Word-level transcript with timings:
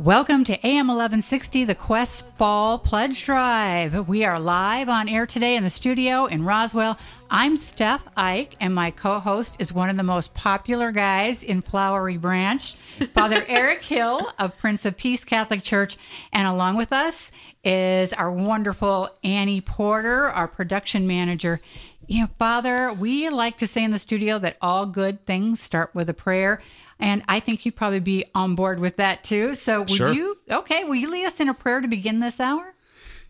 Welcome 0.00 0.42
to 0.46 0.54
AM 0.66 0.88
1160, 0.88 1.66
the 1.66 1.74
Quest 1.76 2.28
Fall 2.30 2.80
Pledge 2.80 3.24
Drive. 3.24 4.08
We 4.08 4.24
are 4.24 4.40
live 4.40 4.88
on 4.88 5.08
air 5.08 5.24
today 5.24 5.54
in 5.54 5.62
the 5.62 5.70
studio 5.70 6.26
in 6.26 6.42
Roswell. 6.44 6.98
I'm 7.30 7.54
Stef 7.54 8.00
Eich, 8.16 8.54
and 8.58 8.74
my 8.74 8.90
co 8.90 9.20
host 9.20 9.54
is 9.60 9.72
one 9.72 9.90
of 9.90 9.96
the 9.96 10.02
most 10.02 10.34
popular 10.34 10.90
guys 10.90 11.44
in 11.44 11.62
Flowery 11.62 12.16
Branch, 12.16 12.74
Father 13.14 13.44
Eric 13.48 13.84
Hill 13.84 14.32
of 14.36 14.58
Prince 14.58 14.84
of 14.84 14.96
Peace 14.96 15.24
Catholic 15.24 15.62
Church. 15.62 15.96
And 16.32 16.48
along 16.48 16.76
with 16.76 16.92
us 16.92 17.30
is 17.62 18.12
our 18.12 18.32
wonderful 18.32 19.10
Annie 19.22 19.60
Porter, 19.60 20.24
our 20.24 20.48
production 20.48 21.06
manager. 21.06 21.60
You 22.08 22.22
know, 22.22 22.30
Father, 22.36 22.92
we 22.92 23.28
like 23.28 23.58
to 23.58 23.68
say 23.68 23.84
in 23.84 23.92
the 23.92 24.00
studio 24.00 24.40
that 24.40 24.56
all 24.60 24.86
good 24.86 25.24
things 25.24 25.60
start 25.60 25.94
with 25.94 26.10
a 26.10 26.14
prayer. 26.14 26.58
And 26.98 27.22
I 27.28 27.40
think 27.40 27.64
you'd 27.66 27.76
probably 27.76 28.00
be 28.00 28.24
on 28.34 28.54
board 28.54 28.78
with 28.80 28.96
that 28.96 29.24
too. 29.24 29.54
So 29.54 29.80
would 29.80 29.90
Sure. 29.90 30.12
you, 30.12 30.38
okay, 30.50 30.84
will 30.84 30.94
you 30.94 31.10
lead 31.10 31.26
us 31.26 31.40
in 31.40 31.48
a 31.48 31.54
prayer 31.54 31.80
to 31.80 31.88
begin 31.88 32.20
this 32.20 32.40
hour? 32.40 32.74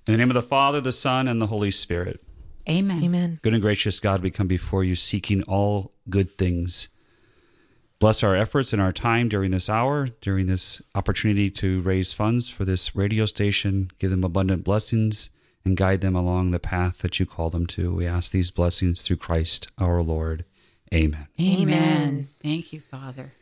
In 0.06 0.12
the 0.12 0.18
name 0.18 0.30
of 0.30 0.34
the 0.34 0.42
Father, 0.42 0.80
the 0.80 0.92
Son, 0.92 1.26
and 1.26 1.40
the 1.40 1.46
Holy 1.46 1.70
Spirit. 1.70 2.22
Amen. 2.68 3.02
Amen. 3.02 3.38
Good 3.42 3.54
and 3.54 3.62
gracious 3.62 4.00
God, 4.00 4.22
we 4.22 4.30
come 4.30 4.46
before 4.46 4.84
you 4.84 4.96
seeking 4.96 5.42
all 5.44 5.92
good 6.08 6.30
things. 6.30 6.88
Bless 8.00 8.22
our 8.22 8.36
efforts 8.36 8.72
and 8.72 8.82
our 8.82 8.92
time 8.92 9.28
during 9.28 9.50
this 9.50 9.70
hour, 9.70 10.08
during 10.20 10.46
this 10.46 10.82
opportunity 10.94 11.50
to 11.50 11.80
raise 11.82 12.12
funds 12.12 12.50
for 12.50 12.64
this 12.66 12.94
radio 12.94 13.24
station. 13.24 13.90
Give 13.98 14.10
them 14.10 14.24
abundant 14.24 14.62
blessings 14.64 15.30
and 15.64 15.76
guide 15.76 16.02
them 16.02 16.14
along 16.14 16.50
the 16.50 16.58
path 16.58 16.98
that 16.98 17.18
you 17.18 17.24
call 17.24 17.48
them 17.48 17.66
to. 17.68 17.94
We 17.94 18.06
ask 18.06 18.30
these 18.30 18.50
blessings 18.50 19.00
through 19.02 19.16
Christ 19.16 19.68
our 19.78 20.02
Lord. 20.02 20.44
Amen. 20.92 21.28
Amen. 21.40 21.60
Amen. 21.62 22.28
Thank 22.42 22.72
you, 22.74 22.80
Father. 22.80 23.32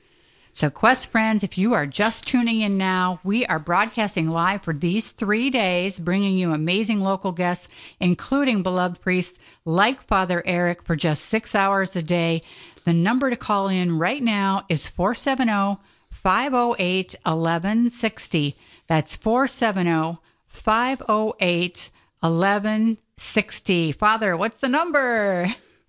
So, 0.55 0.69
Quest 0.69 1.07
friends, 1.07 1.43
if 1.43 1.57
you 1.57 1.73
are 1.73 1.87
just 1.87 2.27
tuning 2.27 2.61
in 2.61 2.77
now, 2.77 3.21
we 3.25 3.47
are 3.47 3.59
broadcasting 3.59 4.29
live 4.29 4.61
for 4.61 4.75
these 4.75 5.13
three 5.13 5.49
days, 5.49 5.99
bringing 5.99 6.37
you 6.37 6.53
amazing 6.53 7.01
local 7.01 7.33
guests, 7.33 7.69
including 7.99 8.63
beloved 8.63 9.01
priests 9.01 9.39
like 9.65 10.03
Father 10.03 10.43
Eric 10.45 10.83
for 10.83 10.95
just 10.95 11.25
six 11.25 11.55
hours 11.55 11.97
a 11.97 12.03
day. 12.03 12.43
The 12.85 12.93
number 12.93 13.31
to 13.31 13.37
call 13.37 13.69
in 13.69 13.99
right 13.99 14.23
now 14.23 14.67
is 14.69 14.87
470 14.87 15.81
508 16.11 17.15
1160. 17.25 18.57
That's 18.89 19.17
470 19.17 20.19
508 20.49 21.91
1160. 22.21 23.93
Father, 23.93 24.37
what's 24.37 24.61
the 24.61 24.69
number? 24.69 25.47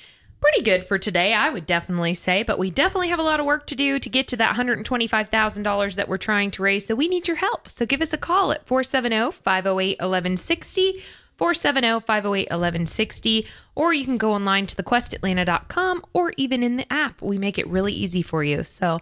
pretty 0.44 0.61
good 0.61 0.86
for 0.86 0.97
today, 0.97 1.33
I 1.33 1.49
would 1.49 1.66
definitely 1.66 2.13
say, 2.16 2.44
but 2.44 2.59
we 2.59 2.69
definitely 2.69 3.08
have 3.08 3.19
a 3.19 3.23
lot 3.23 3.39
of 3.39 3.45
work 3.45 3.66
to 3.67 3.75
do 3.75 3.97
to 3.97 4.09
get 4.09 4.27
to 4.27 4.38
that 4.38 4.58
$125,000 4.58 5.95
that 5.95 6.09
we're 6.09 6.17
trying 6.17 6.52
to 6.52 6.61
raise. 6.61 6.85
So 6.85 6.95
we 6.95 7.08
need 7.08 7.30
your 7.30 7.38
help. 7.38 7.69
So 7.69 7.85
give 7.85 8.02
us 8.02 8.11
a 8.11 8.17
call 8.17 8.52
at 8.52 8.67
470 8.67 9.31
508 9.31 10.00
1160. 10.00 11.02
470 11.38 12.02
508 12.02 12.52
1160, 12.52 13.47
or 13.73 13.91
you 13.91 14.05
can 14.05 14.17
go 14.17 14.33
online 14.33 14.67
to 14.67 14.75
thequestatlanta.com 14.75 16.03
or 16.13 16.33
even 16.38 16.61
in 16.61 16.78
the 16.78 16.94
app. 16.94 17.22
We 17.23 17.39
make 17.39 17.57
it 17.57 17.67
really 17.67 17.91
easy 17.91 18.22
for 18.22 18.44
you. 18.44 18.63
So, 18.63 19.00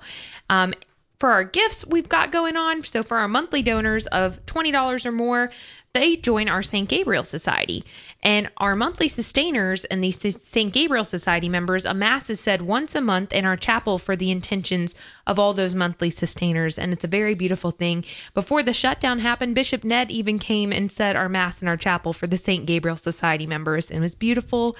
um, 0.49 0.73
for 1.21 1.29
our 1.29 1.43
gifts 1.43 1.85
we've 1.85 2.09
got 2.09 2.31
going 2.31 2.57
on, 2.57 2.83
so 2.83 3.03
for 3.03 3.17
our 3.17 3.27
monthly 3.27 3.61
donors 3.61 4.07
of 4.07 4.43
$20 4.47 5.05
or 5.05 5.11
more, 5.11 5.51
they 5.93 6.15
join 6.15 6.49
our 6.49 6.63
St. 6.63 6.89
Gabriel 6.89 7.23
Society. 7.23 7.85
And 8.23 8.49
our 8.57 8.75
monthly 8.75 9.07
sustainers 9.07 9.85
and 9.85 10.03
the 10.03 10.09
St. 10.09 10.73
Gabriel 10.73 11.05
Society 11.05 11.47
members, 11.47 11.85
a 11.85 11.93
mass 11.93 12.31
is 12.31 12.39
said 12.39 12.63
once 12.63 12.95
a 12.95 13.01
month 13.01 13.33
in 13.33 13.45
our 13.45 13.55
chapel 13.55 13.99
for 13.99 14.15
the 14.15 14.31
intentions 14.31 14.95
of 15.27 15.37
all 15.37 15.53
those 15.53 15.75
monthly 15.75 16.09
sustainers. 16.09 16.79
And 16.79 16.91
it's 16.91 17.03
a 17.03 17.07
very 17.07 17.35
beautiful 17.35 17.69
thing. 17.69 18.03
Before 18.33 18.63
the 18.63 18.73
shutdown 18.73 19.19
happened, 19.19 19.53
Bishop 19.53 19.83
Ned 19.83 20.09
even 20.09 20.39
came 20.39 20.73
and 20.73 20.91
said 20.91 21.15
our 21.15 21.29
mass 21.29 21.61
in 21.61 21.67
our 21.67 21.77
chapel 21.77 22.13
for 22.13 22.25
the 22.25 22.37
St. 22.37 22.65
Gabriel 22.65 22.97
Society 22.97 23.45
members. 23.45 23.91
And 23.91 23.99
it 23.99 24.01
was 24.01 24.15
beautiful. 24.15 24.75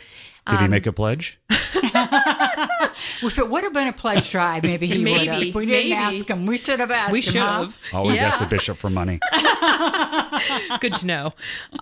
Did 0.47 0.55
Um, 0.57 0.61
he 0.63 0.67
make 0.67 0.87
a 0.87 0.93
pledge? 0.93 1.39
If 3.23 3.37
it 3.37 3.49
would 3.49 3.63
have 3.63 3.73
been 3.73 3.87
a 3.87 3.93
pledge 3.93 4.31
drive, 4.31 4.63
maybe 4.63 4.87
he 4.87 5.03
would 5.03 5.27
have. 5.27 5.39
We 5.55 5.65
didn't 5.65 5.89
maybe. 5.89 5.93
ask 5.93 6.27
him, 6.27 6.45
we 6.45 6.57
should 6.57 6.79
have 6.79 6.91
asked 6.91 7.07
him. 7.07 7.13
We 7.13 7.19
him. 7.19 7.23
should 7.23 7.41
huh? 7.41 7.61
have. 7.63 7.77
Always 7.93 8.15
Yeah. 8.17 8.27
ask 8.27 8.39
the 8.39 8.45
bishop 8.45 8.77
for 8.77 8.89
money. 8.89 9.19
Good 10.79 10.95
to 10.97 11.05
know. 11.05 11.33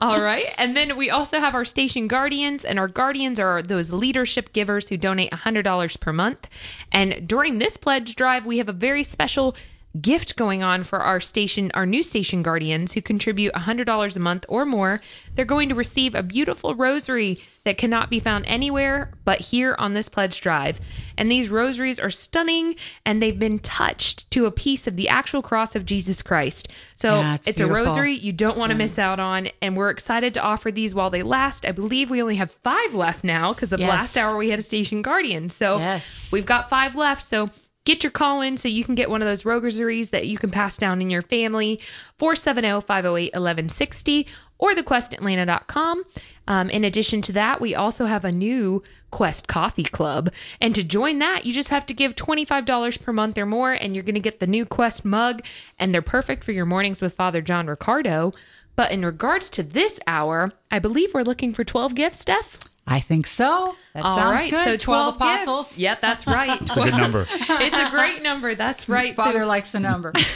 All 0.01 0.21
right. 0.21 0.45
And 0.57 0.75
then 0.77 0.95
we 0.97 1.09
also 1.09 1.39
have 1.39 1.55
our 1.55 1.65
station 1.65 2.07
guardians, 2.07 2.63
and 2.65 2.77
our 2.79 2.87
guardians 2.87 3.39
are 3.39 3.61
those 3.61 3.91
leadership 3.91 4.53
givers 4.53 4.89
who 4.89 4.97
donate 4.97 5.31
$100 5.31 5.99
per 5.99 6.13
month. 6.13 6.47
And 6.91 7.27
during 7.27 7.59
this 7.59 7.77
pledge 7.77 8.15
drive, 8.15 8.45
we 8.45 8.57
have 8.57 8.69
a 8.69 8.73
very 8.73 9.03
special 9.03 9.55
gift 9.99 10.35
going 10.35 10.61
on 10.61 10.83
for 10.83 10.99
our 10.99 11.19
station, 11.19 11.71
our 11.73 11.85
new 11.85 12.03
station 12.03 12.43
guardians 12.43 12.93
who 12.93 13.01
contribute 13.01 13.53
$100 13.53 14.15
a 14.15 14.19
month 14.19 14.45
or 14.47 14.63
more. 14.65 15.01
They're 15.33 15.45
going 15.45 15.69
to 15.69 15.75
receive 15.75 16.13
a 16.13 16.21
beautiful 16.21 16.75
rosary 16.75 17.41
that 17.65 17.77
cannot 17.79 18.09
be 18.09 18.19
found 18.19 18.45
anywhere 18.45 19.11
but 19.25 19.39
here 19.41 19.75
on 19.79 19.95
this 19.95 20.07
pledge 20.07 20.41
drive. 20.41 20.79
And 21.17 21.29
these 21.29 21.49
rosaries 21.49 21.99
are 21.99 22.11
stunning 22.11 22.75
and 23.05 23.21
they've 23.21 23.37
been 23.37 23.57
touched 23.59 24.29
to 24.31 24.45
a 24.45 24.51
piece 24.51 24.85
of 24.85 24.95
the 24.95 25.09
actual 25.09 25.41
cross 25.41 25.75
of 25.75 25.85
Jesus 25.85 26.21
Christ. 26.21 26.67
So 26.95 27.19
Yeah, 27.21 27.35
it's 27.35 27.47
it's 27.47 27.59
a 27.59 27.65
rosary 27.67 28.13
you 28.15 28.31
don't 28.31 28.57
want 28.57 28.69
to 28.69 28.75
miss 28.77 28.99
out 28.99 29.19
on. 29.19 29.49
And 29.61 29.75
we're 29.75 29.89
excited 29.89 30.35
to 30.35 30.41
offer 30.41 30.71
these 30.71 30.93
while 30.93 31.09
they 31.09 31.23
last. 31.23 31.65
I 31.65 31.71
believe 31.71 32.11
we 32.11 32.21
only 32.21 32.35
have 32.35 32.51
five 32.51 32.93
left 32.93 33.23
now 33.23 33.53
because 33.53 33.73
of 33.73 33.79
Yes. 33.79 33.89
last 33.89 34.17
hour 34.17 34.37
we 34.37 34.49
had 34.49 34.59
a 34.59 34.63
station 34.63 35.01
guardian. 35.01 35.49
So 35.49 35.79
Yes. 35.79 36.29
we've 36.31 36.45
got 36.45 36.69
five 36.69 36.95
left. 36.95 37.23
So 37.27 37.49
get 37.85 38.03
your 38.03 38.11
call 38.11 38.41
in 38.41 38.57
so 38.57 38.67
you 38.67 38.83
can 38.83 38.95
get 38.95 39.09
one 39.09 39.21
of 39.21 39.27
those 39.27 39.45
rosaries 39.45 40.11
that 40.11 40.27
you 40.27 40.37
can 40.37 40.51
pass 40.51 40.77
down 40.77 41.01
in 41.01 41.09
your 41.09 41.21
family. 41.21 41.79
470 42.17 42.81
508 42.81 43.33
1160 43.33 44.27
or 44.59 44.73
thequestatlanta.com. 44.73 46.03
Um, 46.47 46.69
in 46.69 46.83
addition 46.83 47.21
to 47.23 47.31
that, 47.33 47.61
we 47.61 47.73
also 47.73 48.05
have 48.05 48.25
a 48.25 48.31
new 48.31 48.83
Quest 49.11 49.47
Coffee 49.47 49.83
Club. 49.83 50.31
And 50.61 50.75
to 50.75 50.83
join 50.83 51.19
that, 51.19 51.45
you 51.45 51.53
just 51.53 51.69
have 51.69 51.85
to 51.87 51.93
give 51.93 52.15
$25 52.15 53.01
per 53.01 53.13
month 53.13 53.37
or 53.37 53.45
more, 53.45 53.73
and 53.73 53.95
you're 53.95 54.03
going 54.03 54.15
to 54.15 54.19
get 54.19 54.39
the 54.39 54.47
new 54.47 54.65
Quest 54.65 55.05
mug, 55.05 55.41
and 55.79 55.93
they're 55.93 56.01
perfect 56.01 56.43
for 56.43 56.51
your 56.51 56.65
mornings 56.65 57.01
with 57.01 57.13
Father 57.13 57.41
John 57.41 57.67
Ricardo. 57.67 58.33
But 58.75 58.91
in 58.91 59.03
regards 59.03 59.49
to 59.51 59.63
this 59.63 59.99
hour, 60.05 60.51
I 60.69 60.79
believe 60.79 61.13
we're 61.13 61.23
looking 61.23 61.53
for 61.53 61.63
12 61.63 61.95
gifts, 61.95 62.23
Stef. 62.23 62.68
I 62.91 62.99
think 63.01 63.27
so. 63.27 63.75
That 63.93 64.03
All 64.03 64.17
sounds 64.17 64.41
right, 64.41 64.49
good. 64.51 64.63
so 64.65 64.75
12 64.77 65.13
gifts. 65.13 65.21
apostles. 65.43 65.77
Yeah, 65.77 65.95
that's 66.01 66.25
right. 66.27 66.59
It's 66.61 66.71
a 66.75 66.83
good 66.83 66.97
number. 66.97 67.27
it's 67.31 67.77
a 67.77 67.89
great 67.91 68.21
number. 68.23 68.55
That's 68.55 68.89
right. 68.89 69.15
Father 69.15 69.41
So, 69.41 69.47
likes 69.47 69.71
the 69.71 69.79
number. 69.79 70.11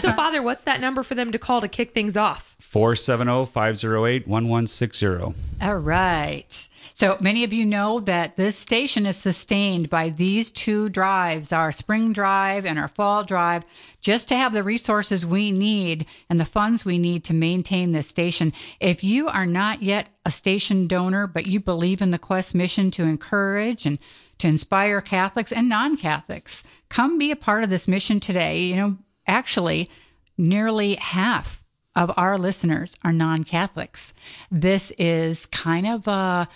so, 0.00 0.12
Father, 0.12 0.40
what's 0.42 0.62
that 0.62 0.80
number 0.80 1.02
for 1.02 1.14
them 1.14 1.30
to 1.32 1.38
call 1.38 1.60
to 1.60 1.68
kick 1.68 1.92
things 1.92 2.16
off? 2.16 2.56
470-508-1160. 2.72 5.34
All 5.62 5.74
right. 5.76 6.67
So 6.98 7.16
many 7.20 7.44
of 7.44 7.52
you 7.52 7.64
know 7.64 8.00
that 8.00 8.34
this 8.34 8.58
station 8.58 9.06
is 9.06 9.16
sustained 9.16 9.88
by 9.88 10.08
these 10.08 10.50
two 10.50 10.88
drives, 10.88 11.52
our 11.52 11.70
spring 11.70 12.12
drive 12.12 12.66
and 12.66 12.76
our 12.76 12.88
fall 12.88 13.22
drive, 13.22 13.62
just 14.00 14.28
to 14.30 14.36
have 14.36 14.52
the 14.52 14.64
resources 14.64 15.24
we 15.24 15.52
need 15.52 16.06
and 16.28 16.40
the 16.40 16.44
funds 16.44 16.84
we 16.84 16.98
need 16.98 17.22
to 17.22 17.34
maintain 17.34 17.92
this 17.92 18.08
station. 18.08 18.52
If 18.80 19.04
you 19.04 19.28
are 19.28 19.46
not 19.46 19.80
yet 19.80 20.08
a 20.26 20.32
station 20.32 20.88
donor, 20.88 21.28
but 21.28 21.46
you 21.46 21.60
believe 21.60 22.02
in 22.02 22.10
the 22.10 22.18
Quest 22.18 22.52
mission 22.52 22.90
to 22.90 23.04
encourage 23.04 23.86
and 23.86 24.00
to 24.38 24.48
inspire 24.48 25.00
Catholics 25.00 25.52
and 25.52 25.68
non 25.68 25.96
Catholics, 25.96 26.64
come 26.88 27.16
be 27.16 27.30
a 27.30 27.36
part 27.36 27.62
of 27.62 27.70
this 27.70 27.86
mission 27.86 28.18
today. 28.18 28.64
You 28.64 28.74
know, 28.74 28.96
actually, 29.24 29.88
nearly 30.36 30.96
half 30.96 31.62
of 31.94 32.12
our 32.16 32.36
listeners 32.36 32.96
are 33.04 33.12
non 33.12 33.44
Catholics. 33.44 34.14
This 34.50 34.90
is 34.98 35.46
kind 35.46 35.86
of 35.86 36.08
a, 36.08 36.48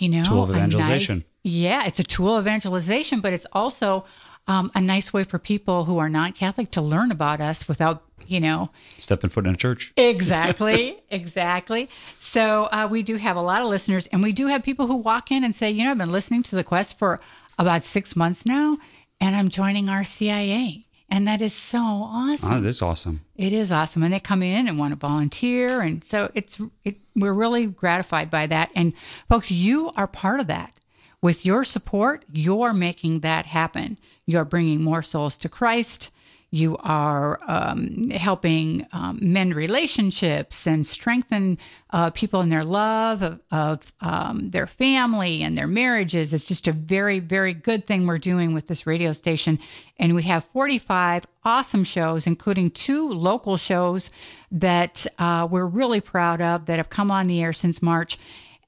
you 0.00 0.08
know, 0.08 0.24
Tool 0.24 0.42
of 0.44 0.50
a 0.50 0.52
nice- 0.54 0.58
evangelization. 0.60 1.24
yeah, 1.42 1.84
it's 1.86 1.98
a 2.00 2.04
tool 2.04 2.36
of 2.36 2.44
evangelization, 2.46 3.20
but 3.20 3.32
it's 3.32 3.46
also 3.52 4.04
um, 4.46 4.70
a 4.74 4.80
nice 4.80 5.12
way 5.12 5.24
for 5.24 5.38
people 5.38 5.84
who 5.86 5.98
are 5.98 6.08
not 6.10 6.34
Catholic 6.34 6.70
to 6.72 6.80
learn 6.82 7.10
about 7.10 7.40
us 7.40 7.66
without, 7.66 8.02
you 8.26 8.40
know, 8.40 8.70
Stepping 8.98 9.30
foot 9.30 9.46
in 9.46 9.54
a 9.54 9.56
church. 9.56 9.92
exactly, 9.96 10.98
exactly. 11.10 11.88
So 12.18 12.64
uh, 12.72 12.86
we 12.90 13.02
do 13.02 13.16
have 13.16 13.36
a 13.36 13.40
lot 13.42 13.62
of 13.62 13.68
listeners, 13.68 14.06
and 14.08 14.22
we 14.22 14.32
do 14.32 14.46
have 14.48 14.62
people 14.62 14.86
who 14.86 14.96
walk 14.96 15.30
in 15.30 15.44
and 15.44 15.54
say, 15.54 15.70
you 15.70 15.84
know, 15.84 15.90
I've 15.92 15.98
been 15.98 16.12
listening 16.12 16.42
to 16.44 16.56
the 16.56 16.64
Quest 16.64 16.98
for 16.98 17.20
about 17.58 17.84
six 17.84 18.14
months 18.16 18.44
now, 18.44 18.76
and 19.20 19.34
I'm 19.34 19.48
joining 19.48 19.86
RCIA. 19.86 20.84
And 21.10 21.28
that 21.28 21.42
is 21.42 21.52
so 21.52 21.80
awesome. 21.80 22.52
Oh, 22.52 22.60
this 22.60 22.76
is 22.76 22.82
awesome. 22.82 23.20
It 23.36 23.52
is 23.52 23.70
awesome, 23.70 24.02
and 24.02 24.12
they 24.12 24.20
come 24.20 24.42
in 24.42 24.66
and 24.66 24.78
want 24.78 24.92
to 24.92 24.96
volunteer, 24.96 25.80
and 25.80 26.02
so 26.04 26.30
it's 26.34 26.58
it, 26.82 26.96
we're 27.14 27.32
really 27.32 27.66
gratified 27.66 28.30
by 28.30 28.46
that. 28.46 28.70
And 28.74 28.94
folks, 29.28 29.50
you 29.50 29.92
are 29.96 30.08
part 30.08 30.40
of 30.40 30.46
that. 30.48 30.80
With 31.22 31.46
your 31.46 31.64
support, 31.64 32.24
you're 32.32 32.74
making 32.74 33.20
that 33.20 33.46
happen. 33.46 33.98
You're 34.26 34.44
bringing 34.44 34.82
more 34.82 35.02
souls 35.02 35.38
to 35.38 35.48
Christ. 35.48 36.10
You 36.54 36.76
are 36.84 37.40
um, 37.48 38.10
helping 38.10 38.86
um, 38.92 39.18
mend 39.20 39.56
relationships 39.56 40.68
and 40.68 40.86
strengthen 40.86 41.58
uh, 41.90 42.10
people 42.10 42.42
in 42.42 42.48
their 42.48 42.62
love 42.62 43.22
of, 43.22 43.40
of 43.50 43.92
um, 44.00 44.50
their 44.50 44.68
family 44.68 45.42
and 45.42 45.58
their 45.58 45.66
marriages. 45.66 46.32
It's 46.32 46.44
just 46.44 46.68
a 46.68 46.72
very, 46.72 47.18
very 47.18 47.54
good 47.54 47.88
thing 47.88 48.06
we're 48.06 48.18
doing 48.18 48.54
with 48.54 48.68
this 48.68 48.86
radio 48.86 49.12
station. 49.12 49.58
And 49.98 50.14
we 50.14 50.22
have 50.22 50.44
45 50.44 51.26
awesome 51.44 51.82
shows, 51.82 52.24
including 52.24 52.70
two 52.70 53.10
local 53.10 53.56
shows 53.56 54.12
that 54.52 55.08
uh, 55.18 55.48
we're 55.50 55.66
really 55.66 56.00
proud 56.00 56.40
of 56.40 56.66
that 56.66 56.76
have 56.76 56.88
come 56.88 57.10
on 57.10 57.26
the 57.26 57.42
air 57.42 57.52
since 57.52 57.82
March. 57.82 58.16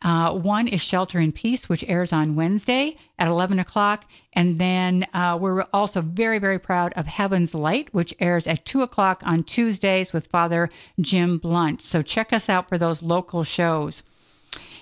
Uh, 0.02 0.32
one 0.32 0.69
is 0.69 0.81
Shelter 0.81 1.20
in 1.20 1.32
Peace, 1.32 1.69
which 1.69 1.84
airs 1.88 2.12
on 2.12 2.34
Wednesday 2.34 2.96
at 3.19 3.28
11 3.28 3.58
o'clock. 3.58 4.04
And 4.32 4.58
then 4.58 5.06
uh, 5.14 5.38
we're 5.40 5.62
also 5.72 6.00
very, 6.02 6.38
very 6.38 6.58
proud 6.58 6.93
of 6.94 7.06
Heaven's 7.06 7.54
Light, 7.54 7.93
which 7.93 8.14
airs 8.20 8.46
at 8.46 8.64
2 8.64 8.82
o'clock 8.82 9.22
on 9.25 9.44
Tuesdays 9.44 10.12
with 10.12 10.26
Father 10.26 10.69
Jim 11.00 11.38
Blunt. 11.38 11.82
So 11.82 12.02
check 12.02 12.32
us 12.32 12.48
out 12.48 12.69
for 12.69 12.78
those 12.78 13.02
local 13.02 13.44
shows. 13.44 14.02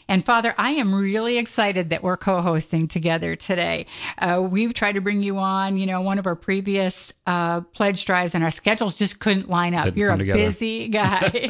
And 0.08 0.24
Father, 0.24 0.54
I 0.58 0.70
am 0.70 0.94
really 0.94 1.38
excited 1.38 1.90
that 1.90 2.02
we're 2.02 2.16
co-hosting 2.16 2.88
together 2.88 3.36
today. 3.36 3.86
Uh, 4.18 4.46
we've 4.48 4.74
tried 4.74 4.92
to 4.92 5.00
bring 5.00 5.22
you 5.22 5.38
on, 5.38 5.76
you 5.76 5.86
know, 5.86 6.00
one 6.00 6.18
of 6.18 6.26
our 6.26 6.36
previous 6.36 7.12
uh, 7.26 7.62
pledge 7.62 8.04
drives, 8.04 8.34
and 8.34 8.44
our 8.44 8.50
schedules 8.50 8.94
just 8.94 9.18
couldn't 9.18 9.48
line 9.48 9.74
up. 9.74 9.84
Didn't 9.84 9.96
You're 9.96 10.12
a 10.12 10.18
together. 10.18 10.38
busy 10.38 10.88
guy, 10.88 11.48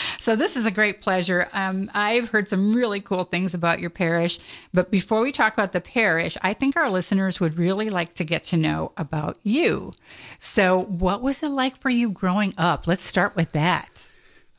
so 0.20 0.36
this 0.36 0.56
is 0.56 0.66
a 0.66 0.70
great 0.70 1.00
pleasure. 1.00 1.48
Um, 1.52 1.90
I've 1.94 2.28
heard 2.28 2.48
some 2.48 2.74
really 2.74 3.00
cool 3.00 3.24
things 3.24 3.54
about 3.54 3.80
your 3.80 3.90
parish, 3.90 4.38
but 4.72 4.90
before 4.90 5.22
we 5.22 5.32
talk 5.32 5.52
about 5.52 5.72
the 5.72 5.80
parish, 5.80 6.36
I 6.42 6.54
think 6.54 6.76
our 6.76 6.90
listeners 6.90 7.40
would 7.40 7.58
really 7.58 7.90
like 7.90 8.14
to 8.14 8.24
get 8.24 8.44
to 8.44 8.56
know 8.56 8.92
about 8.96 9.38
you. 9.42 9.92
So, 10.38 10.84
what 10.84 11.22
was 11.22 11.42
it 11.42 11.48
like 11.48 11.76
for 11.76 11.90
you 11.90 12.10
growing 12.10 12.54
up? 12.56 12.86
Let's 12.86 13.04
start 13.04 13.34
with 13.34 13.52
that. 13.52 14.06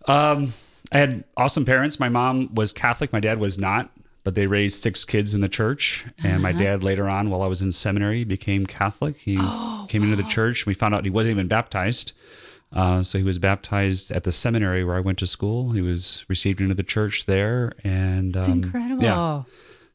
Um, 0.08 0.54
I 0.92 0.98
had 0.98 1.24
awesome 1.38 1.66
parents. 1.66 2.00
My 2.00 2.10
mom 2.10 2.54
was 2.54 2.74
Catholic, 2.74 3.14
my 3.14 3.20
dad 3.20 3.40
was 3.40 3.58
not, 3.58 3.92
but 4.24 4.36
they 4.36 4.48
raised 4.48 4.82
six 4.82 5.06
kids 5.06 5.34
in 5.34 5.42
the 5.42 5.50
church. 5.50 6.06
And 6.24 6.44
my 6.44 6.52
dad 6.52 6.84
later 6.84 7.08
on, 7.10 7.30
while 7.30 7.42
I 7.42 7.48
was 7.48 7.62
in 7.62 7.72
seminary, 7.72 8.24
became 8.24 8.66
Catholic. 8.66 9.18
He 9.18 9.38
came 9.88 10.04
into 10.04 10.16
the 10.16 10.28
church. 10.30 10.66
We 10.66 10.74
found 10.74 10.94
out 10.94 11.04
he 11.04 11.10
wasn't 11.10 11.32
even 11.32 11.48
baptized. 11.48 12.14
Uh, 12.74 13.04
so 13.04 13.18
he 13.18 13.24
was 13.24 13.38
baptized 13.38 14.12
at 14.12 14.24
the 14.24 14.32
seminary 14.32 14.84
where 14.84 14.96
I 14.96 15.02
went 15.02 15.18
to 15.20 15.28
school. 15.28 15.72
He 15.72 15.82
was 15.82 16.24
received 16.30 16.62
into 16.62 16.74
the 16.74 16.84
church 16.84 17.26
there, 17.26 17.74
and 17.84 18.38
um, 18.38 18.64
Incredible. 18.64 19.04
Yeah. 19.04 19.44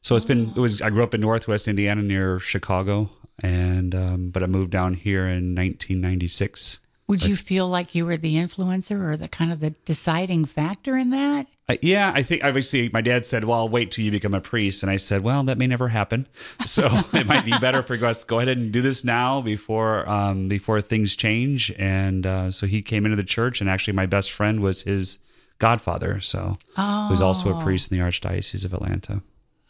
So 0.03 0.15
it's 0.15 0.25
been 0.25 0.51
it 0.55 0.59
was 0.59 0.81
I 0.81 0.89
grew 0.91 1.03
up 1.03 1.15
in 1.15 1.21
Northwest 1.21 1.67
Indiana 1.67 2.03
near 2.03 2.39
Chicago, 2.39 3.09
and 3.39 3.95
um, 3.95 4.29
but 4.29 4.43
I 4.43 4.45
moved 4.45 4.71
down 4.71 4.93
here 4.93 5.23
in 5.23 5.55
1996. 5.55 6.79
Would 7.07 7.23
you 7.23 7.37
feel 7.37 7.69
like 7.69 7.95
you 7.95 8.05
were 8.05 8.17
the 8.17 8.35
influencer 8.35 8.99
or 8.99 9.15
the 9.15 9.29
kind 9.29 9.51
of 9.51 9.61
the 9.61 9.69
deciding 9.85 10.43
factor 10.43 10.97
in 10.97 11.09
that? 11.11 11.47
Uh, 11.69 11.75
yeah, 11.81 12.11
I 12.13 12.21
think 12.21 12.43
obviously 12.43 12.89
my 12.89 12.99
dad 12.99 13.25
said, 13.25 13.45
"Well, 13.45 13.67
wait 13.69 13.91
till 13.91 14.03
you 14.03 14.11
become 14.11 14.33
a 14.33 14.41
priest," 14.41 14.83
and 14.83 14.91
I 14.91 14.97
said, 14.97 15.23
"Well, 15.23 15.43
that 15.43 15.57
may 15.57 15.67
never 15.67 15.87
happen. 15.87 16.27
So 16.65 16.89
it 17.13 17.25
might 17.27 17.45
be 17.45 17.57
better 17.59 17.81
for 17.81 17.93
us 18.05 18.21
to 18.21 18.27
go 18.27 18.39
ahead 18.39 18.49
and 18.49 18.71
do 18.71 18.81
this 18.81 19.05
now 19.05 19.41
before 19.41 20.07
um, 20.09 20.49
before 20.49 20.81
things 20.81 21.15
change." 21.15 21.71
And 21.77 22.25
uh, 22.25 22.51
so 22.51 22.67
he 22.67 22.81
came 22.81 23.05
into 23.05 23.15
the 23.15 23.23
church, 23.23 23.61
and 23.61 23.69
actually, 23.69 23.93
my 23.93 24.05
best 24.05 24.31
friend 24.31 24.59
was 24.59 24.81
his 24.81 25.19
godfather, 25.59 26.19
so 26.21 26.57
who's 26.75 27.21
also 27.21 27.57
a 27.57 27.61
priest 27.63 27.91
in 27.91 27.97
the 27.97 28.03
Archdiocese 28.03 28.65
of 28.65 28.73
Atlanta. 28.73 29.21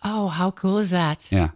Oh, 0.03 0.27
how 0.27 0.51
cool 0.51 0.77
is 0.77 0.89
that? 0.89 1.31
Yeah. 1.31 1.49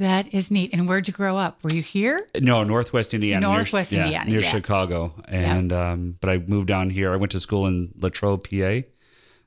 That 0.00 0.32
is 0.34 0.50
neat. 0.50 0.70
And 0.72 0.88
where'd 0.88 1.06
you 1.06 1.14
grow 1.14 1.36
up? 1.36 1.62
Were 1.62 1.72
you 1.72 1.82
here? 1.82 2.26
No, 2.40 2.64
Northwest 2.64 3.14
Indiana. 3.14 3.46
near- 3.46 3.56
Northwest 3.56 3.92
yeah, 3.92 4.04
Indiana, 4.04 4.30
near 4.30 4.40
yeah. 4.40 4.48
Chicago. 4.50 5.14
And 5.28 5.72
um, 5.72 6.16
but 6.20 6.30
I 6.30 6.38
moved 6.38 6.68
down 6.68 6.90
here. 6.90 7.12
I 7.12 7.16
went 7.16 7.32
to 7.32 7.40
school 7.40 7.66
in 7.66 7.92
Latrobe, 7.98 8.48
PA, 8.48 8.80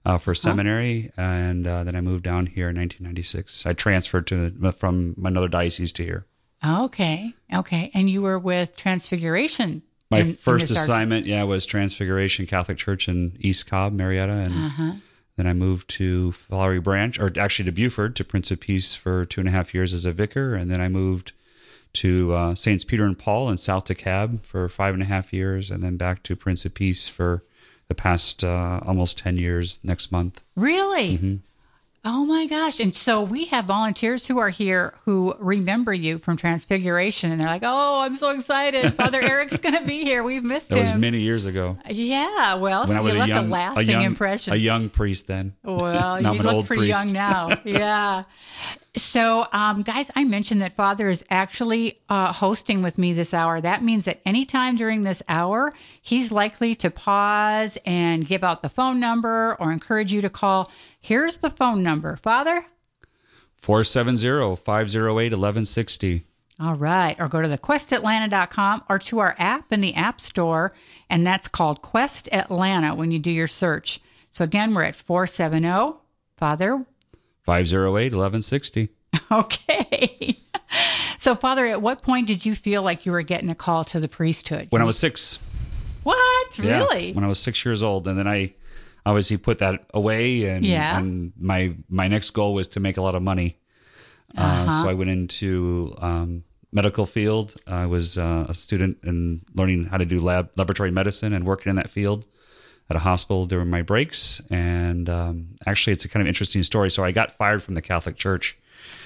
uh, 0.05 0.17
for 0.19 0.35
seminary, 0.35 1.11
and 1.17 1.65
uh, 1.67 1.83
then 1.83 1.95
I 1.95 2.01
moved 2.01 2.23
down 2.23 2.45
here 2.45 2.69
in 2.69 2.75
1996. 2.77 3.65
I 3.65 3.73
transferred 3.73 4.27
to 4.27 4.71
from 4.73 5.15
another 5.23 5.47
diocese 5.47 5.91
to 5.93 6.03
here. 6.03 6.25
Okay. 6.65 7.33
Okay. 7.53 7.91
And 7.93 8.09
you 8.09 8.21
were 8.21 8.37
with 8.39 8.75
Transfiguration. 8.77 9.81
My 10.11 10.19
in- 10.19 10.27
in 10.27 10.33
first 10.35 10.69
arch- 10.71 10.77
assignment, 10.79 11.25
yeah, 11.25 11.43
was 11.43 11.65
Transfiguration 11.65 12.45
Catholic 12.45 12.77
Church 12.77 13.09
in 13.09 13.35
East 13.39 13.65
Cobb, 13.65 13.93
Marietta, 13.93 14.31
and 14.33 14.53
Uh-huh. 14.53 14.91
Then 15.35 15.47
I 15.47 15.53
moved 15.53 15.89
to 15.91 16.31
Flowery 16.31 16.79
Branch, 16.79 17.19
or 17.19 17.31
actually 17.39 17.65
to 17.65 17.71
Buford, 17.71 18.15
to 18.17 18.23
Prince 18.23 18.51
of 18.51 18.59
Peace 18.59 18.93
for 18.93 19.25
two 19.25 19.41
and 19.41 19.47
a 19.47 19.51
half 19.51 19.73
years 19.73 19.93
as 19.93 20.05
a 20.05 20.11
vicar, 20.11 20.55
and 20.55 20.69
then 20.69 20.79
I 20.81 20.89
moved 20.89 21.31
to 21.93 22.33
uh, 22.33 22.55
Saints 22.55 22.83
Peter 22.83 23.05
and 23.05 23.17
Paul 23.17 23.49
in 23.49 23.57
South 23.57 23.85
DeKalb 23.85 24.43
for 24.43 24.67
five 24.69 24.93
and 24.93 25.03
a 25.03 25.07
half 25.07 25.31
years, 25.33 25.69
and 25.71 25.83
then 25.83 25.97
back 25.97 26.23
to 26.23 26.35
Prince 26.35 26.65
of 26.65 26.73
Peace 26.73 27.07
for 27.07 27.43
the 27.87 27.95
past 27.95 28.43
uh, 28.43 28.79
almost 28.85 29.17
ten 29.17 29.37
years. 29.37 29.79
Next 29.83 30.11
month, 30.11 30.43
Really? 30.55 31.17
Mm-hmm. 31.17 31.35
Oh 32.05 32.25
my 32.25 32.47
gosh. 32.47 32.81
And 32.81 32.93
so 32.93 33.21
we 33.21 33.45
have 33.45 33.63
volunteers 33.63 34.27
who 34.27 34.37
are 34.37 34.49
here 34.49 34.93
who 35.05 35.33
remember 35.39 35.93
you 35.93 36.17
from 36.17 36.35
Transfiguration 36.35 37.31
and 37.31 37.39
they're 37.39 37.47
like, 37.47 37.63
oh, 37.65 38.01
I'm 38.01 38.17
so 38.17 38.31
excited. 38.31 38.93
Father 38.97 39.21
Eric's 39.21 39.55
going 39.57 39.77
to 39.77 39.85
be 39.85 40.03
here. 40.03 40.21
We've 40.21 40.43
missed 40.43 40.69
him. 40.69 40.79
that 40.83 40.91
was 40.91 40.99
many 40.99 41.21
years 41.21 41.45
ago 41.45 41.77
yeah. 41.89 42.55
Well, 42.55 42.81
when 42.81 42.89
so 42.89 42.95
I 42.95 42.99
was 42.99 43.13
you 43.13 43.19
a 43.19 43.21
left 43.21 43.29
young, 43.29 43.45
a 43.47 43.49
lasting 43.49 43.89
young, 43.89 44.01
impression. 44.03 44.53
a 44.53 44.57
young 44.57 44.89
priest. 44.89 45.27
Then, 45.27 45.53
Well, 45.63 46.21
you 46.33 46.41
look 46.41 46.65
pretty 46.65 46.81
priest. 46.91 47.05
young 47.05 47.13
now. 47.13 47.49
Yeah. 47.65 48.23
So, 48.95 49.47
um, 49.51 49.81
guys, 49.81 50.11
I 50.15 50.23
mentioned 50.23 50.61
that 50.61 50.75
Father 50.75 51.09
is 51.09 51.25
actually 51.31 51.99
uh, 52.09 52.31
hosting 52.31 52.83
with 52.83 52.99
me 52.99 53.13
this 53.13 53.33
hour. 53.33 53.59
That 53.59 53.83
means 53.83 54.05
that 54.05 54.21
anytime 54.23 54.75
during 54.75 55.01
this 55.01 55.23
hour, 55.27 55.73
he's 55.99 56.31
likely 56.31 56.75
to 56.75 56.91
pause 56.91 57.75
and 57.87 58.27
give 58.27 58.43
out 58.43 58.61
the 58.61 58.69
phone 58.69 58.99
number 58.99 59.57
or 59.59 59.71
encourage 59.71 60.13
you 60.13 60.21
to 60.21 60.29
call. 60.29 60.71
Here's 60.99 61.37
the 61.37 61.49
phone 61.49 61.81
number. 61.81 62.17
Father? 62.17 62.67
470-508-1160. 63.59 66.21
All 66.59 66.75
right. 66.75 67.15
Or 67.19 67.27
go 67.27 67.41
to 67.41 67.47
the 67.47 67.57
questatlanta.com 67.57 68.83
or 68.89 68.99
to 68.99 69.17
our 69.19 69.35
app 69.39 69.73
in 69.73 69.81
the 69.81 69.95
App 69.95 70.21
Store, 70.21 70.71
and 71.09 71.25
that's 71.25 71.47
called 71.47 71.81
Quest 71.81 72.29
Atlanta 72.31 72.93
when 72.93 73.09
you 73.09 73.17
do 73.17 73.31
your 73.31 73.47
search. 73.47 73.99
So 74.29 74.43
again, 74.43 74.75
we're 74.75 74.83
at 74.83 74.95
470. 74.95 75.97
Father, 76.37 76.85
508-1160. 77.47 78.89
Okay. 79.31 80.39
so, 81.19 81.35
Father, 81.35 81.65
at 81.67 81.81
what 81.83 82.01
point 82.01 82.25
did 82.27 82.45
you 82.45 82.55
feel 82.55 82.81
like 82.81 83.05
you 83.05 83.11
were 83.11 83.21
getting 83.21 83.49
a 83.49 83.55
call 83.55 83.83
to 83.85 83.99
the 83.99 84.07
priesthood? 84.07 84.67
When 84.71 84.81
I 84.81 84.85
was 84.85 84.97
six. 84.97 85.37
what? 86.01 86.57
Yeah, 86.57 86.77
Really? 86.79 87.13
when 87.13 87.23
I 87.23 87.27
was 87.27 87.37
six 87.39 87.63
years 87.63 87.83
old, 87.83 88.07
and 88.07 88.17
then 88.17 88.27
I 88.27 88.53
obviously 89.05 89.37
put 89.37 89.59
that 89.59 89.85
away, 89.93 90.45
and 90.45 90.65
Yeah. 90.65 90.97
and 90.97 91.31
my 91.39 91.75
my 91.89 92.07
next 92.07 92.31
goal 92.31 92.55
was 92.55 92.67
to 92.69 92.79
make 92.79 92.97
a 92.97 93.01
lot 93.03 93.13
of 93.15 93.21
money. 93.21 93.57
Uh, 94.35 94.41
Uh-huh. 94.41 94.81
so 94.83 94.89
I 94.89 94.93
went 94.95 95.11
into 95.11 95.93
um, 95.99 96.43
medical 96.71 97.05
field. 97.05 97.55
I 97.67 97.85
was 97.85 98.17
uh, 98.17 98.47
a 98.49 98.53
student 98.55 98.97
and 99.03 99.41
learning 99.53 99.85
how 99.85 99.97
to 99.97 100.05
do 100.05 100.17
lab 100.19 100.49
laboratory 100.55 100.89
medicine 100.91 101.33
and 101.33 101.45
working 101.45 101.69
in 101.69 101.75
that 101.75 101.89
field 101.91 102.25
at 102.89 102.95
a 102.95 102.99
hospital 102.99 103.45
during 103.45 103.69
my 103.69 103.81
breaks. 103.81 104.41
And 104.49 105.09
um, 105.09 105.49
actually, 105.65 105.93
it's 105.93 106.05
a 106.05 106.09
kind 106.09 106.21
of 106.21 106.27
interesting 106.27 106.63
story. 106.63 106.91
So 106.91 107.03
I 107.03 107.11
got 107.11 107.31
fired 107.31 107.63
from 107.63 107.75
the 107.75 107.81
Catholic 107.81 108.17
Church. 108.17 108.57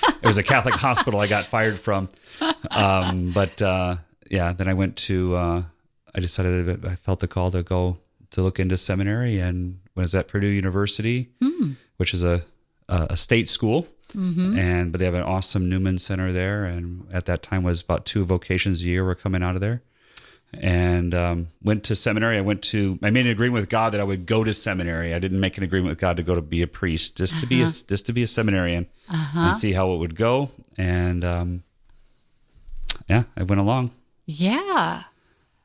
It 0.03 0.25
was 0.25 0.38
a 0.38 0.43
Catholic 0.43 0.75
hospital 0.88 1.19
I 1.19 1.27
got 1.27 1.46
fired 1.46 1.79
from. 1.79 2.10
Um, 2.72 3.31
but 3.31 3.62
uh, 3.62 3.98
yeah, 4.29 4.53
then 4.53 4.67
I 4.67 4.74
went 4.74 4.96
to. 4.98 5.36
Uh, 5.36 5.63
I 6.15 6.19
decided 6.19 6.65
that 6.81 6.89
I 6.91 6.96
felt 6.96 7.19
the 7.19 7.27
call 7.27 7.51
to 7.51 7.62
go 7.63 7.98
to 8.31 8.41
look 8.41 8.60
into 8.60 8.77
seminary, 8.77 9.39
and 9.39 9.79
was 9.96 10.15
at 10.15 10.27
Purdue 10.27 10.48
University, 10.48 11.29
which 11.98 12.13
is 12.13 12.24
a 12.24 12.43
a, 12.89 13.07
a 13.12 13.17
state 13.17 13.50
school. 13.50 13.88
And 14.57 14.91
but 14.91 15.00
they 15.00 15.05
have 15.05 15.13
an 15.13 15.24
awesome 15.24 15.69
Newman 15.69 15.98
Center 15.98 16.31
there, 16.31 16.65
and 16.65 17.05
at 17.12 17.25
that 17.25 17.43
time 17.43 17.63
was 17.63 17.81
about 17.81 18.05
two 18.05 18.25
vocations 18.25 18.81
a 18.81 18.86
year 18.86 19.03
were 19.03 19.15
coming 19.15 19.43
out 19.43 19.55
of 19.55 19.62
there. 19.62 19.81
And 20.53 21.13
um, 21.13 21.47
went 21.61 21.83
to 21.85 21.95
seminary. 21.95 22.37
I 22.37 22.41
went 22.41 22.61
to. 22.63 22.97
I 23.03 23.09
made 23.09 23.25
an 23.25 23.31
agreement 23.31 23.61
with 23.61 23.69
God 23.69 23.93
that 23.93 23.99
I 23.99 24.03
would 24.05 24.25
go 24.25 24.43
to 24.45 24.53
seminary. 24.53 25.13
I 25.13 25.19
didn't 25.19 25.39
make 25.41 25.57
an 25.57 25.63
agreement 25.63 25.89
with 25.89 25.99
God 25.99 26.17
to 26.17 26.23
go 26.23 26.35
to 26.35 26.41
be 26.41 26.61
a 26.61 26.67
priest, 26.67 27.17
just 27.17 27.37
to 27.39 27.45
be 27.45 27.61
a, 27.61 27.65
just 27.67 28.05
to 28.05 28.13
be 28.13 28.23
a 28.23 28.27
seminarian 28.27 28.87
and 29.09 29.57
see 29.57 29.73
how 29.73 29.93
it 29.93 29.97
would 29.97 30.15
go. 30.15 30.49
And 30.77 31.25
um, 31.25 31.63
yeah, 33.09 33.23
I 33.35 33.43
went 33.43 33.59
along. 33.61 33.91
yeah. 34.25 35.03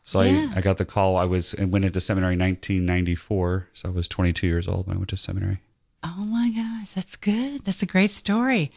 So 0.04 0.20
Yeah. 0.20 0.50
I, 0.52 0.58
I 0.58 0.60
got 0.62 0.78
the 0.78 0.84
call. 0.84 1.16
I 1.16 1.24
was 1.24 1.54
I 1.60 1.64
went 1.64 1.84
into 1.84 2.00
seminary 2.00 2.34
in 2.34 2.40
1994. 2.40 3.68
So 3.74 3.88
I 3.88 3.92
was 3.92 4.08
22 4.08 4.48
years 4.48 4.66
old 4.66 4.88
when 4.88 4.96
I 4.96 4.98
went 4.98 5.10
to 5.10 5.16
seminary. 5.16 5.60
Oh 6.02 6.24
my 6.26 6.50
gosh, 6.50 6.90
that's 6.90 7.14
good. 7.14 7.64
That's 7.64 7.82
a 7.84 7.86
great 7.86 8.10
story. 8.10 8.72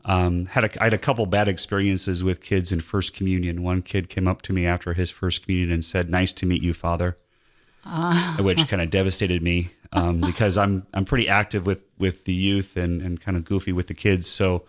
um, 0.05 0.45
had 0.45 0.63
a, 0.63 0.81
I 0.81 0.85
had 0.85 0.93
a 0.93 0.99
couple 0.99 1.25
bad 1.25 1.47
experiences 1.47 2.23
with 2.23 2.41
kids 2.41 2.71
in 2.71 2.79
First 2.79 3.13
Communion. 3.13 3.63
One 3.63 3.81
kid 3.81 4.07
came 4.07 4.27
up 4.27 4.43
to 4.43 4.53
me 4.53 4.65
after 4.65 4.93
his 4.93 5.09
First 5.09 5.43
Communion 5.43 5.71
and 5.71 5.83
said, 5.83 6.09
"Nice 6.09 6.31
to 6.33 6.45
meet 6.45 6.61
you, 6.61 6.73
Father," 6.73 7.17
uh. 7.83 8.37
which 8.37 8.67
kind 8.67 8.83
of 8.83 8.91
devastated 8.91 9.41
me 9.41 9.71
um, 9.91 10.21
because 10.21 10.57
I'm 10.59 10.85
I'm 10.93 11.05
pretty 11.05 11.27
active 11.27 11.65
with 11.65 11.83
with 11.97 12.25
the 12.25 12.33
youth 12.33 12.77
and 12.77 13.01
and 13.01 13.19
kind 13.19 13.35
of 13.35 13.45
goofy 13.45 13.71
with 13.71 13.87
the 13.87 13.95
kids. 13.95 14.27
So 14.27 14.65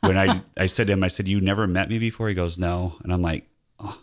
when 0.00 0.18
I 0.18 0.42
I 0.56 0.66
said 0.66 0.88
to 0.88 0.92
him, 0.92 1.04
I 1.04 1.08
said, 1.08 1.28
"You 1.28 1.40
never 1.40 1.68
met 1.68 1.88
me 1.88 1.98
before?" 1.98 2.28
He 2.28 2.34
goes, 2.34 2.58
"No," 2.58 2.96
and 3.02 3.12
I'm 3.12 3.22
like. 3.22 3.46
Oh. 3.78 3.98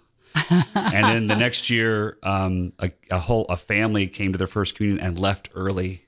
and 0.75 1.06
then 1.06 1.27
the 1.27 1.36
next 1.36 1.70
year, 1.70 2.17
um, 2.22 2.72
a, 2.79 2.91
a 3.10 3.17
whole 3.17 3.46
a 3.50 3.58
family 3.58 4.08
came 4.08 4.32
to 4.34 4.38
their 4.38 4.48
first 4.48 4.75
communion 4.75 5.03
and 5.03 5.20
left 5.20 5.50
early 5.56 6.07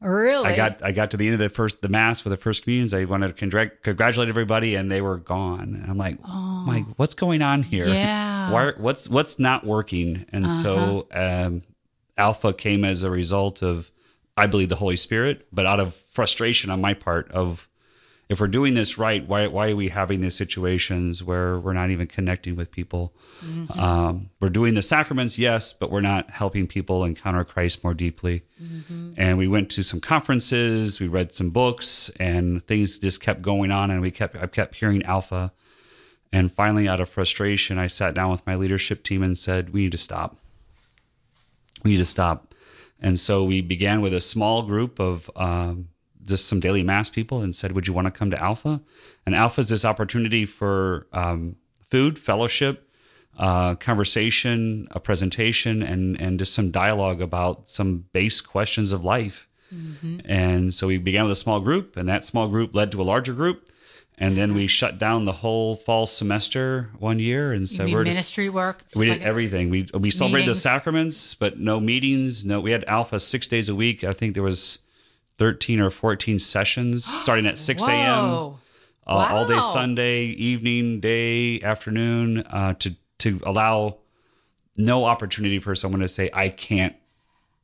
Really? 0.00 0.46
I 0.46 0.56
got 0.56 0.82
I 0.82 0.92
got 0.92 1.10
to 1.10 1.16
the 1.16 1.26
end 1.26 1.34
of 1.34 1.40
the 1.40 1.48
first 1.48 1.82
the 1.82 1.88
mass 1.88 2.20
for 2.20 2.28
the 2.28 2.36
first 2.36 2.62
communions. 2.62 2.94
I 2.94 3.04
wanted 3.04 3.36
to 3.36 3.46
congr- 3.46 3.82
congratulate 3.82 4.28
everybody, 4.28 4.76
and 4.76 4.92
they 4.92 5.00
were 5.00 5.16
gone. 5.16 5.74
And 5.74 5.90
I'm 5.90 5.98
like, 5.98 6.18
oh, 6.24 6.64
Mike, 6.66 6.84
what's 6.96 7.14
going 7.14 7.42
on 7.42 7.64
here? 7.64 7.88
Yeah. 7.88 8.52
Why, 8.52 8.72
what's 8.76 9.08
what's 9.08 9.38
not 9.38 9.64
working? 9.66 10.24
And 10.32 10.46
uh-huh. 10.46 10.62
so 10.62 11.08
um, 11.12 11.62
Alpha 12.16 12.52
came 12.52 12.84
as 12.84 13.02
a 13.02 13.10
result 13.10 13.62
of, 13.62 13.90
I 14.36 14.46
believe, 14.46 14.68
the 14.68 14.76
Holy 14.76 14.96
Spirit, 14.96 15.48
but 15.52 15.66
out 15.66 15.80
of 15.80 15.94
frustration 15.94 16.70
on 16.70 16.80
my 16.80 16.94
part 16.94 17.30
of 17.32 17.67
if 18.28 18.40
we're 18.40 18.48
doing 18.48 18.74
this 18.74 18.98
right, 18.98 19.26
why 19.26 19.46
why 19.46 19.70
are 19.70 19.76
we 19.76 19.88
having 19.88 20.20
these 20.20 20.34
situations 20.34 21.24
where 21.24 21.58
we're 21.58 21.72
not 21.72 21.90
even 21.90 22.06
connecting 22.06 22.56
with 22.56 22.70
people? 22.70 23.14
Mm-hmm. 23.42 23.78
Um, 23.78 24.30
we're 24.38 24.50
doing 24.50 24.74
the 24.74 24.82
sacraments, 24.82 25.38
yes, 25.38 25.72
but 25.72 25.90
we're 25.90 26.02
not 26.02 26.28
helping 26.28 26.66
people 26.66 27.04
encounter 27.04 27.42
Christ 27.44 27.82
more 27.82 27.94
deeply. 27.94 28.42
Mm-hmm. 28.62 29.14
And 29.16 29.38
we 29.38 29.48
went 29.48 29.70
to 29.70 29.82
some 29.82 30.00
conferences, 30.00 31.00
we 31.00 31.08
read 31.08 31.34
some 31.34 31.50
books, 31.50 32.10
and 32.20 32.64
things 32.66 32.98
just 32.98 33.22
kept 33.22 33.40
going 33.40 33.70
on. 33.70 33.90
And 33.90 34.02
we 34.02 34.10
kept 34.10 34.36
I 34.36 34.46
kept 34.46 34.74
hearing 34.76 35.02
Alpha, 35.04 35.52
and 36.30 36.52
finally, 36.52 36.86
out 36.86 37.00
of 37.00 37.08
frustration, 37.08 37.78
I 37.78 37.86
sat 37.86 38.14
down 38.14 38.30
with 38.30 38.46
my 38.46 38.56
leadership 38.56 39.04
team 39.04 39.22
and 39.22 39.38
said, 39.38 39.72
"We 39.72 39.82
need 39.82 39.92
to 39.92 39.98
stop. 39.98 40.36
We 41.82 41.92
need 41.92 41.98
to 41.98 42.04
stop." 42.04 42.54
And 43.00 43.18
so 43.18 43.44
we 43.44 43.62
began 43.62 44.02
with 44.02 44.12
a 44.12 44.20
small 44.20 44.62
group 44.62 44.98
of 44.98 45.30
um, 45.36 45.88
just 46.28 46.46
some 46.46 46.60
daily 46.60 46.82
mass 46.82 47.08
people 47.08 47.40
and 47.40 47.54
said, 47.54 47.72
"Would 47.72 47.86
you 47.86 47.92
want 47.92 48.06
to 48.06 48.10
come 48.10 48.30
to 48.30 48.40
Alpha?" 48.40 48.80
And 49.26 49.34
Alpha 49.34 49.60
is 49.60 49.68
this 49.68 49.84
opportunity 49.84 50.44
for 50.44 51.06
um, 51.12 51.56
food, 51.90 52.18
fellowship, 52.18 52.88
uh, 53.38 53.74
conversation, 53.76 54.88
a 54.92 55.00
presentation, 55.00 55.82
and 55.82 56.20
and 56.20 56.38
just 56.38 56.54
some 56.54 56.70
dialogue 56.70 57.20
about 57.20 57.68
some 57.68 58.04
base 58.12 58.40
questions 58.40 58.92
of 58.92 59.04
life. 59.04 59.48
Mm-hmm. 59.74 60.20
And 60.24 60.72
so 60.72 60.86
we 60.86 60.98
began 60.98 61.24
with 61.24 61.32
a 61.32 61.36
small 61.36 61.60
group, 61.60 61.96
and 61.96 62.08
that 62.08 62.24
small 62.24 62.48
group 62.48 62.74
led 62.74 62.92
to 62.92 63.02
a 63.02 63.04
larger 63.04 63.32
group. 63.32 63.70
And 64.20 64.36
then 64.36 64.52
we 64.52 64.66
shut 64.66 64.98
down 64.98 65.26
the 65.26 65.32
whole 65.32 65.76
fall 65.76 66.04
semester 66.04 66.90
one 66.98 67.20
year 67.20 67.52
and 67.52 67.68
said 67.68 67.92
we're 67.92 68.02
ministry 68.02 68.46
just, 68.46 68.54
work. 68.54 68.82
We 68.96 69.06
did 69.06 69.22
everything. 69.22 69.70
We 69.70 69.88
we 69.94 70.10
celebrated 70.10 70.50
the 70.50 70.56
sacraments, 70.56 71.34
but 71.34 71.60
no 71.60 71.78
meetings. 71.78 72.44
No, 72.44 72.60
we 72.60 72.72
had 72.72 72.82
Alpha 72.84 73.20
six 73.20 73.46
days 73.46 73.68
a 73.68 73.76
week. 73.76 74.02
I 74.02 74.12
think 74.12 74.34
there 74.34 74.42
was 74.42 74.78
13 75.38 75.80
or 75.80 75.90
14 75.90 76.38
sessions 76.38 77.04
starting 77.22 77.46
at 77.46 77.58
6 77.58 77.82
a.m. 77.84 77.94
Uh, 79.08 79.14
wow. 79.14 79.36
all 79.36 79.46
day 79.46 79.58
Sunday, 79.72 80.24
evening, 80.24 81.00
day, 81.00 81.60
afternoon, 81.62 82.40
uh, 82.40 82.74
to 82.74 82.94
to 83.18 83.40
allow 83.44 83.96
no 84.76 85.06
opportunity 85.06 85.58
for 85.58 85.74
someone 85.74 86.02
to 86.02 86.08
say, 86.08 86.28
"I 86.34 86.50
can't, 86.50 86.94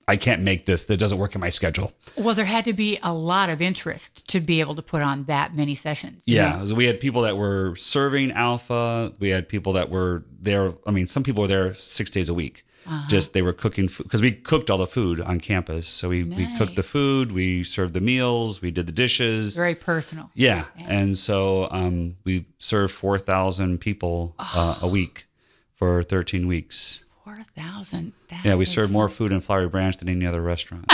I 0.08 0.16
can't 0.16 0.42
make 0.42 0.64
this. 0.64 0.84
That 0.84 0.96
doesn't 0.96 1.18
work 1.18 1.34
in 1.34 1.42
my 1.42 1.50
schedule." 1.50 1.92
Well, 2.16 2.34
there 2.34 2.46
had 2.46 2.64
to 2.64 2.72
be 2.72 2.98
a 3.02 3.12
lot 3.12 3.50
of 3.50 3.60
interest 3.60 4.26
to 4.28 4.40
be 4.40 4.60
able 4.60 4.74
to 4.74 4.82
put 4.82 5.02
on 5.02 5.24
that 5.24 5.54
many 5.54 5.74
sessions. 5.74 6.22
Yeah, 6.24 6.64
we 6.64 6.86
had 6.86 6.98
people 6.98 7.20
that 7.22 7.36
were 7.36 7.76
serving 7.76 8.32
Alpha. 8.32 9.12
We 9.18 9.28
had 9.28 9.46
people 9.46 9.74
that 9.74 9.90
were 9.90 10.24
there. 10.40 10.72
I 10.86 10.92
mean, 10.92 11.06
some 11.06 11.22
people 11.22 11.42
were 11.42 11.48
there 11.48 11.74
six 11.74 12.10
days 12.10 12.30
a 12.30 12.34
week. 12.34 12.64
Uh-huh. 12.86 13.08
Just 13.08 13.32
they 13.32 13.42
were 13.42 13.52
cooking 13.52 13.88
food 13.88 14.04
because 14.04 14.20
we 14.20 14.32
cooked 14.32 14.70
all 14.70 14.78
the 14.78 14.86
food 14.86 15.20
on 15.20 15.40
campus. 15.40 15.88
So 15.88 16.10
we, 16.10 16.22
nice. 16.22 16.38
we 16.38 16.58
cooked 16.58 16.76
the 16.76 16.82
food, 16.82 17.32
we 17.32 17.64
served 17.64 17.94
the 17.94 18.00
meals, 18.00 18.60
we 18.60 18.70
did 18.70 18.86
the 18.86 18.92
dishes. 18.92 19.56
Very 19.56 19.74
personal. 19.74 20.30
Yeah. 20.34 20.66
yeah. 20.76 20.86
And 20.88 21.16
so 21.16 21.68
um, 21.70 22.16
we 22.24 22.46
served 22.58 22.92
4,000 22.92 23.78
people 23.78 24.34
oh. 24.38 24.78
uh, 24.82 24.86
a 24.86 24.88
week 24.88 25.26
for 25.74 26.02
13 26.02 26.46
weeks. 26.46 27.04
4,000. 27.24 28.12
Yeah, 28.44 28.54
we 28.56 28.66
served 28.66 28.92
more 28.92 29.08
food 29.08 29.32
in 29.32 29.40
Flowery 29.40 29.68
Branch 29.68 29.96
than 29.96 30.08
any 30.08 30.26
other 30.26 30.42
restaurant. 30.42 30.84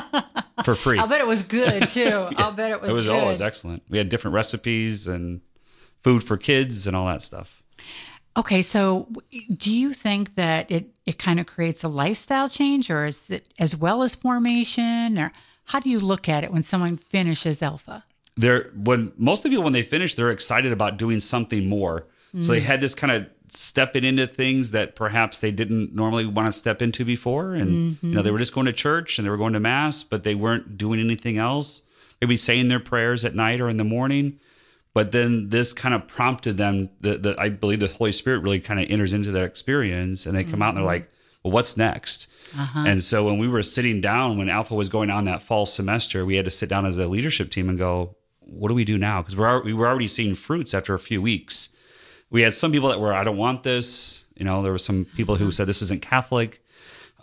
for 0.64 0.74
free. 0.74 0.98
I'll 0.98 1.06
bet 1.06 1.20
it 1.20 1.26
was 1.26 1.42
good 1.42 1.88
too. 1.88 2.00
yeah. 2.00 2.30
I'll 2.36 2.52
bet 2.52 2.70
it 2.70 2.80
was 2.80 2.90
It 2.90 2.94
was 2.94 3.06
good. 3.06 3.18
always 3.18 3.40
excellent. 3.40 3.82
We 3.88 3.98
had 3.98 4.08
different 4.08 4.34
recipes 4.34 5.06
and 5.06 5.40
food 5.98 6.24
for 6.24 6.36
kids 6.36 6.86
and 6.86 6.96
all 6.96 7.06
that 7.06 7.22
stuff. 7.22 7.57
Okay, 8.36 8.62
so 8.62 9.08
do 9.56 9.74
you 9.74 9.92
think 9.92 10.36
that 10.36 10.70
it, 10.70 10.90
it 11.06 11.18
kind 11.18 11.40
of 11.40 11.46
creates 11.46 11.82
a 11.82 11.88
lifestyle 11.88 12.48
change 12.48 12.90
or 12.90 13.06
is 13.06 13.30
it 13.30 13.48
as 13.58 13.74
well 13.74 14.02
as 14.02 14.14
formation 14.14 15.18
or 15.18 15.32
how 15.64 15.80
do 15.80 15.90
you 15.90 15.98
look 15.98 16.28
at 16.28 16.44
it 16.44 16.52
when 16.52 16.62
someone 16.62 16.96
finishes 16.96 17.62
alpha? 17.62 18.04
They're 18.36 18.70
when 18.74 19.12
most 19.16 19.44
of 19.44 19.50
people 19.50 19.64
when 19.64 19.72
they 19.72 19.82
finish, 19.82 20.14
they're 20.14 20.30
excited 20.30 20.72
about 20.72 20.96
doing 20.96 21.18
something 21.18 21.68
more. 21.68 22.06
Mm. 22.34 22.44
So 22.44 22.52
they 22.52 22.60
mm. 22.60 22.64
had 22.64 22.80
this 22.80 22.94
kind 22.94 23.12
of 23.12 23.26
stepping 23.50 24.04
into 24.04 24.26
things 24.26 24.70
that 24.70 24.94
perhaps 24.94 25.38
they 25.38 25.50
didn't 25.50 25.94
normally 25.94 26.26
want 26.26 26.46
to 26.46 26.52
step 26.52 26.80
into 26.82 27.04
before. 27.04 27.54
And 27.54 27.70
mm-hmm. 27.96 28.06
you 28.06 28.14
know, 28.14 28.22
they 28.22 28.30
were 28.30 28.38
just 28.38 28.54
going 28.54 28.66
to 28.66 28.72
church 28.72 29.18
and 29.18 29.26
they 29.26 29.30
were 29.30 29.36
going 29.36 29.54
to 29.54 29.60
mass, 29.60 30.02
but 30.02 30.22
they 30.22 30.34
weren't 30.34 30.76
doing 30.78 31.00
anything 31.00 31.38
else. 31.38 31.82
Maybe 32.20 32.36
saying 32.36 32.68
their 32.68 32.80
prayers 32.80 33.24
at 33.24 33.34
night 33.34 33.60
or 33.60 33.68
in 33.68 33.76
the 33.76 33.84
morning 33.84 34.38
but 34.98 35.12
then 35.12 35.50
this 35.50 35.72
kind 35.72 35.94
of 35.94 36.08
prompted 36.08 36.56
them 36.56 36.90
that 37.02 37.22
the, 37.22 37.36
I 37.38 37.50
believe 37.50 37.78
the 37.78 37.86
Holy 37.86 38.10
Spirit 38.10 38.42
really 38.42 38.58
kind 38.58 38.80
of 38.80 38.90
enters 38.90 39.12
into 39.12 39.30
that 39.30 39.44
experience 39.44 40.26
and 40.26 40.36
they 40.36 40.42
come 40.42 40.54
mm-hmm. 40.54 40.62
out 40.62 40.68
and 40.70 40.78
they're 40.78 40.82
mm-hmm. 40.82 41.04
like, 41.04 41.12
well, 41.44 41.52
what's 41.52 41.76
next? 41.76 42.26
Uh-huh. 42.58 42.84
And 42.84 43.00
so 43.00 43.24
when 43.24 43.38
we 43.38 43.46
were 43.46 43.62
sitting 43.62 44.00
down, 44.00 44.38
when 44.38 44.48
Alpha 44.48 44.74
was 44.74 44.88
going 44.88 45.08
on 45.08 45.26
that 45.26 45.40
fall 45.40 45.66
semester, 45.66 46.26
we 46.26 46.34
had 46.34 46.46
to 46.46 46.50
sit 46.50 46.68
down 46.68 46.84
as 46.84 46.98
a 46.98 47.06
leadership 47.06 47.48
team 47.48 47.68
and 47.68 47.78
go, 47.78 48.16
what 48.40 48.70
do 48.70 48.74
we 48.74 48.84
do 48.84 48.98
now? 48.98 49.22
Because 49.22 49.36
we're, 49.36 49.62
we 49.62 49.72
were 49.72 49.86
already 49.86 50.08
seeing 50.08 50.34
fruits 50.34 50.74
after 50.74 50.94
a 50.94 50.98
few 50.98 51.22
weeks. 51.22 51.68
We 52.30 52.42
had 52.42 52.52
some 52.52 52.72
people 52.72 52.88
that 52.88 52.98
were, 52.98 53.14
I 53.14 53.22
don't 53.22 53.36
want 53.36 53.62
this. 53.62 54.24
You 54.34 54.46
know, 54.46 54.64
there 54.64 54.72
were 54.72 54.78
some 54.78 55.06
people 55.14 55.36
who 55.36 55.44
uh-huh. 55.44 55.52
said 55.52 55.68
this 55.68 55.80
isn't 55.80 56.02
Catholic. 56.02 56.60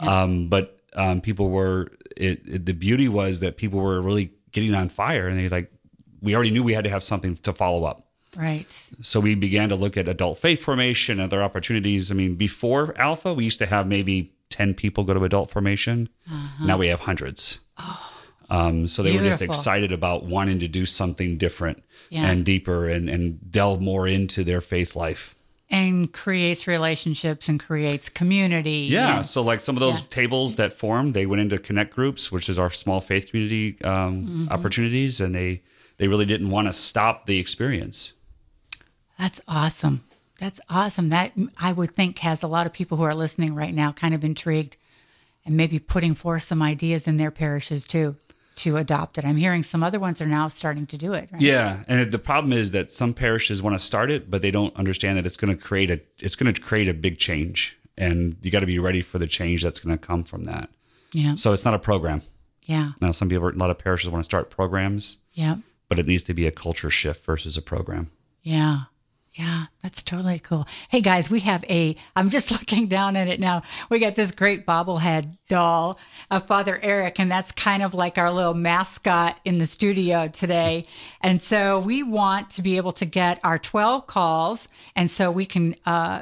Yeah. 0.01 0.21
Um, 0.23 0.47
but 0.47 0.79
um, 0.93 1.19
people 1.19 1.49
were, 1.49 1.91
it, 2.15 2.41
it, 2.45 2.65
the 2.67 2.73
beauty 2.73 3.09
was 3.09 3.41
that 3.41 3.57
people 3.57 3.81
were 3.81 4.01
really 4.01 4.31
getting 4.53 4.73
on 4.73 4.87
fire 4.87 5.27
and 5.27 5.37
they 5.37 5.49
like, 5.49 5.73
we 6.21 6.35
already 6.35 6.51
knew 6.51 6.63
we 6.63 6.73
had 6.73 6.83
to 6.83 6.89
have 6.89 7.03
something 7.03 7.35
to 7.37 7.53
follow 7.53 7.83
up. 7.85 8.07
Right. 8.35 8.67
So 9.01 9.19
we 9.19 9.35
began 9.35 9.69
to 9.69 9.75
look 9.75 9.95
at 9.97 10.07
adult 10.07 10.39
faith 10.39 10.61
formation, 10.61 11.19
and 11.19 11.31
other 11.31 11.41
opportunities. 11.41 12.11
I 12.11 12.15
mean, 12.15 12.35
before 12.35 12.93
Alpha, 12.99 13.33
we 13.33 13.45
used 13.45 13.59
to 13.59 13.65
have 13.65 13.87
maybe 13.87 14.33
10 14.49 14.73
people 14.73 15.03
go 15.03 15.13
to 15.13 15.23
adult 15.23 15.49
formation. 15.49 16.09
Uh-huh. 16.29 16.65
Now 16.65 16.77
we 16.77 16.87
have 16.87 17.01
hundreds. 17.01 17.61
Oh, 17.77 18.11
um, 18.49 18.87
so 18.87 19.01
they 19.01 19.11
beautiful. 19.11 19.25
were 19.25 19.31
just 19.31 19.41
excited 19.41 19.91
about 19.91 20.25
wanting 20.25 20.59
to 20.59 20.67
do 20.67 20.85
something 20.85 21.37
different 21.37 21.83
yeah. 22.09 22.27
and 22.27 22.45
deeper 22.45 22.87
and, 22.87 23.09
and 23.09 23.51
delve 23.51 23.81
more 23.81 24.07
into 24.07 24.43
their 24.43 24.61
faith 24.61 24.95
life 24.95 25.35
and 25.69 26.13
creates 26.13 26.67
relationships 26.67 27.49
and 27.49 27.59
creates 27.59 28.07
community. 28.07 28.87
Yeah. 28.89 29.17
And, 29.17 29.25
so, 29.25 29.41
like 29.41 29.61
some 29.61 29.75
of 29.75 29.79
those 29.79 29.99
yeah. 30.01 30.07
tables 30.09 30.55
that 30.55 30.73
formed, 30.73 31.13
they 31.13 31.25
went 31.25 31.41
into 31.41 31.57
connect 31.57 31.93
groups, 31.93 32.31
which 32.31 32.49
is 32.49 32.59
our 32.59 32.69
small 32.69 33.01
faith 33.01 33.29
community 33.29 33.81
um, 33.83 34.23
mm-hmm. 34.23 34.47
opportunities, 34.49 35.19
and 35.19 35.33
they 35.33 35.63
they 35.97 36.07
really 36.07 36.25
didn't 36.25 36.49
want 36.49 36.67
to 36.67 36.73
stop 36.73 37.25
the 37.25 37.39
experience. 37.39 38.13
That's 39.17 39.41
awesome. 39.47 40.03
That's 40.39 40.59
awesome. 40.69 41.09
That 41.09 41.31
I 41.57 41.71
would 41.71 41.95
think 41.95 42.19
has 42.19 42.43
a 42.43 42.47
lot 42.47 42.67
of 42.67 42.73
people 42.73 42.97
who 42.97 43.03
are 43.03 43.15
listening 43.15 43.55
right 43.55 43.73
now 43.73 43.91
kind 43.91 44.13
of 44.13 44.23
intrigued 44.23 44.77
and 45.45 45.55
maybe 45.55 45.79
putting 45.79 46.13
forth 46.13 46.43
some 46.43 46.61
ideas 46.61 47.07
in 47.07 47.17
their 47.17 47.31
parishes 47.31 47.85
too 47.85 48.17
to 48.57 48.77
adopt 48.77 49.17
it. 49.17 49.25
I'm 49.25 49.35
hearing 49.37 49.63
some 49.63 49.83
other 49.83 49.99
ones 49.99 50.21
are 50.21 50.25
now 50.25 50.47
starting 50.47 50.85
to 50.87 50.97
do 50.97 51.13
it. 51.13 51.29
Right? 51.31 51.41
Yeah, 51.41 51.83
and 51.87 52.11
the 52.11 52.19
problem 52.19 52.53
is 52.53 52.71
that 52.71 52.91
some 52.91 53.13
parishes 53.13 53.61
want 53.61 53.77
to 53.77 53.83
start 53.83 54.09
it, 54.09 54.31
but 54.31 54.41
they 54.41 54.51
don't 54.51 54.75
understand 54.75 55.17
that 55.17 55.25
it's 55.25 55.37
going 55.37 55.55
to 55.55 55.61
create 55.61 55.91
a 55.91 55.99
it's 56.19 56.35
going 56.35 56.53
to 56.53 56.61
create 56.61 56.87
a 56.87 56.93
big 56.93 57.17
change, 57.17 57.77
and 57.97 58.37
you 58.41 58.51
got 58.51 58.61
to 58.61 58.65
be 58.65 58.79
ready 58.79 59.01
for 59.01 59.19
the 59.19 59.27
change 59.27 59.63
that's 59.63 59.79
going 59.79 59.97
to 59.97 60.05
come 60.05 60.23
from 60.23 60.45
that. 60.45 60.69
Yeah. 61.11 61.35
So 61.35 61.53
it's 61.53 61.65
not 61.65 61.73
a 61.73 61.79
program. 61.79 62.21
Yeah. 62.63 62.93
Now, 62.99 63.11
some 63.11 63.29
people, 63.29 63.47
a 63.47 63.51
lot 63.51 63.69
of 63.69 63.77
parishes 63.77 64.09
want 64.09 64.21
to 64.21 64.25
start 64.25 64.49
programs, 64.49 65.17
Yeah. 65.33 65.57
But 65.87 65.99
it 65.99 66.07
needs 66.07 66.23
to 66.23 66.33
be 66.33 66.47
a 66.47 66.51
culture 66.51 66.89
shift 66.89 67.23
versus 67.25 67.57
a 67.57 67.61
program. 67.61 68.11
Yeah. 68.43 68.83
Yeah, 69.37 69.65
that's 69.83 70.01
totally 70.01 70.39
cool. 70.39 70.65
Hey 70.87 71.01
guys, 71.01 71.29
we 71.29 71.41
have 71.41 71.65
a, 71.65 71.97
I'm 72.15 72.29
just 72.29 72.51
looking 72.53 72.87
down 72.87 73.17
at 73.17 73.27
it 73.27 73.41
now. 73.41 73.63
We 73.89 73.99
got 73.99 74.15
this 74.15 74.31
great 74.31 74.65
bobblehead 74.65 75.37
doll 75.49 75.99
of 76.31 76.47
Father 76.47 76.79
Eric, 76.81 77.19
and 77.19 77.29
that's 77.29 77.51
kind 77.51 77.83
of 77.83 77.93
like 77.93 78.17
our 78.17 78.31
little 78.31 78.53
mascot 78.53 79.37
in 79.43 79.57
the 79.57 79.65
studio 79.65 80.29
today. 80.29 80.87
And 81.19 81.41
so 81.41 81.79
we 81.79 82.01
want 82.01 82.51
to 82.51 82.61
be 82.61 82.77
able 82.77 82.93
to 82.93 83.05
get 83.05 83.41
our 83.43 83.59
12 83.59 84.07
calls. 84.07 84.69
And 84.95 85.11
so 85.11 85.31
we 85.31 85.45
can, 85.45 85.75
uh, 85.85 86.21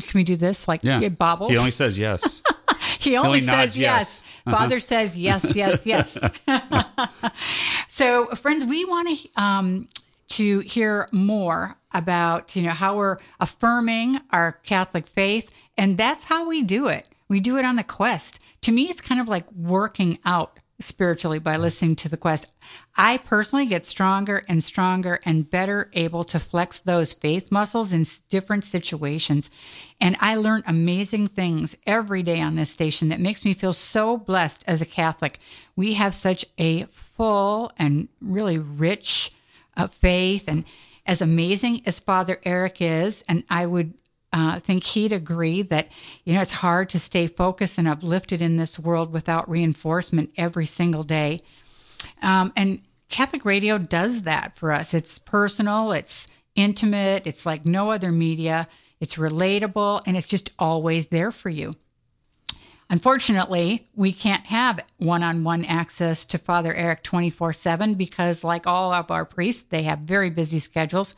can 0.00 0.18
we 0.18 0.24
do 0.24 0.34
this? 0.34 0.66
Like 0.66 0.84
it 0.84 1.16
bobbles? 1.16 1.52
He 1.52 1.58
only 1.58 1.70
says 1.70 1.96
yes. 1.96 2.42
He 2.98 3.16
only, 3.16 3.40
says 3.40 3.76
yes. 3.76 3.76
yes. 3.76 4.22
Uh-huh. 4.46 4.56
Father 4.56 4.80
says 4.80 5.16
yes, 5.16 5.54
yes, 5.54 5.86
yes. 5.86 6.18
so, 7.88 8.26
friends, 8.28 8.64
we 8.64 8.84
want 8.84 9.18
to 9.18 9.42
um, 9.42 9.88
to 10.28 10.60
hear 10.60 11.08
more 11.12 11.76
about 11.92 12.54
you 12.56 12.62
know 12.62 12.70
how 12.70 12.96
we're 12.96 13.18
affirming 13.40 14.20
our 14.30 14.52
Catholic 14.64 15.06
faith, 15.06 15.50
and 15.76 15.96
that's 15.96 16.24
how 16.24 16.48
we 16.48 16.62
do 16.62 16.88
it. 16.88 17.08
We 17.28 17.40
do 17.40 17.56
it 17.56 17.64
on 17.64 17.76
the 17.76 17.84
quest. 17.84 18.40
To 18.62 18.72
me, 18.72 18.84
it's 18.90 19.00
kind 19.00 19.20
of 19.20 19.28
like 19.28 19.50
working 19.52 20.18
out 20.24 20.57
spiritually 20.80 21.38
by 21.38 21.56
listening 21.56 21.96
to 21.96 22.08
the 22.08 22.16
quest. 22.16 22.46
I 22.96 23.18
personally 23.18 23.66
get 23.66 23.86
stronger 23.86 24.42
and 24.48 24.62
stronger 24.62 25.18
and 25.24 25.50
better 25.50 25.90
able 25.92 26.24
to 26.24 26.38
flex 26.38 26.78
those 26.78 27.12
faith 27.12 27.50
muscles 27.50 27.92
in 27.92 28.04
different 28.28 28.64
situations. 28.64 29.50
And 30.00 30.16
I 30.20 30.36
learn 30.36 30.62
amazing 30.66 31.28
things 31.28 31.76
every 31.86 32.22
day 32.22 32.40
on 32.40 32.54
this 32.54 32.70
station 32.70 33.08
that 33.08 33.20
makes 33.20 33.44
me 33.44 33.54
feel 33.54 33.72
so 33.72 34.16
blessed 34.16 34.62
as 34.66 34.80
a 34.80 34.86
Catholic. 34.86 35.40
We 35.74 35.94
have 35.94 36.14
such 36.14 36.44
a 36.58 36.84
full 36.84 37.72
and 37.78 38.08
really 38.20 38.58
rich 38.58 39.32
uh, 39.76 39.88
faith 39.88 40.44
and 40.46 40.64
as 41.06 41.22
amazing 41.22 41.80
as 41.86 41.98
Father 41.98 42.38
Eric 42.44 42.82
is, 42.82 43.24
and 43.26 43.42
I 43.48 43.64
would 43.64 43.94
uh, 44.32 44.60
think 44.60 44.84
he'd 44.84 45.12
agree 45.12 45.62
that 45.62 45.90
you 46.24 46.34
know 46.34 46.40
it's 46.40 46.50
hard 46.50 46.90
to 46.90 46.98
stay 46.98 47.26
focused 47.26 47.78
and 47.78 47.88
uplifted 47.88 48.42
in 48.42 48.56
this 48.56 48.78
world 48.78 49.12
without 49.12 49.48
reinforcement 49.48 50.30
every 50.36 50.66
single 50.66 51.02
day. 51.02 51.40
Um, 52.22 52.52
and 52.56 52.80
Catholic 53.08 53.44
radio 53.44 53.78
does 53.78 54.22
that 54.22 54.56
for 54.58 54.72
us. 54.72 54.92
It's 54.92 55.18
personal, 55.18 55.92
it's 55.92 56.26
intimate, 56.54 57.26
it's 57.26 57.46
like 57.46 57.64
no 57.64 57.90
other 57.90 58.12
media, 58.12 58.68
it's 59.00 59.14
relatable, 59.14 60.02
and 60.06 60.16
it's 60.16 60.28
just 60.28 60.50
always 60.58 61.06
there 61.06 61.30
for 61.30 61.48
you. 61.48 61.72
Unfortunately, 62.90 63.88
we 63.94 64.12
can't 64.12 64.46
have 64.46 64.80
one 64.96 65.22
on 65.22 65.44
one 65.44 65.64
access 65.64 66.24
to 66.26 66.38
Father 66.38 66.74
Eric 66.74 67.02
24 67.02 67.52
7 67.52 67.94
because, 67.94 68.42
like 68.42 68.66
all 68.66 68.92
of 68.92 69.10
our 69.10 69.24
priests, 69.26 69.62
they 69.62 69.82
have 69.82 70.00
very 70.00 70.30
busy 70.30 70.58
schedules. 70.58 71.14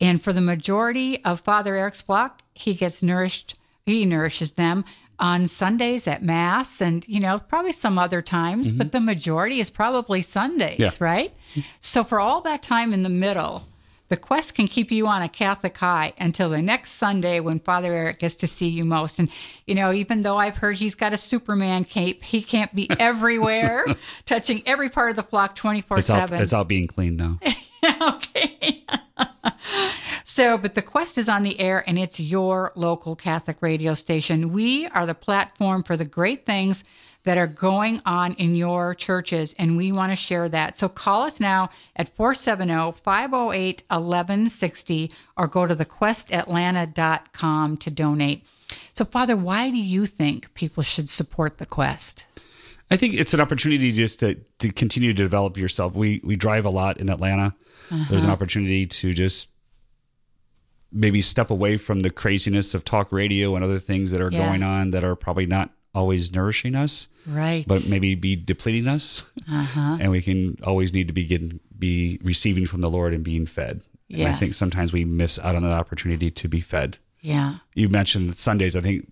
And 0.00 0.22
for 0.22 0.32
the 0.32 0.40
majority 0.40 1.24
of 1.24 1.40
Father 1.40 1.74
Eric's 1.74 2.02
flock, 2.02 2.42
he 2.54 2.74
gets 2.74 3.02
nourished, 3.02 3.58
he 3.84 4.04
nourishes 4.04 4.52
them 4.52 4.84
on 5.18 5.48
Sundays 5.48 6.06
at 6.06 6.22
Mass 6.22 6.82
and, 6.82 7.06
you 7.08 7.20
know, 7.20 7.38
probably 7.38 7.72
some 7.72 7.98
other 7.98 8.20
times, 8.20 8.68
mm-hmm. 8.68 8.78
but 8.78 8.92
the 8.92 9.00
majority 9.00 9.60
is 9.60 9.70
probably 9.70 10.20
Sundays, 10.20 10.78
Yeah. 10.78 10.90
right? 11.00 11.34
So 11.80 12.04
for 12.04 12.20
all 12.20 12.42
that 12.42 12.62
time 12.62 12.92
in 12.92 13.02
the 13.02 13.08
middle, 13.08 13.66
the 14.08 14.16
quest 14.16 14.54
can 14.54 14.68
keep 14.68 14.92
you 14.92 15.06
on 15.06 15.22
a 15.22 15.28
Catholic 15.28 15.76
high 15.76 16.12
until 16.18 16.50
the 16.50 16.60
next 16.62 16.92
Sunday 16.92 17.40
when 17.40 17.58
Father 17.58 17.92
Eric 17.92 18.20
gets 18.20 18.36
to 18.36 18.46
see 18.46 18.68
you 18.68 18.84
most. 18.84 19.18
And, 19.18 19.30
you 19.66 19.74
know, 19.74 19.90
even 19.92 20.20
though 20.20 20.36
I've 20.36 20.56
heard 20.56 20.76
he's 20.76 20.94
got 20.94 21.12
a 21.12 21.16
Superman 21.16 21.84
cape, 21.84 22.22
he 22.22 22.42
can't 22.42 22.72
be 22.74 22.88
everywhere, 23.00 23.86
touching 24.26 24.62
every 24.66 24.90
part 24.90 25.10
of 25.10 25.16
the 25.16 25.22
flock 25.22 25.54
24 25.56 26.02
7. 26.02 26.40
it's 26.40 26.52
all 26.52 26.64
being 26.64 26.86
cleaned 26.86 27.16
now. 27.16 27.40
okay. 28.02 28.84
So, 30.36 30.56
but 30.58 30.74
the 30.74 30.82
quest 30.82 31.16
is 31.16 31.30
on 31.30 31.44
the 31.44 31.58
air 31.58 31.82
and 31.86 31.98
it's 31.98 32.20
your 32.20 32.70
local 32.74 33.16
Catholic 33.16 33.62
radio 33.62 33.94
station. 33.94 34.52
We 34.52 34.86
are 34.88 35.06
the 35.06 35.14
platform 35.14 35.82
for 35.82 35.96
the 35.96 36.04
great 36.04 36.44
things 36.44 36.84
that 37.24 37.38
are 37.38 37.46
going 37.46 38.02
on 38.04 38.34
in 38.34 38.54
your 38.54 38.94
churches, 38.94 39.54
and 39.58 39.78
we 39.78 39.92
want 39.92 40.12
to 40.12 40.16
share 40.16 40.50
that. 40.50 40.76
So 40.76 40.90
call 40.90 41.22
us 41.22 41.40
now 41.40 41.70
at 41.96 42.10
470 42.10 43.00
508 43.00 43.84
1160 43.88 45.10
or 45.38 45.48
go 45.48 45.66
to 45.66 45.74
thequestatlanta.com 45.74 47.76
to 47.78 47.90
donate. 47.90 48.44
So, 48.92 49.06
Father, 49.06 49.36
why 49.36 49.70
do 49.70 49.78
you 49.78 50.04
think 50.04 50.52
people 50.52 50.82
should 50.82 51.08
support 51.08 51.56
the 51.56 51.64
quest? 51.64 52.26
I 52.90 52.98
think 52.98 53.14
it's 53.14 53.32
an 53.32 53.40
opportunity 53.40 53.90
just 53.90 54.20
to, 54.20 54.34
to 54.58 54.70
continue 54.70 55.14
to 55.14 55.22
develop 55.22 55.56
yourself. 55.56 55.94
We 55.94 56.20
we 56.22 56.36
drive 56.36 56.66
a 56.66 56.70
lot 56.70 56.98
in 56.98 57.08
Atlanta. 57.08 57.54
There's 57.88 58.10
an 58.10 58.16
uh-huh. 58.16 58.32
opportunity 58.32 58.86
to 58.86 59.14
just 59.14 59.48
maybe 60.96 61.20
step 61.22 61.50
away 61.50 61.76
from 61.76 62.00
the 62.00 62.10
craziness 62.10 62.74
of 62.74 62.84
talk 62.84 63.12
radio 63.12 63.54
and 63.54 63.62
other 63.64 63.78
things 63.78 64.10
that 64.10 64.20
are 64.20 64.30
Yeah. 64.32 64.46
going 64.46 64.62
on 64.62 64.90
that 64.92 65.04
are 65.04 65.14
probably 65.14 65.46
not 65.46 65.70
always 65.94 66.32
nourishing 66.32 66.74
us, 66.74 67.08
Right. 67.26 67.64
but 67.66 67.88
maybe 67.88 68.14
be 68.14 68.34
depleting 68.36 68.88
us. 68.88 69.24
uh-huh. 69.50 69.98
And 70.00 70.10
we 70.10 70.22
can 70.22 70.58
always 70.62 70.92
need 70.92 71.06
to 71.08 71.12
be 71.14 71.24
getting 71.26 71.60
be 71.78 72.18
receiving 72.22 72.64
from 72.66 72.80
the 72.80 72.88
Lord 72.90 73.12
and 73.12 73.22
being 73.22 73.44
fed. 73.46 73.82
And 74.10 74.28
I 74.28 74.36
think 74.36 74.54
sometimes 74.54 74.92
we 74.92 75.04
miss 75.04 75.38
out 75.38 75.54
on 75.56 75.62
that 75.62 75.72
opportunity 75.72 76.30
to 76.30 76.48
be 76.48 76.60
fed. 76.60 76.96
Yeah. 77.20 77.56
You 77.74 77.88
mentioned 77.90 78.36
Sundays. 78.38 78.74
I 78.76 78.80
think 78.80 79.06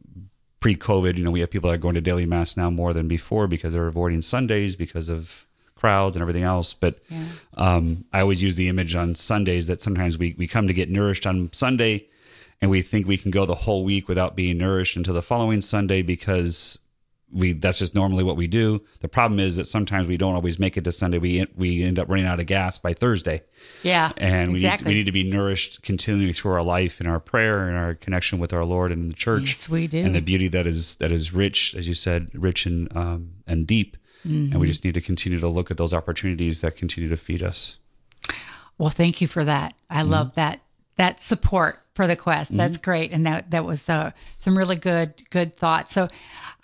pre-COVID, 0.61 1.19
you 1.19 1.25
know, 1.25 1.31
we 1.31 1.41
have 1.41 1.51
people 1.51 1.69
that 1.69 1.75
are 1.75 1.79
going 1.79 1.95
to 1.97 2.01
daily 2.01 2.25
mass 2.27 2.57
now 2.57 2.71
more 2.71 2.95
than 2.95 3.07
before 3.09 3.47
because 3.47 3.75
they're 3.75 3.87
avoiding 3.87 4.23
Sundays 4.23 4.77
because 4.77 5.09
of 5.11 5.47
crowds 5.85 6.17
and 6.17 6.23
everything 6.23 6.45
else. 6.45 6.73
But 6.73 6.95
Yeah. 7.11 7.25
um, 7.59 8.05
I 8.13 8.21
always 8.21 8.43
use 8.43 8.57
the 8.57 8.69
image 8.69 8.95
on 8.95 9.15
Sundays 9.15 9.67
that 9.67 9.83
sometimes 9.83 10.17
we 10.17 10.35
we 10.39 10.47
come 10.47 10.67
to 10.69 10.75
get 10.75 10.89
nourished 10.91 11.27
on 11.27 11.51
Sunday, 11.53 12.07
and 12.63 12.71
we 12.71 12.81
think 12.83 13.07
we 13.07 13.19
can 13.19 13.31
go 13.31 13.45
the 13.45 13.55
whole 13.67 13.85
week 13.85 14.09
without 14.09 14.35
being 14.35 14.57
nourished 14.59 14.97
until 14.97 15.15
the 15.15 15.23
following 15.23 15.61
Sunday 15.61 16.01
because 16.03 16.79
we 17.31 17.53
that's 17.53 17.81
just 17.81 17.95
normally 17.95 18.23
what 18.25 18.37
we 18.37 18.47
do. 18.47 18.81
The 19.01 19.09
problem 19.09 19.39
is 19.41 19.57
that 19.57 19.67
sometimes 19.67 20.07
we 20.07 20.17
don't 20.17 20.35
always 20.37 20.59
make 20.59 20.77
it 20.79 20.85
to 20.85 20.93
Sunday. 20.93 21.19
We 21.19 21.47
we 21.57 21.83
end 21.83 21.99
up 21.99 22.09
running 22.09 22.27
out 22.27 22.41
of 22.41 22.47
gas 22.47 22.79
by 22.79 22.95
Thursday 22.95 23.43
Yeah. 23.83 24.13
and 24.17 24.53
we, 24.53 24.59
exactly. 24.61 24.85
need, 24.87 24.91
we 24.93 24.99
need 25.01 25.07
to 25.07 25.13
be 25.13 25.25
nourished 25.25 25.83
continually 25.83 26.33
through 26.33 26.53
our 26.53 26.63
life 26.63 27.01
and 27.01 27.09
our 27.09 27.19
prayer 27.21 27.69
and 27.69 27.77
our 27.77 27.95
connection 27.95 28.39
with 28.39 28.53
our 28.53 28.65
Lord 28.65 28.91
and 28.93 29.11
the 29.11 29.17
church. 29.17 29.49
Yes, 29.49 29.69
we 29.69 29.87
do. 29.89 29.99
And 29.99 30.15
the 30.15 30.21
beauty 30.23 30.49
that 30.49 30.67
is 30.67 30.97
that 31.01 31.11
is 31.11 31.33
rich, 31.35 31.75
as 31.79 31.87
you 31.89 31.95
said, 31.95 32.21
rich 32.35 32.67
and 32.67 32.89
um, 32.97 33.21
and 33.47 33.67
deep. 33.67 33.97
And 34.25 34.33
Mm-hmm. 34.49 34.59
we 34.59 34.67
just 34.67 34.85
need 34.85 34.95
to 34.95 35.01
continue 35.03 35.39
to 35.39 35.49
look 35.49 35.71
at 35.71 35.77
those 35.77 35.93
opportunities 35.93 36.61
that 36.63 36.77
continue 36.77 37.09
to 37.11 37.17
feed 37.17 37.43
us. 37.43 37.79
Well, 38.79 38.91
thank 38.91 39.21
you 39.21 39.27
for 39.29 39.45
that. 39.45 39.75
I 39.91 40.03
love 40.03 40.35
that 40.35 40.61
that 40.97 41.21
support 41.21 41.81
for 41.95 42.07
the 42.07 42.17
quest. 42.17 42.57
That's 42.57 42.77
great, 42.77 43.13
and 43.13 43.27
that 43.27 43.51
that 43.51 43.65
was 43.65 43.89
uh, 43.89 44.13
some 44.39 44.57
really 44.57 44.77
good 44.77 45.13
good 45.31 45.57
thoughts. 45.57 45.93
So, 45.93 46.09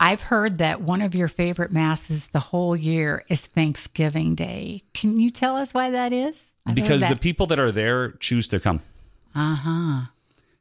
I've 0.00 0.22
heard 0.22 0.58
that 0.58 0.80
one 0.80 1.02
of 1.02 1.14
your 1.14 1.28
favorite 1.28 1.70
masses 1.70 2.28
the 2.28 2.40
whole 2.40 2.74
year 2.74 3.24
is 3.28 3.44
Thanksgiving 3.46 4.34
Day. 4.34 4.82
Can 4.94 5.20
you 5.20 5.30
tell 5.30 5.56
us 5.56 5.74
why 5.74 5.90
that 5.90 6.12
is? 6.12 6.52
Because 6.74 7.06
the 7.08 7.16
people 7.16 7.46
that 7.48 7.60
are 7.60 7.70
there 7.72 8.12
choose 8.12 8.48
to 8.48 8.58
come. 8.60 8.80
uh 9.34 9.54
huh 9.54 10.00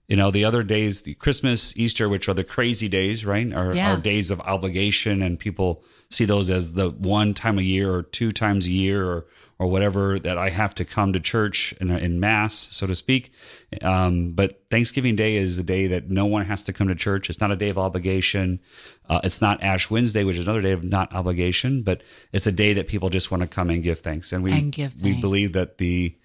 You 0.09 0.15
know, 0.15 0.31
the 0.31 0.43
other 0.43 0.63
days, 0.63 1.03
the 1.03 1.13
Christmas, 1.13 1.77
Easter, 1.77 2.09
which 2.09 2.27
are 2.27 2.33
the 2.33 2.43
crazy 2.43 2.89
days, 2.89 3.23
right? 3.25 3.53
Are, 3.53 3.75
Yeah. 3.75 3.93
are 3.93 3.97
days 3.97 4.31
of 4.31 4.41
obligation, 4.41 5.21
and 5.21 5.39
people 5.39 5.83
see 6.09 6.25
those 6.25 6.49
as 6.49 6.73
the 6.73 6.89
one 6.89 7.35
time 7.35 7.59
a 7.59 7.61
year 7.61 7.93
or 7.93 8.01
two 8.01 8.31
times 8.31 8.65
a 8.65 8.71
year 8.71 9.05
or 9.05 9.25
or 9.61 9.67
whatever 9.67 10.17
that 10.17 10.37
I 10.37 10.49
have 10.51 10.73
to 10.75 10.85
come 10.85 11.11
to 11.11 11.19
church 11.19 11.73
in, 11.81 11.89
in 11.91 12.17
mass, 12.21 12.69
so 12.71 12.87
to 12.87 12.95
speak. 12.95 13.33
Um, 13.81 14.31
but 14.31 14.63
Thanksgiving 14.71 15.17
Day 15.17 15.35
is 15.35 15.59
a 15.59 15.63
day 15.63 15.85
that 15.87 16.09
no 16.09 16.25
one 16.25 16.45
has 16.45 16.63
to 16.63 16.71
come 16.71 16.87
to 16.87 16.95
church. 16.95 17.29
It's 17.29 17.41
not 17.41 17.51
a 17.51 17.57
day 17.57 17.67
of 17.67 17.77
obligation. 17.77 18.61
Uh, 19.09 19.19
it's 19.21 19.41
not 19.41 19.61
Ash 19.61 19.89
Wednesday, 19.89 20.23
which 20.23 20.37
is 20.37 20.45
another 20.45 20.61
day 20.61 20.71
of 20.71 20.85
not 20.85 21.13
obligation, 21.13 21.83
but 21.83 22.01
it's 22.31 22.47
a 22.47 22.53
day 22.53 22.71
that 22.75 22.87
people 22.87 23.09
just 23.09 23.31
want 23.31 23.41
to 23.41 23.47
come 23.47 23.69
and 23.69 23.83
give 23.83 23.99
thanks. 23.99 24.31
And 24.31 24.45
we 24.45 24.53
And 24.53 24.71
give 24.71 25.01
we 25.03 25.19
believe 25.19 25.51
that 25.53 25.77
the 25.77 26.15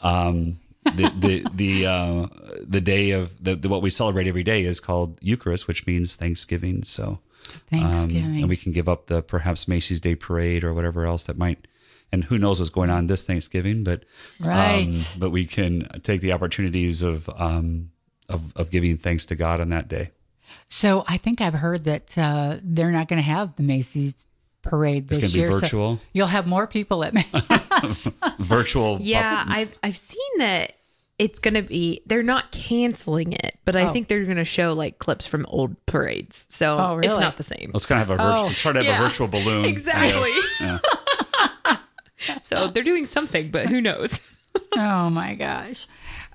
um, 0.00 0.58
the 0.84 1.12
the 1.18 1.46
the 1.54 1.86
uh, 1.86 2.26
the 2.66 2.80
day 2.80 3.10
of 3.10 3.42
the, 3.42 3.54
the 3.56 3.68
what 3.68 3.82
we 3.82 3.90
celebrate 3.90 4.26
every 4.26 4.42
day 4.42 4.64
is 4.64 4.80
called 4.80 5.18
Eucharist, 5.20 5.68
which 5.68 5.86
means 5.86 6.14
Thanksgiving. 6.14 6.84
So, 6.84 7.20
um, 7.72 7.80
Thanksgiving. 7.80 8.40
and 8.40 8.48
we 8.48 8.56
can 8.56 8.72
give 8.72 8.88
up 8.88 9.06
the 9.06 9.22
perhaps 9.22 9.68
Macy's 9.68 10.00
Day 10.00 10.14
Parade 10.14 10.64
or 10.64 10.72
whatever 10.74 11.06
else 11.06 11.24
that 11.24 11.36
might, 11.38 11.66
and 12.12 12.24
who 12.24 12.38
knows 12.38 12.60
what's 12.60 12.70
going 12.70 12.90
on 12.90 13.06
this 13.08 13.22
Thanksgiving, 13.22 13.84
but 13.84 14.04
Right. 14.38 14.86
um, 14.88 14.94
but 15.18 15.30
we 15.30 15.46
can 15.46 15.88
take 16.02 16.20
the 16.22 16.32
opportunities 16.32 17.02
of 17.02 17.28
um, 17.36 17.90
of, 18.28 18.52
of 18.56 18.70
giving 18.70 18.96
thanks 18.96 19.26
to 19.26 19.34
God 19.36 19.60
on 19.60 19.68
that 19.70 19.88
day. 19.88 20.10
So 20.68 21.04
I 21.06 21.16
think 21.16 21.40
I've 21.40 21.54
heard 21.54 21.84
that 21.84 22.16
uh, 22.16 22.56
they're 22.62 22.90
not 22.90 23.08
going 23.08 23.18
to 23.18 23.22
have 23.28 23.56
the 23.56 23.62
Macy's 23.62 24.14
parade 24.62 25.08
this 25.08 25.18
It's 25.18 25.22
going 25.22 25.30
to 25.32 25.34
be 25.36 25.40
year. 25.40 25.52
so 25.52 25.58
virtual. 25.60 26.00
you'll 26.12 26.26
have 26.28 26.46
more 26.46 26.66
people 26.66 27.02
at 27.04 27.14
Macy's. 27.14 28.08
virtual. 28.38 28.98
Yeah, 29.02 29.44
I've 29.48 29.76
I've 29.82 29.96
seen 29.96 30.18
that 30.38 30.74
it's 31.18 31.38
gonna 31.38 31.60
be 31.62 32.00
they're 32.06 32.22
not 32.22 32.50
canceling 32.50 33.32
it, 33.34 33.58
but 33.66 33.76
I 33.76 33.84
Oh. 33.84 33.92
think 33.92 34.08
they're 34.08 34.24
gonna 34.24 34.44
show 34.44 34.72
like 34.72 34.98
clips 34.98 35.26
from 35.26 35.44
old 35.46 35.76
parades. 35.86 36.46
So 36.48 36.76
Oh, 36.78 36.98
it's 37.02 37.18
not 37.18 37.36
the 37.36 37.42
same. 37.42 37.70
Let's 37.74 37.84
kind 37.86 38.00
of 38.00 38.08
have 38.08 38.18
a 38.18 38.22
virtual. 38.22 38.46
Oh, 38.46 38.50
it's 38.50 38.62
hard 38.62 38.74
to 38.76 38.82
have 38.82 38.86
yeah. 38.86 39.04
a 39.04 39.08
virtual 39.08 39.28
balloon. 39.28 39.64
Exactly. 39.66 40.30
Yeah. 40.60 40.78
So 42.42 42.68
they're 42.68 42.82
doing 42.82 43.06
something, 43.06 43.50
but 43.50 43.66
who 43.68 43.80
knows? 43.80 44.20
Oh 44.76 45.10
my 45.10 45.34
gosh. 45.34 45.86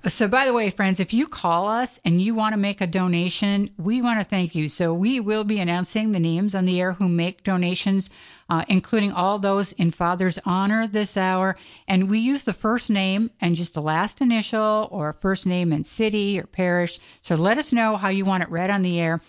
So, 0.08 0.28
by 0.28 0.44
the 0.44 0.52
way, 0.52 0.70
friends, 0.70 1.00
if 1.00 1.12
you 1.12 1.26
call 1.26 1.68
us 1.68 1.98
and 2.04 2.20
you 2.20 2.34
want 2.34 2.52
to 2.52 2.58
make 2.58 2.80
a 2.80 2.86
donation, 2.86 3.70
we 3.76 4.00
want 4.00 4.20
to 4.20 4.24
thank 4.24 4.54
you. 4.54 4.68
So, 4.68 4.94
we 4.94 5.18
will 5.18 5.42
be 5.42 5.58
announcing 5.58 6.12
the 6.12 6.20
names 6.20 6.54
on 6.54 6.64
the 6.64 6.80
air 6.80 6.92
who 6.92 7.08
make 7.08 7.42
donations, 7.42 8.08
uh, 8.48 8.64
including 8.68 9.10
all 9.10 9.38
those 9.38 9.72
in 9.72 9.90
Father's 9.90 10.38
honor 10.44 10.86
this 10.86 11.16
hour. 11.16 11.56
And 11.88 12.08
we 12.08 12.20
use 12.20 12.44
the 12.44 12.52
first 12.52 12.88
name 12.88 13.30
and 13.40 13.56
just 13.56 13.74
the 13.74 13.82
last 13.82 14.20
initial 14.20 14.88
or 14.92 15.12
first 15.14 15.44
name 15.44 15.72
and 15.72 15.84
city 15.84 16.38
or 16.38 16.46
parish. 16.46 17.00
So, 17.20 17.34
let 17.34 17.58
us 17.58 17.72
know 17.72 17.96
how 17.96 18.08
you 18.08 18.24
want 18.24 18.44
it 18.44 18.50
read 18.50 18.70
on 18.70 18.82
the 18.82 19.00
air. 19.00 19.20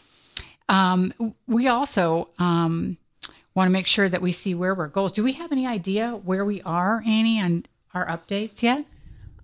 Um, 0.70 1.14
we 1.48 1.68
also 1.70 2.30
um, 2.38 2.98
want 3.56 3.68
to 3.68 3.74
make 3.74 3.88
sure 3.88 4.08
that 4.08 4.22
we 4.22 4.32
see 4.32 4.54
where 4.54 4.76
we're 4.76 4.88
goals. 4.88 5.12
Do 5.12 5.24
we 5.24 5.34
have 5.34 5.52
any 5.52 5.66
idea 5.66 6.12
where 6.12 6.46
we 6.46 6.62
are, 6.62 7.02
Annie, 7.04 7.42
on 7.42 7.66
our 7.98 8.08
updates 8.08 8.62
yet? 8.62 8.86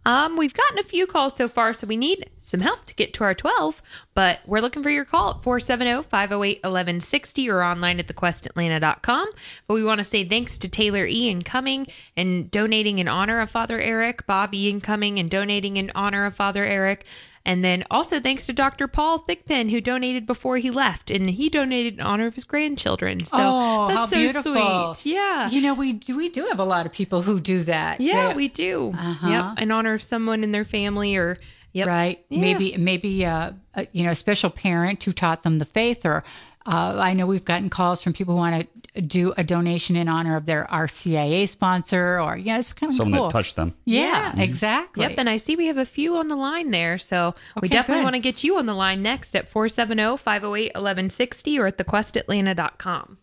Um, 0.06 0.36
we've 0.36 0.54
gotten 0.54 0.80
a 0.80 0.84
few 0.84 1.08
calls 1.08 1.34
so 1.36 1.48
far, 1.48 1.72
so 1.74 1.88
we 1.88 1.96
need 1.96 2.30
some 2.42 2.60
help 2.60 2.86
to 2.88 2.96
get 2.96 3.13
to 3.13 3.24
our 3.24 3.34
12, 3.34 3.82
but 4.13 4.42
we're 4.46 4.60
looking 4.60 4.84
for 4.84 4.89
your 4.89 5.06
call 5.06 5.30
at 5.32 5.42
470-508-1160 5.44 7.50
or 7.50 7.63
online 7.63 8.00
at 8.00 8.08
thequestatlanta.com. 8.08 9.30
But 9.66 9.76
we 9.76 9.84
want 9.84 10.00
to 10.00 10.04
say 10.04 10.28
thanks 10.28 10.58
to 10.58 10.68
Taylor 10.68 11.06
Ian 11.06 11.42
Cumming 11.42 11.88
and 12.18 12.52
donating 12.52 13.00
in 13.00 13.08
honor 13.08 13.39
of 13.39 13.50
Father 13.50 13.80
Eric, 13.80 14.28
Bob 14.28 14.54
Ian 14.54 14.82
Cumming 14.82 15.20
and 15.20 15.30
donating 15.30 15.78
in 15.78 15.89
honor 15.96 16.26
of 16.26 16.36
Father 16.36 16.66
Eric. 16.66 17.06
And 17.46 17.64
then 17.64 17.84
also 17.92 18.22
thanks 18.22 18.46
to 18.46 18.54
Dr. 18.54 18.88
Paul 18.88 19.20
Thigpen, 19.20 19.70
who 19.70 19.82
donated 19.82 20.26
before 20.26 20.58
he 20.58 20.72
left, 20.72 21.12
and 21.12 21.30
he 21.30 21.50
donated 21.50 21.96
in 21.96 22.02
honor 22.02 22.28
of 22.28 22.36
his 22.36 22.46
grandchildren. 22.46 23.26
So 23.26 23.38
oh, 23.38 23.88
that's 23.88 24.00
how 24.00 24.06
so 24.06 24.16
beautiful! 24.16 24.94
sweet. 24.94 25.14
Yeah. 25.14 25.50
you 25.50 25.62
know 25.62 25.74
we 25.74 25.94
do. 25.94 26.16
We 26.16 26.30
do 26.30 26.46
have 26.46 26.60
a 26.60 26.64
lot 26.64 26.86
of 26.86 26.94
people 26.94 27.22
who 27.22 27.42
do 27.42 27.64
that. 27.66 28.00
Yeah, 28.00 28.34
we 28.34 28.48
do. 28.48 28.94
Uh-huh. 28.98 29.28
Yep, 29.30 29.60
in 29.60 29.72
honor 29.72 29.94
of 29.94 30.04
someone 30.04 30.44
in 30.44 30.54
their 30.54 30.64
family 30.64 31.18
or 31.18 31.38
yep. 31.74 31.88
right. 31.88 32.26
Yeah. 32.30 32.40
Maybe 32.40 32.78
maybe 32.78 33.26
uh, 33.26 33.52
a, 33.76 33.88
you 33.92 34.06
know 34.06 34.12
a 34.12 34.16
special 34.16 34.50
parent 34.50 35.04
who 35.04 35.12
taught 35.12 35.44
them 35.44 35.60
the 35.60 35.66
faith, 35.66 36.06
or 36.06 36.24
uh, 36.65 36.95
I 36.97 37.13
know 37.13 37.26
we've 37.26 37.43
gotten 37.43 37.69
calls 37.69 38.02
from 38.02 38.13
people 38.13 38.36
who 38.36 38.39
want 38.39 38.67
to 38.95 39.02
do 39.02 39.34
a 39.38 39.43
donation 39.43 39.95
in 39.95 40.08
honor 40.08 40.38
of 40.38 40.45
their 40.45 40.67
RCIA 40.71 41.47
sponsor, 41.47 42.21
or 42.21 42.38
yeah, 42.38 42.60
it's 42.60 42.71
kind 42.71 42.91
of 42.91 42.95
Someone 42.95 43.19
cool. 43.19 43.28
that 43.28 43.34
touched 43.34 43.56
them. 43.56 43.73
Yeah, 43.86 44.39
exactly. 44.39 45.04
Yep, 45.04 45.15
and 45.17 45.30
I 45.30 45.38
see 45.38 45.56
we 45.56 45.67
have 45.67 45.78
a 45.78 45.86
few 45.86 46.17
on 46.17 46.28
the 46.28 46.36
line 46.36 46.71
there. 46.71 46.97
So 46.97 47.36
we 47.62 47.67
definitely 47.67 48.02
good. 48.02 48.06
want 48.06 48.15
to 48.15 48.19
get 48.19 48.43
you 48.43 48.58
on 48.58 48.65
the 48.65 48.76
line 48.76 49.02
next 49.02 49.36
at 49.36 49.52
470-508-1160 49.52 51.60
or 51.60 51.67
at 51.67 51.78
thequestatlanta.com. 51.78 53.17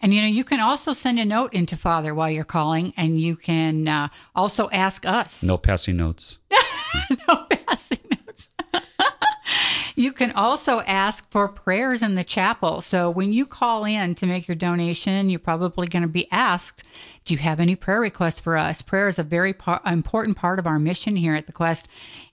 And 0.00 0.14
you 0.14 0.22
know, 0.22 0.28
you 0.28 0.44
can 0.44 0.60
also 0.60 0.92
send 0.92 1.18
a 1.18 1.24
note 1.24 1.52
into 1.52 1.76
Father 1.76 2.14
while 2.14 2.30
you're 2.30 2.44
calling, 2.44 2.92
and 2.96 3.20
you 3.20 3.34
can 3.34 3.88
uh, 3.88 4.08
also 4.34 4.70
ask 4.70 5.04
us. 5.04 5.42
No 5.42 5.56
passing 5.56 5.96
notes. 5.96 6.38
no 6.52 6.58
passing 6.86 7.16
notes. 7.28 7.63
You 9.94 10.12
can 10.12 10.32
also 10.32 10.80
ask 10.80 11.30
for 11.30 11.48
prayers 11.48 12.02
in 12.02 12.14
the 12.14 12.24
chapel. 12.24 12.80
So 12.80 13.10
when 13.10 13.32
you 13.32 13.46
call 13.46 13.84
in 13.84 14.14
to 14.16 14.26
make 14.26 14.48
your 14.48 14.54
donation, 14.54 15.30
you're 15.30 15.38
probably 15.38 15.86
going 15.86 16.02
to 16.02 16.08
be 16.08 16.30
asked, 16.32 16.82
"Do 17.24 17.34
you 17.34 17.38
have 17.40 17.60
any 17.60 17.76
prayer 17.76 18.00
requests 18.00 18.40
for 18.40 18.56
us?" 18.56 18.82
Prayer 18.82 19.08
is 19.08 19.18
a 19.18 19.22
very 19.22 19.52
par- 19.52 19.80
important 19.86 20.36
part 20.36 20.58
of 20.58 20.66
our 20.66 20.78
mission 20.78 21.16
here 21.16 21.34
at 21.34 21.46
the 21.46 21.52
Quest, 21.52 21.86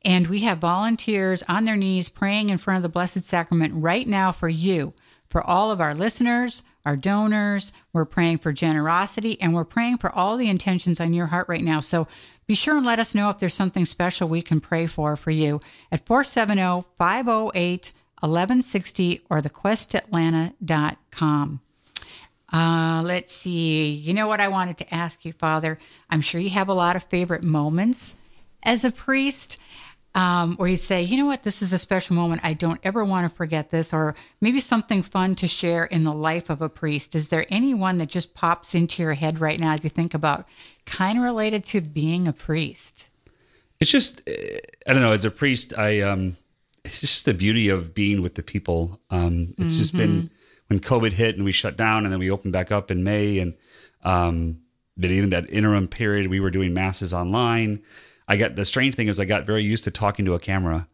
and 0.04 0.28
we 0.28 0.42
have 0.42 0.58
volunteers 0.58 1.44
on 1.48 1.66
their 1.66 1.78
knees 1.78 2.10
praying 2.10 2.50
in 2.50 2.58
front 2.58 2.78
of 2.78 2.84
the 2.84 2.90
Blessed 2.90 3.24
Sacrament 3.24 3.74
right 3.76 4.08
now 4.08 4.32
for 4.32 4.50
you, 4.50 4.94
for 5.30 5.46
all 5.46 5.72
of 5.72 5.82
our 5.82 5.94
listeners. 5.94 6.64
Our 6.84 6.98
donors, 6.98 7.74
we're 7.94 8.06
praying 8.06 8.40
for 8.40 8.52
generosity, 8.52 9.40
and 9.40 9.54
we're 9.54 9.66
praying 9.66 10.00
for 10.00 10.12
all 10.12 10.36
the 10.36 10.50
intentions 10.50 11.00
on 11.00 11.14
your 11.14 11.28
heart 11.28 11.48
right 11.48 11.64
now. 11.64 11.80
So 11.80 12.08
be 12.52 12.56
sure 12.56 12.76
and 12.76 12.86
let 12.86 13.00
us 13.00 13.16
know 13.16 13.30
if 13.30 13.40
there's 13.40 13.54
something 13.54 13.86
special 13.86 14.28
we 14.28 14.42
can 14.42 14.60
pray 14.60 14.86
for 14.86 15.16
for 15.16 15.32
you 15.32 15.62
at 15.90 16.06
470 16.06 16.86
508 16.98 17.94
1160 18.20 19.22
or 19.30 19.40
thequestatlanta.com. 19.40 21.62
Uh, 22.52 23.02
let's 23.06 23.34
see. 23.34 23.92
You 23.92 24.14
know 24.14 24.28
what 24.28 24.42
I 24.42 24.50
wanted 24.50 24.78
to 24.80 24.94
ask 24.94 25.24
you, 25.24 25.32
Father? 25.32 25.80
I'm 26.10 26.20
sure 26.20 26.42
you 26.42 26.50
have 26.50 26.68
a 26.68 26.74
lot 26.74 26.98
of 26.98 27.04
favorite 27.04 27.46
moments 27.46 28.18
as 28.64 28.84
a 28.84 28.92
priest 28.92 29.58
um, 30.14 30.56
where 30.58 30.68
you 30.68 30.78
say, 30.78 31.02
you 31.02 31.18
know 31.18 31.26
what, 31.26 31.44
this 31.44 31.62
is 31.62 31.72
a 31.72 31.78
special 31.78 32.16
moment. 32.16 32.42
I 32.44 32.54
don't 32.54 32.80
ever 32.84 33.06
want 33.06 33.30
to 33.30 33.36
forget 33.36 33.72
this, 33.72 33.94
or 33.94 34.16
maybe 34.42 34.60
something 34.60 35.04
fun 35.04 35.36
to 35.36 35.48
share 35.48 35.86
in 35.86 36.04
the 36.04 36.14
life 36.14 36.50
of 36.50 36.62
a 36.62 36.70
priest. 36.70 37.16
Is 37.16 37.30
there 37.30 37.46
any 37.50 37.74
one 37.74 37.98
that 38.00 38.10
just 38.10 38.34
pops 38.34 38.76
into 38.76 39.02
your 39.02 39.14
head 39.14 39.40
right 39.40 39.60
now 39.60 39.74
as 39.74 39.84
you 39.84 39.90
think 39.90 40.14
about 40.14 40.46
kind 40.86 41.18
of 41.18 41.24
related 41.24 41.64
to 41.66 41.82
being 41.82 42.28
a 42.28 42.34
priest? 42.34 43.08
It's 43.80 43.92
just, 43.92 44.22
eh, 44.28 44.60
I 44.86 44.94
don't 44.94 45.02
know. 45.02 45.14
As 45.14 45.26
a 45.26 45.32
priest, 45.32 45.74
I 45.78 46.02
um, 46.02 46.36
it's 46.84 47.00
just 47.00 47.26
the 47.26 47.34
beauty 47.34 47.70
of 47.70 47.94
being 47.94 48.22
with 48.22 48.36
the 48.36 48.44
people. 48.44 49.00
Um, 49.10 49.54
it's 49.58 49.78
just 49.78 49.96
been 49.96 50.30
when 50.68 50.80
COVID 50.80 51.14
hit 51.14 51.36
and 51.36 51.46
we 51.46 51.52
shut 51.52 51.78
down, 51.78 52.06
and 52.06 52.12
then 52.12 52.20
we 52.20 52.32
opened 52.32 52.54
back 52.54 52.72
up 52.72 52.92
in 52.92 53.04
May, 53.04 53.40
and 53.40 53.54
um, 54.04 54.60
but 54.98 55.10
even 55.10 55.30
that 55.30 55.50
interim 55.50 55.88
period, 55.88 56.28
we 56.30 56.40
were 56.40 56.52
doing 56.52 56.74
masses 56.74 57.14
online. 57.14 57.82
I 58.28 58.38
got 58.38 58.56
the 58.56 58.66
strange 58.66 58.96
thing 58.96 59.08
is 59.08 59.20
I 59.20 59.26
got 59.26 59.46
very 59.46 59.64
used 59.64 59.84
to 59.86 59.92
talking 59.92 60.26
to 60.26 60.34
a 60.34 60.40
camera, 60.40 60.88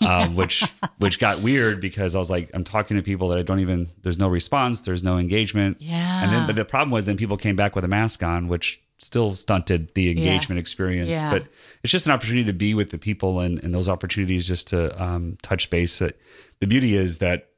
um, 0.00 0.36
which 0.40 0.64
which 0.98 1.18
got 1.18 1.40
weird 1.40 1.80
because 1.80 2.14
I 2.14 2.18
was 2.18 2.30
like 2.30 2.50
I'm 2.54 2.64
talking 2.64 2.96
to 2.96 3.02
people 3.02 3.28
that 3.28 3.38
I 3.38 3.42
don't 3.42 3.60
even. 3.60 3.90
There's 4.02 4.18
no 4.18 4.28
response. 4.28 4.80
There's 4.80 5.02
no 5.02 5.18
engagement. 5.18 5.78
Yeah. 5.80 6.22
And 6.22 6.32
then, 6.32 6.46
but 6.46 6.56
the 6.56 6.64
problem 6.64 6.90
was 6.90 7.06
then 7.06 7.16
people 7.16 7.36
came 7.36 7.56
back 7.56 7.74
with 7.74 7.84
a 7.84 7.88
mask 7.88 8.22
on, 8.22 8.48
which 8.48 8.80
still 8.98 9.34
stunted 9.34 9.92
the 9.94 10.10
engagement 10.10 10.58
experience. 10.58 11.10
Yeah. 11.10 11.30
But 11.30 11.46
it's 11.82 11.90
just 11.90 12.06
an 12.06 12.12
opportunity 12.12 12.44
to 12.44 12.52
be 12.52 12.74
with 12.74 12.90
the 12.90 12.98
people 12.98 13.40
and, 13.40 13.62
and 13.62 13.74
those 13.74 13.88
opportunities 13.88 14.46
just 14.46 14.68
to 14.68 15.02
um, 15.02 15.36
touch 15.42 15.68
base. 15.70 15.98
That 15.98 16.18
The 16.60 16.66
beauty 16.66 16.94
is 16.94 17.18
that 17.18 17.48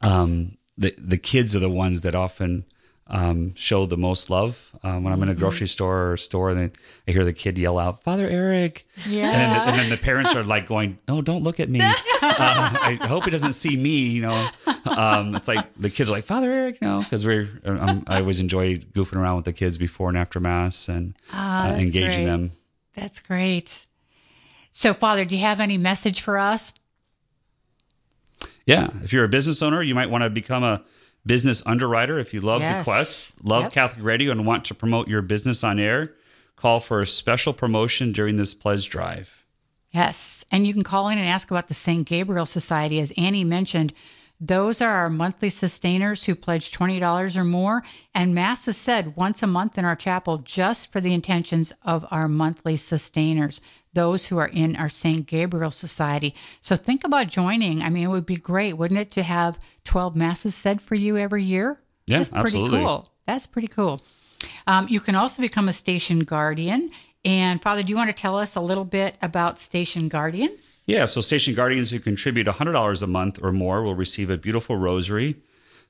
um, 0.00 0.58
the 0.76 0.94
the 0.98 1.18
kids 1.18 1.54
are 1.54 1.60
the 1.60 1.70
ones 1.70 2.02
that 2.02 2.14
often 2.14 2.64
um, 3.12 3.54
show 3.54 3.86
the 3.86 3.96
most 3.96 4.30
love. 4.30 4.70
Um, 4.82 5.04
when 5.04 5.12
I'm 5.12 5.22
in 5.22 5.28
a 5.28 5.34
grocery 5.34 5.68
store 5.68 6.10
or 6.12 6.16
store, 6.16 6.50
and 6.50 6.72
I 7.06 7.10
hear 7.12 7.24
the 7.24 7.32
kid 7.32 7.56
yell 7.58 7.78
out, 7.78 8.02
"Father 8.02 8.26
Eric!" 8.28 8.84
Yeah. 9.06 9.30
and, 9.30 9.52
then, 9.52 9.68
and 9.68 9.78
then 9.78 9.90
the 9.90 9.96
parents 9.96 10.34
are 10.34 10.42
like 10.42 10.66
going, 10.66 10.98
"No, 11.06 11.22
don't 11.22 11.42
look 11.44 11.60
at 11.60 11.68
me. 11.68 11.80
Uh, 12.24 12.70
I 12.80 12.94
hope 13.08 13.24
he 13.24 13.30
doesn't 13.30 13.52
see 13.54 13.76
me." 13.76 13.98
You 14.08 14.22
know, 14.22 14.48
um, 14.86 15.34
it's 15.34 15.46
like 15.48 15.74
the 15.76 15.90
kids 15.90 16.08
are 16.08 16.12
like, 16.12 16.24
"Father 16.24 16.50
Eric," 16.50 16.80
no, 16.80 17.00
because 17.02 17.26
we're 17.26 17.48
um, 17.64 18.04
I 18.06 18.20
always 18.20 18.40
enjoy 18.40 18.76
goofing 18.78 19.16
around 19.16 19.36
with 19.36 19.44
the 19.44 19.52
kids 19.52 19.76
before 19.76 20.08
and 20.08 20.16
after 20.16 20.40
mass 20.40 20.88
and 20.88 21.14
Ah, 21.32 21.68
uh, 21.68 21.72
engaging 21.74 22.22
great. 22.22 22.24
them. 22.26 22.52
That's 22.94 23.18
great. 23.20 23.86
So, 24.70 24.94
Father, 24.94 25.24
do 25.24 25.34
you 25.36 25.40
have 25.42 25.60
any 25.60 25.76
message 25.76 26.20
for 26.20 26.38
us? 26.38 26.72
Yeah, 28.66 28.90
if 29.02 29.12
you're 29.12 29.24
a 29.24 29.28
business 29.28 29.60
owner, 29.62 29.82
you 29.82 29.94
might 29.94 30.10
want 30.10 30.22
to 30.24 30.30
become 30.30 30.62
a 30.62 30.82
business 31.24 31.62
underwriter. 31.66 32.18
If 32.18 32.34
you 32.34 32.40
love 32.40 32.60
Yes. 32.60 32.84
the 32.84 32.90
Quest, 32.90 33.44
love 33.44 33.64
Yep. 33.64 33.72
Catholic 33.72 34.04
Radio, 34.04 34.32
and 34.32 34.46
want 34.46 34.64
to 34.66 34.74
promote 34.74 35.08
your 35.08 35.22
business 35.22 35.62
on 35.62 35.78
air, 35.78 36.12
call 36.56 36.80
for 36.80 37.00
a 37.00 37.06
special 37.06 37.52
promotion 37.52 38.12
during 38.12 38.36
this 38.36 38.54
pledge 38.54 38.88
drive. 38.88 39.44
Yes. 39.90 40.44
And 40.50 40.66
you 40.66 40.72
can 40.72 40.82
call 40.82 41.08
in 41.08 41.18
and 41.18 41.28
ask 41.28 41.50
about 41.50 41.68
the 41.68 41.74
St. 41.74 42.06
Gabriel 42.06 42.46
Society. 42.46 42.98
As 42.98 43.12
Annie 43.16 43.44
mentioned, 43.44 43.92
those 44.40 44.80
are 44.80 44.90
our 44.90 45.10
monthly 45.10 45.50
sustainers 45.50 46.24
who 46.24 46.34
pledge 46.34 46.72
$20 46.72 47.36
or 47.36 47.44
more. 47.44 47.84
And 48.14 48.34
Mass 48.34 48.66
is 48.66 48.76
said 48.76 49.14
once 49.16 49.42
a 49.42 49.46
month 49.46 49.78
in 49.78 49.84
our 49.84 49.94
chapel 49.94 50.38
just 50.38 50.90
for 50.90 51.00
the 51.00 51.12
intentions 51.12 51.72
of 51.84 52.04
our 52.10 52.26
monthly 52.26 52.76
sustainers, 52.76 53.60
those 53.92 54.26
who 54.26 54.38
are 54.38 54.48
in 54.48 54.74
our 54.76 54.88
St. 54.88 55.26
Gabriel 55.26 55.70
Society. 55.70 56.34
So 56.60 56.74
think 56.74 57.04
about 57.04 57.28
joining. 57.28 57.82
I 57.82 57.90
mean, 57.90 58.04
it 58.04 58.10
would 58.10 58.26
be 58.26 58.36
great, 58.36 58.72
wouldn't 58.78 58.98
it, 58.98 59.10
to 59.12 59.22
have 59.22 59.58
12 59.84 60.16
Masses 60.16 60.54
said 60.54 60.80
for 60.80 60.94
you 60.94 61.16
every 61.16 61.44
year? 61.44 61.76
Yeah, 62.06 62.18
That's 62.18 62.28
pretty 62.30 62.46
absolutely. 62.58 62.80
cool. 62.80 63.08
That's 63.26 63.46
pretty 63.46 63.68
cool. 63.68 64.00
Um, 64.66 64.88
you 64.88 65.00
can 65.00 65.14
also 65.14 65.42
become 65.42 65.68
a 65.68 65.72
station 65.72 66.20
guardian. 66.20 66.90
And 67.24 67.62
Father, 67.62 67.82
do 67.84 67.90
you 67.90 67.96
want 67.96 68.10
to 68.10 68.14
tell 68.20 68.36
us 68.36 68.56
a 68.56 68.60
little 68.60 68.84
bit 68.84 69.16
about 69.22 69.60
station 69.60 70.08
guardians? 70.08 70.82
Yeah, 70.86 71.04
so 71.04 71.20
Station 71.20 71.54
Guardians 71.54 71.90
who 71.90 72.00
contribute 72.00 72.48
$100 72.48 73.02
a 73.02 73.06
month 73.06 73.38
or 73.40 73.52
more 73.52 73.84
will 73.84 73.94
receive 73.94 74.28
a 74.30 74.36
beautiful 74.36 74.76
rosary 74.76 75.36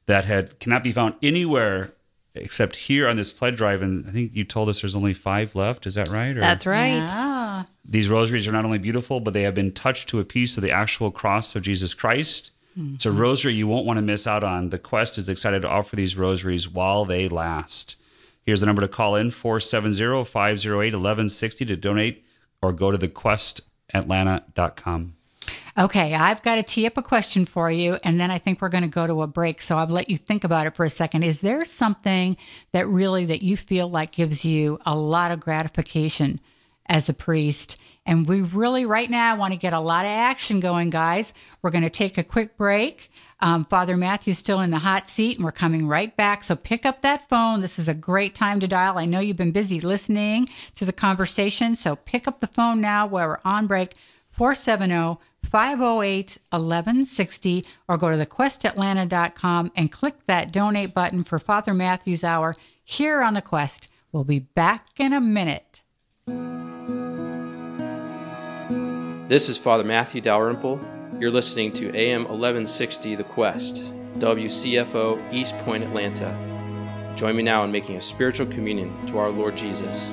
that 0.05 0.27
had 0.27 0.61
cannot 0.61 0.83
be 0.83 0.93
found 0.93 1.15
anywhere 1.23 1.93
except 2.35 2.77
here 2.77 3.09
on 3.09 3.17
this 3.17 3.33
pledge 3.33 3.57
drive. 3.57 3.81
And 3.81 4.07
I 4.07 4.11
think 4.11 4.35
you 4.35 4.45
told 4.45 4.69
us 4.69 4.83
there's 4.83 4.95
only 4.95 5.15
five 5.15 5.55
left. 5.55 5.87
Is 5.87 5.95
that 5.95 6.09
right? 6.09 6.37
Or- 6.37 6.41
That's 6.41 6.67
right. 6.67 7.07
Ah, 7.09 7.67
These 7.87 8.11
rosaries 8.11 8.47
are 8.47 8.53
not 8.53 8.67
only 8.67 8.79
beautiful, 8.79 9.19
but 9.21 9.33
they 9.33 9.43
have 9.43 9.55
been 9.55 9.73
touched 9.73 10.11
to 10.11 10.21
a 10.21 10.25
piece 10.25 10.59
of 10.59 10.63
the 10.63 10.71
actual 10.71 11.11
cross 11.11 11.57
of 11.57 11.63
Jesus 11.63 11.95
Christ. 11.95 12.51
It's 12.77 13.07
a 13.07 13.11
mm-hmm. 13.11 13.19
rosary 13.19 13.55
you 13.55 13.67
won't 13.67 13.87
want 13.87 13.97
to 13.99 14.03
miss 14.03 14.27
out 14.27 14.45
on. 14.45 14.71
The 14.71 14.79
Quest 14.79 15.19
is 15.19 15.29
excited 15.29 15.61
to 15.63 15.69
offer 15.69 15.97
these 15.97 16.17
rosaries 16.17 16.69
while 16.69 17.05
they 17.05 17.29
last. 17.29 17.97
Here's 18.45 18.61
the 18.61 18.67
number 18.67 18.83
to 18.83 18.89
call 18.89 19.17
in 19.17 19.31
470 19.31 20.25
508 20.25 20.95
1160 20.95 21.65
to 21.67 21.77
donate 21.77 22.25
or 22.61 22.73
go 22.73 22.91
to 22.91 22.99
thequestatlanta.com. 22.99 25.15
Okay, 25.79 26.15
I've 26.15 26.43
got 26.43 26.57
to 26.57 26.63
tee 26.63 26.87
up 26.87 26.99
a 26.99 27.03
question 27.03 27.47
for 27.47 27.71
you, 27.71 27.97
and 28.05 28.21
then 28.21 28.31
I 28.31 28.39
think 28.39 28.61
we're 28.61 28.69
going 28.69 28.83
to 28.83 28.89
go 28.89 29.07
to 29.07 29.23
a 29.23 29.27
break. 29.27 29.63
So 29.63 29.75
I'll 29.75 29.87
let 29.87 30.11
you 30.11 30.17
think 30.17 30.45
about 30.45 30.67
it 30.67 30.75
for 30.75 30.85
a 30.85 30.91
second. 30.91 31.25
Is 31.25 31.41
there 31.41 31.65
something 31.65 32.37
that 32.73 32.89
really 32.89 33.25
that 33.27 33.43
you 33.43 33.57
feel 33.57 33.89
like 33.89 34.13
gives 34.13 34.45
you 34.45 34.79
a 34.85 34.95
lot 34.95 35.31
of 35.31 35.41
gratification 35.41 36.41
as 36.87 37.09
a 37.09 37.15
priest? 37.15 37.77
And 38.05 38.27
we 38.27 38.41
really, 38.41 38.85
right 38.85 39.09
now, 39.09 39.37
want 39.37 39.53
to 39.53 39.59
get 39.59 39.73
a 39.73 39.81
lot 39.81 40.05
of 40.05 40.11
action 40.11 40.61
going, 40.61 40.91
guys. 40.91 41.35
We're 41.63 41.71
going 41.71 41.85
to 41.85 41.91
take 41.91 42.19
a 42.19 42.25
quick 42.25 42.57
break. 42.57 43.11
Um, 43.41 43.65
Father 43.65 43.97
Matthew's 43.97 44.39
still 44.39 44.61
in 44.61 44.71
the 44.71 44.79
hot 44.79 45.09
seat, 45.09 45.37
and 45.37 45.45
we're 45.45 45.53
coming 45.53 45.87
right 45.87 46.17
back. 46.17 46.45
So 46.45 46.57
pick 46.57 46.85
up 46.85 47.03
that 47.03 47.29
phone. 47.29 47.61
This 47.61 47.79
is 47.79 47.89
a 47.89 47.95
great 47.95 48.35
time 48.35 48.61
to 48.61 48.69
dial. 48.69 48.99
I 48.99 49.05
know 49.05 49.21
you've 49.21 49.37
been 49.37 49.53
busy 49.53 49.81
listening 49.81 50.49
to 50.77 50.85
the 50.85 50.93
conversation, 50.93 51.75
so 51.75 51.97
pick 51.97 52.27
up 52.27 52.41
the 52.41 52.47
phone 52.47 52.81
now 52.81 53.07
while 53.07 53.29
we're 53.29 53.39
on 53.45 53.67
break. 53.67 53.95
470 54.29 55.21
508 55.43 56.39
1160 56.51 57.67
or 57.89 57.99
go 57.99 58.11
to 58.11 58.17
thequestatlanta.com 58.17 59.73
and 59.77 59.93
click 59.93 60.15
that 60.27 60.53
donate 60.53 60.95
button 60.95 61.25
for 61.25 61.39
Father 61.39 61.75
Matthew's 61.75 62.25
Hour 62.25 62.55
here 62.85 63.21
on 63.23 63.35
The 63.35 63.43
Quest. 63.43 63.89
We'll 64.13 64.25
be 64.25 64.39
back 64.39 64.87
in 64.99 65.13
a 65.13 65.21
minute. 65.21 65.83
This 69.33 69.49
is 69.49 69.57
Father 69.57 69.83
Matthew 69.83 70.21
Dalrymple. 70.21 70.79
You're 71.19 71.31
listening 71.31 71.73
to 71.73 71.87
AM 71.97 72.25
1160 72.25 73.15
The 73.15 73.25
Quest, 73.25 73.91
WCFO 74.19 75.33
East 75.33 75.57
Point, 75.61 75.85
Atlanta. 75.85 76.37
Join 77.17 77.37
me 77.37 77.43
now 77.43 77.65
in 77.65 77.73
making 77.73 77.97
a 77.97 78.01
spiritual 78.03 78.45
communion 78.49 79.07
to 79.07 79.17
our 79.17 79.31
Lord 79.31 79.57
Jesus. 79.57 80.11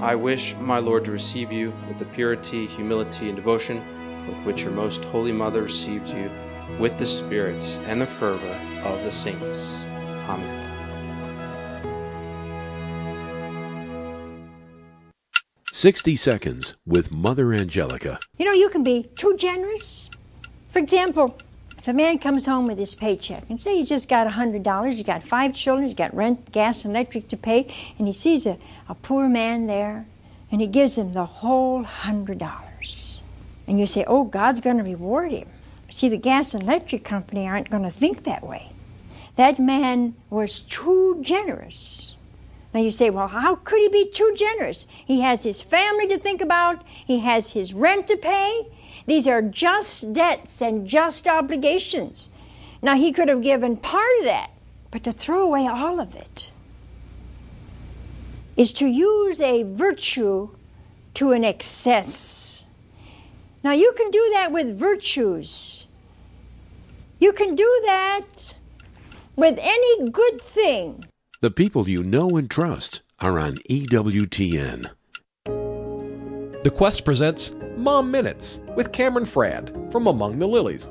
I 0.00 0.16
wish, 0.16 0.56
my 0.56 0.80
Lord, 0.80 1.04
to 1.04 1.12
receive 1.12 1.52
you 1.52 1.72
with 1.86 2.00
the 2.00 2.06
purity, 2.06 2.66
humility, 2.66 3.28
and 3.28 3.36
devotion 3.36 4.26
with 4.26 4.44
which 4.44 4.64
your 4.64 4.72
most 4.72 5.04
holy 5.04 5.30
mother 5.30 5.62
received 5.62 6.08
you, 6.08 6.28
with 6.80 6.98
the 6.98 7.06
spirit 7.06 7.62
and 7.86 8.00
the 8.00 8.06
fervor 8.06 8.58
of 8.82 9.00
the 9.04 9.12
saints. 9.12 9.76
Amen. 10.28 10.67
Sixty 15.78 16.16
Seconds 16.16 16.74
with 16.84 17.12
Mother 17.12 17.52
Angelica. 17.54 18.18
You 18.36 18.44
know, 18.44 18.50
you 18.50 18.68
can 18.68 18.82
be 18.82 19.04
too 19.14 19.36
generous. 19.36 20.10
For 20.70 20.80
example, 20.80 21.38
if 21.78 21.86
a 21.86 21.92
man 21.92 22.18
comes 22.18 22.46
home 22.46 22.66
with 22.66 22.78
his 22.78 22.96
paycheck 22.96 23.44
and 23.48 23.60
say 23.60 23.76
he's 23.76 23.88
just 23.88 24.08
got 24.08 24.26
a 24.26 24.30
hundred 24.30 24.64
dollars, 24.64 24.96
he's 24.96 25.06
got 25.06 25.22
five 25.22 25.54
children, 25.54 25.86
he's 25.86 25.94
got 25.94 26.12
rent, 26.12 26.50
gas, 26.50 26.84
and 26.84 26.96
electric 26.96 27.28
to 27.28 27.36
pay, 27.36 27.72
and 27.96 28.08
he 28.08 28.12
sees 28.12 28.44
a, 28.44 28.58
a 28.88 28.96
poor 28.96 29.28
man 29.28 29.68
there, 29.68 30.04
and 30.50 30.60
he 30.60 30.66
gives 30.66 30.98
him 30.98 31.12
the 31.12 31.26
whole 31.26 31.84
hundred 31.84 32.38
dollars. 32.38 33.20
And 33.68 33.78
you 33.78 33.86
say, 33.86 34.04
Oh, 34.08 34.24
God's 34.24 34.60
gonna 34.60 34.82
reward 34.82 35.30
him. 35.30 35.46
See, 35.90 36.08
the 36.08 36.16
gas 36.16 36.54
and 36.54 36.64
electric 36.64 37.04
company 37.04 37.46
aren't 37.46 37.70
gonna 37.70 37.92
think 37.92 38.24
that 38.24 38.44
way. 38.44 38.72
That 39.36 39.60
man 39.60 40.16
was 40.28 40.58
too 40.58 41.20
generous. 41.22 42.16
Now 42.78 42.84
you 42.84 42.92
say, 42.92 43.10
well, 43.10 43.26
how 43.26 43.56
could 43.56 43.80
he 43.80 43.88
be 43.88 44.08
too 44.08 44.32
generous? 44.36 44.86
He 45.04 45.20
has 45.22 45.42
his 45.42 45.60
family 45.60 46.06
to 46.06 46.16
think 46.16 46.40
about, 46.40 46.84
he 46.86 47.18
has 47.18 47.50
his 47.50 47.74
rent 47.74 48.06
to 48.06 48.16
pay. 48.16 48.68
These 49.04 49.26
are 49.26 49.42
just 49.42 50.12
debts 50.12 50.62
and 50.62 50.86
just 50.86 51.26
obligations. 51.26 52.28
Now 52.80 52.94
he 52.94 53.10
could 53.10 53.26
have 53.26 53.42
given 53.42 53.78
part 53.78 54.16
of 54.20 54.26
that, 54.26 54.50
but 54.92 55.02
to 55.02 55.10
throw 55.10 55.42
away 55.42 55.66
all 55.66 55.98
of 55.98 56.14
it 56.14 56.52
is 58.56 58.72
to 58.74 58.86
use 58.86 59.40
a 59.40 59.64
virtue 59.64 60.50
to 61.14 61.32
an 61.32 61.42
excess. 61.42 62.64
Now 63.64 63.72
you 63.72 63.92
can 63.96 64.08
do 64.12 64.30
that 64.34 64.52
with 64.52 64.78
virtues. 64.78 65.84
You 67.18 67.32
can 67.32 67.56
do 67.56 67.82
that 67.86 68.54
with 69.34 69.58
any 69.60 70.10
good 70.10 70.40
thing. 70.40 71.07
The 71.40 71.52
people 71.52 71.88
you 71.88 72.02
know 72.02 72.30
and 72.30 72.50
trust 72.50 73.02
are 73.20 73.38
on 73.38 73.58
EWTN. 73.70 74.90
The 75.44 76.72
Quest 76.74 77.04
presents 77.04 77.52
Mom 77.76 78.10
Minutes 78.10 78.60
with 78.74 78.90
Cameron 78.90 79.24
Fradd 79.24 79.92
from 79.92 80.08
Among 80.08 80.40
the 80.40 80.48
Lilies. 80.48 80.90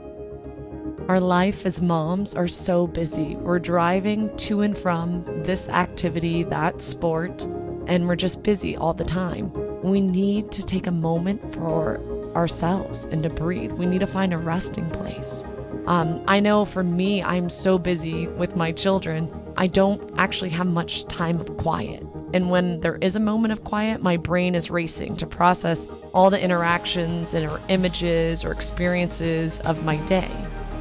Our 1.09 1.19
life 1.19 1.65
as 1.65 1.81
moms 1.81 2.33
are 2.33 2.47
so 2.47 2.87
busy. 2.87 3.35
We're 3.35 3.59
driving 3.59 4.33
to 4.37 4.61
and 4.61 4.77
from 4.77 5.25
this 5.43 5.67
activity, 5.67 6.43
that 6.43 6.81
sport, 6.81 7.43
and 7.87 8.07
we're 8.07 8.15
just 8.15 8.41
busy 8.41 8.77
all 8.77 8.93
the 8.93 9.03
time. 9.03 9.51
We 9.83 9.99
need 9.99 10.53
to 10.53 10.65
take 10.65 10.87
a 10.87 10.91
moment 10.91 11.55
for 11.55 11.99
ourselves 12.37 13.03
and 13.03 13.21
to 13.23 13.29
breathe. 13.29 13.73
We 13.73 13.85
need 13.85 13.99
to 13.99 14.07
find 14.07 14.33
a 14.33 14.37
resting 14.37 14.89
place. 14.91 15.43
Um, 15.87 16.23
I 16.25 16.39
know 16.39 16.63
for 16.63 16.83
me, 16.83 17.21
I'm 17.21 17.49
so 17.49 17.77
busy 17.77 18.27
with 18.27 18.55
my 18.55 18.71
children, 18.71 19.29
I 19.59 19.65
don't 19.65 20.13
actually 20.19 20.51
have 20.51 20.67
much 20.67 21.05
time 21.05 21.39
of 21.41 21.57
quiet. 21.57 22.05
And 22.31 22.51
when 22.51 22.79
there 22.81 22.97
is 22.97 23.15
a 23.15 23.19
moment 23.19 23.53
of 23.53 23.63
quiet, 23.63 24.03
my 24.03 24.15
brain 24.15 24.53
is 24.53 24.69
racing 24.69 25.15
to 25.17 25.25
process 25.25 25.87
all 26.13 26.29
the 26.29 26.39
interactions 26.39 27.33
and 27.33 27.49
or 27.49 27.59
images 27.67 28.45
or 28.45 28.51
experiences 28.51 29.59
of 29.61 29.83
my 29.83 29.95
day. 30.05 30.29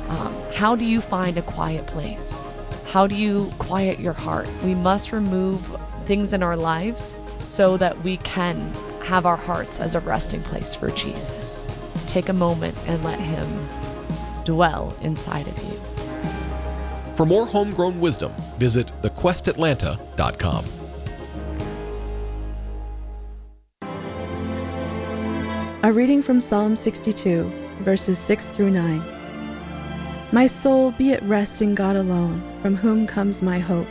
Um, 0.08 0.34
how 0.52 0.76
do 0.76 0.84
you 0.84 1.00
find 1.00 1.38
a 1.38 1.42
quiet 1.42 1.86
place? 1.86 2.44
How 2.88 3.06
do 3.06 3.16
you 3.16 3.50
quiet 3.58 3.98
your 3.98 4.12
heart? 4.12 4.48
We 4.62 4.74
must 4.74 5.10
remove 5.10 5.60
things 6.04 6.34
in 6.34 6.42
our 6.42 6.56
lives 6.56 7.14
so 7.44 7.78
that 7.78 8.02
we 8.02 8.18
can 8.18 8.74
have 9.04 9.24
our 9.24 9.36
hearts 9.36 9.80
as 9.80 9.94
a 9.94 10.00
resting 10.00 10.42
place 10.42 10.74
for 10.74 10.90
Jesus. 10.90 11.66
Take 12.06 12.28
a 12.28 12.34
moment 12.34 12.76
and 12.86 13.02
let 13.02 13.18
Him 13.18 13.68
dwell 14.44 14.94
inside 15.00 15.48
of 15.48 15.58
you. 15.62 15.75
For 17.16 17.24
more 17.24 17.46
homegrown 17.46 17.98
wisdom, 17.98 18.30
visit 18.58 18.92
thequestatlanta.com. 19.00 20.64
A 25.82 25.92
reading 25.92 26.20
from 26.20 26.42
Psalm 26.42 26.76
62, 26.76 27.50
verses 27.80 28.18
6 28.18 28.46
through 28.48 28.70
9. 28.70 29.02
My 30.32 30.46
soul 30.46 30.90
be 30.90 31.14
at 31.14 31.22
rest 31.22 31.62
in 31.62 31.74
God 31.74 31.96
alone, 31.96 32.42
from 32.60 32.76
whom 32.76 33.06
comes 33.06 33.40
my 33.40 33.60
hope. 33.60 33.86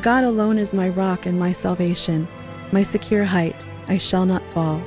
God 0.00 0.24
alone 0.24 0.56
is 0.56 0.72
my 0.72 0.88
rock 0.88 1.26
and 1.26 1.38
my 1.38 1.52
salvation, 1.52 2.26
my 2.72 2.82
secure 2.82 3.24
height, 3.24 3.66
I 3.88 3.98
shall 3.98 4.24
not 4.24 4.46
fall. 4.54 4.80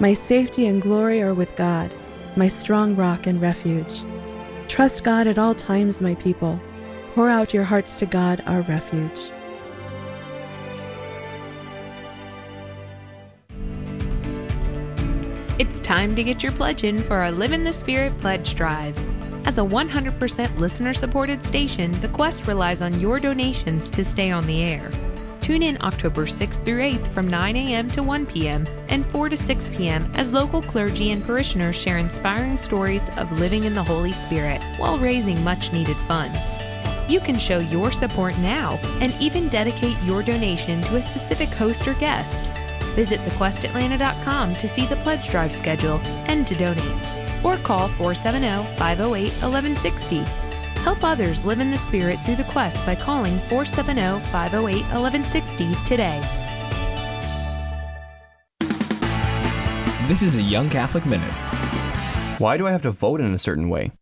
My 0.00 0.12
safety 0.12 0.66
and 0.66 0.82
glory 0.82 1.22
are 1.22 1.34
with 1.34 1.56
God, 1.56 1.90
my 2.36 2.48
strong 2.48 2.94
rock 2.94 3.26
and 3.26 3.40
refuge. 3.40 4.02
Trust 4.68 5.04
God 5.04 5.26
at 5.26 5.38
all 5.38 5.54
times, 5.54 6.02
my 6.02 6.14
people. 6.16 6.60
Pour 7.14 7.30
out 7.30 7.54
your 7.54 7.62
hearts 7.62 7.96
to 8.00 8.06
God, 8.06 8.42
our 8.44 8.62
refuge. 8.62 9.30
It's 15.60 15.80
time 15.80 16.16
to 16.16 16.24
get 16.24 16.42
your 16.42 16.50
pledge 16.50 16.82
in 16.82 16.98
for 16.98 17.18
our 17.18 17.30
Live 17.30 17.52
in 17.52 17.62
the 17.62 17.72
Spirit 17.72 18.18
pledge 18.18 18.56
drive. 18.56 18.98
As 19.46 19.58
a 19.58 19.60
100% 19.60 20.58
listener 20.58 20.92
supported 20.92 21.46
station, 21.46 21.92
The 22.00 22.08
Quest 22.08 22.48
relies 22.48 22.82
on 22.82 22.98
your 22.98 23.20
donations 23.20 23.90
to 23.90 24.04
stay 24.04 24.32
on 24.32 24.44
the 24.48 24.64
air. 24.64 24.90
Tune 25.40 25.62
in 25.62 25.80
October 25.82 26.26
6th 26.26 26.64
through 26.64 26.80
8th 26.80 27.06
from 27.14 27.28
9 27.28 27.54
a.m. 27.54 27.88
to 27.92 28.02
1 28.02 28.26
p.m. 28.26 28.64
and 28.88 29.06
4 29.12 29.28
to 29.28 29.36
6 29.36 29.68
p.m. 29.68 30.10
as 30.16 30.32
local 30.32 30.62
clergy 30.62 31.12
and 31.12 31.24
parishioners 31.24 31.76
share 31.76 31.98
inspiring 31.98 32.58
stories 32.58 33.08
of 33.18 33.30
living 33.38 33.62
in 33.62 33.76
the 33.76 33.84
Holy 33.84 34.10
Spirit 34.10 34.60
while 34.78 34.98
raising 34.98 35.44
much 35.44 35.72
needed 35.72 35.96
funds. 36.08 36.56
You 37.06 37.20
can 37.20 37.38
show 37.38 37.58
your 37.58 37.92
support 37.92 38.36
now 38.38 38.78
and 39.00 39.14
even 39.20 39.48
dedicate 39.48 40.00
your 40.02 40.22
donation 40.22 40.80
to 40.82 40.96
a 40.96 41.02
specific 41.02 41.50
host 41.50 41.86
or 41.86 41.94
guest. 41.94 42.44
Visit 42.94 43.20
thequestatlanta.com 43.20 44.54
to 44.54 44.68
see 44.68 44.86
the 44.86 44.96
pledge 44.96 45.28
drive 45.28 45.52
schedule 45.52 45.98
and 46.26 46.46
to 46.46 46.54
donate. 46.54 47.44
Or 47.44 47.58
call 47.58 47.88
470 47.88 48.76
508 48.76 49.32
1160. 49.42 50.18
Help 50.80 51.04
others 51.04 51.44
live 51.44 51.60
in 51.60 51.70
the 51.70 51.76
Spirit 51.76 52.18
through 52.24 52.36
the 52.36 52.44
quest 52.44 52.84
by 52.86 52.94
calling 52.94 53.38
470 53.48 54.24
508 54.30 54.82
1160 54.84 55.74
today. 55.86 56.20
This 60.08 60.22
is 60.22 60.36
a 60.36 60.42
Young 60.42 60.70
Catholic 60.70 61.04
Minute. 61.06 61.32
Why 62.38 62.56
do 62.56 62.66
I 62.66 62.72
have 62.72 62.82
to 62.82 62.90
vote 62.90 63.20
in 63.20 63.32
a 63.34 63.38
certain 63.38 63.68
way? 63.68 63.92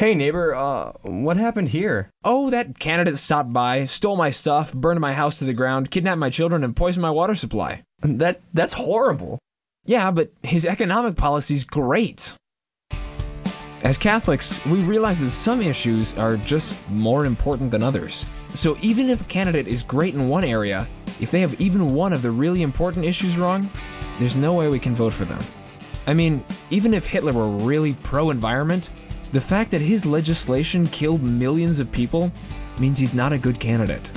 Hey 0.00 0.14
neighbor, 0.14 0.54
uh, 0.54 0.92
what 1.02 1.36
happened 1.36 1.68
here? 1.68 2.08
Oh, 2.24 2.48
that 2.48 2.78
candidate 2.78 3.18
stopped 3.18 3.52
by, 3.52 3.84
stole 3.84 4.16
my 4.16 4.30
stuff, 4.30 4.72
burned 4.72 4.98
my 4.98 5.12
house 5.12 5.38
to 5.40 5.44
the 5.44 5.52
ground, 5.52 5.90
kidnapped 5.90 6.18
my 6.18 6.30
children, 6.30 6.64
and 6.64 6.74
poisoned 6.74 7.02
my 7.02 7.10
water 7.10 7.34
supply. 7.34 7.82
That 8.00 8.40
that's 8.54 8.72
horrible. 8.72 9.38
Yeah, 9.84 10.10
but 10.10 10.32
his 10.42 10.64
economic 10.64 11.16
policy's 11.16 11.64
great. 11.64 12.32
As 13.82 13.98
Catholics, 13.98 14.64
we 14.64 14.78
realize 14.84 15.20
that 15.20 15.32
some 15.32 15.60
issues 15.60 16.14
are 16.14 16.38
just 16.38 16.78
more 16.88 17.26
important 17.26 17.70
than 17.70 17.82
others. 17.82 18.24
So 18.54 18.78
even 18.80 19.10
if 19.10 19.20
a 19.20 19.24
candidate 19.24 19.68
is 19.68 19.82
great 19.82 20.14
in 20.14 20.28
one 20.28 20.44
area, 20.44 20.88
if 21.20 21.30
they 21.30 21.42
have 21.42 21.60
even 21.60 21.92
one 21.92 22.14
of 22.14 22.22
the 22.22 22.30
really 22.30 22.62
important 22.62 23.04
issues 23.04 23.36
wrong, 23.36 23.68
there's 24.18 24.34
no 24.34 24.54
way 24.54 24.68
we 24.68 24.78
can 24.78 24.94
vote 24.94 25.12
for 25.12 25.26
them. 25.26 25.44
I 26.06 26.14
mean, 26.14 26.42
even 26.70 26.94
if 26.94 27.04
Hitler 27.04 27.34
were 27.34 27.50
really 27.50 27.92
pro 27.92 28.30
environment, 28.30 28.88
the 29.32 29.40
fact 29.40 29.70
that 29.70 29.80
his 29.80 30.04
legislation 30.04 30.86
killed 30.88 31.22
millions 31.22 31.78
of 31.78 31.90
people 31.92 32.32
means 32.78 32.98
he's 32.98 33.14
not 33.14 33.32
a 33.32 33.38
good 33.38 33.60
candidate. 33.60 34.10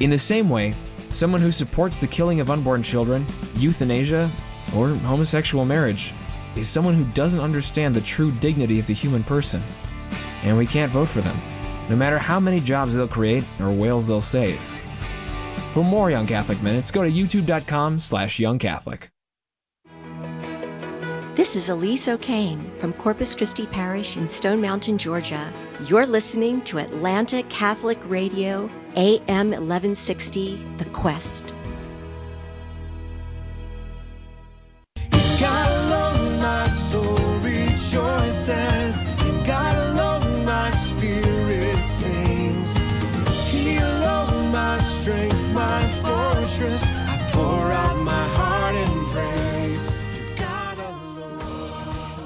In 0.00 0.10
the 0.10 0.18
same 0.18 0.50
way, 0.50 0.74
someone 1.10 1.40
who 1.40 1.50
supports 1.50 1.98
the 1.98 2.06
killing 2.06 2.40
of 2.40 2.50
unborn 2.50 2.82
children, 2.82 3.26
euthanasia, 3.56 4.30
or 4.74 4.88
homosexual 4.88 5.64
marriage 5.64 6.12
is 6.56 6.68
someone 6.68 6.94
who 6.94 7.04
doesn't 7.12 7.40
understand 7.40 7.94
the 7.94 8.00
true 8.02 8.30
dignity 8.32 8.78
of 8.78 8.86
the 8.86 8.94
human 8.94 9.24
person. 9.24 9.62
And 10.42 10.56
we 10.56 10.66
can't 10.66 10.92
vote 10.92 11.08
for 11.08 11.20
them, 11.20 11.38
no 11.88 11.96
matter 11.96 12.18
how 12.18 12.38
many 12.38 12.60
jobs 12.60 12.94
they'll 12.94 13.08
create 13.08 13.44
or 13.60 13.70
whales 13.70 14.06
they'll 14.06 14.20
save. 14.20 14.60
For 15.72 15.84
more 15.84 16.10
Young 16.10 16.26
Catholic 16.26 16.62
Minutes, 16.62 16.90
go 16.90 17.02
to 17.02 17.10
youtube.com 17.10 17.98
slash 18.00 18.38
youngcatholic. 18.38 19.08
This 21.36 21.54
is 21.54 21.68
Elise 21.68 22.08
O'Kane 22.08 22.70
from 22.78 22.94
Corpus 22.94 23.34
Christi 23.34 23.66
Parish 23.66 24.16
in 24.16 24.26
Stone 24.26 24.58
Mountain, 24.58 24.96
Georgia. 24.96 25.52
You're 25.84 26.06
listening 26.06 26.62
to 26.62 26.78
Atlanta 26.78 27.42
Catholic 27.50 27.98
Radio, 28.06 28.70
AM 28.96 29.50
1160, 29.50 30.64
The 30.78 30.86
Quest. 30.86 31.52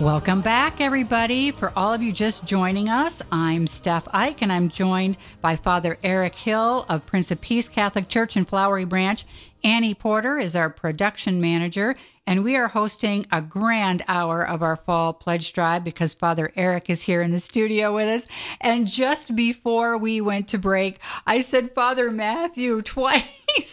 Welcome 0.01 0.41
back, 0.41 0.81
everybody. 0.81 1.51
For 1.51 1.75
all 1.77 1.93
of 1.93 2.03
you 2.03 2.11
just 2.11 2.47
joining 2.47 2.89
us, 2.89 3.21
I'm 3.31 3.67
Stef 3.67 4.05
Eich, 4.05 4.39
and 4.41 4.51
I'm 4.51 4.71
joined 4.71 5.19
by 5.43 5.57
Father 5.57 5.99
Eric 6.03 6.37
Hill 6.37 6.87
of 6.89 7.05
Prince 7.05 7.31
of 7.31 7.43
Peace 7.43 7.69
Catholic 7.69 8.09
Church 8.09 8.35
in 8.35 8.47
Flowery 8.47 8.87
Branch. 8.87 9.23
Annie 9.63 9.93
Porter 9.93 10.39
is 10.39 10.57
our 10.57 10.71
production 10.71 11.39
manager, 11.39 11.95
and 12.27 12.43
we 12.43 12.57
are 12.57 12.69
hosting 12.69 13.27
a 13.31 13.43
grand 13.43 14.03
hour 14.09 14.43
of 14.43 14.63
our 14.63 14.77
fall 14.77 15.13
pledge 15.13 15.53
drive 15.53 15.85
because 15.85 16.15
Father 16.15 16.51
Eric 16.57 16.89
is 16.89 17.03
here 17.03 17.21
in 17.21 17.31
the 17.31 17.39
studio 17.39 17.95
with 17.95 18.09
us. 18.09 18.27
And 18.59 18.89
just 18.89 19.37
before 19.37 19.99
we 19.99 20.23
went 20.23 20.49
to 20.49 20.59
break, 20.59 20.99
I 21.27 21.43
said 21.43 21.75
Father 21.75 22.11
Matthew 22.11 22.81
twice 22.85 23.23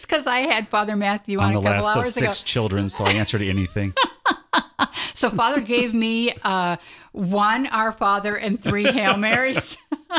because 0.02 0.26
I 0.26 0.40
had 0.40 0.68
Father 0.68 0.94
Matthew 0.94 1.38
on 1.38 1.52
I'm 1.52 1.56
a 1.56 1.60
the 1.60 1.68
couple 1.68 1.84
last 1.84 1.96
of 1.96 2.02
hours 2.02 2.16
ago. 2.18 2.26
six 2.26 2.42
children, 2.42 2.90
so 2.90 3.04
I 3.04 3.12
answered 3.12 3.40
anything. 3.40 3.94
So 5.18 5.30
Father 5.30 5.60
gave 5.60 5.94
me 5.94 6.32
uh, 6.44 6.76
one 7.10 7.66
Our 7.66 7.90
Father 7.90 8.36
and 8.36 8.62
three 8.62 8.84
Hail 8.84 9.16
Marys. 9.16 9.76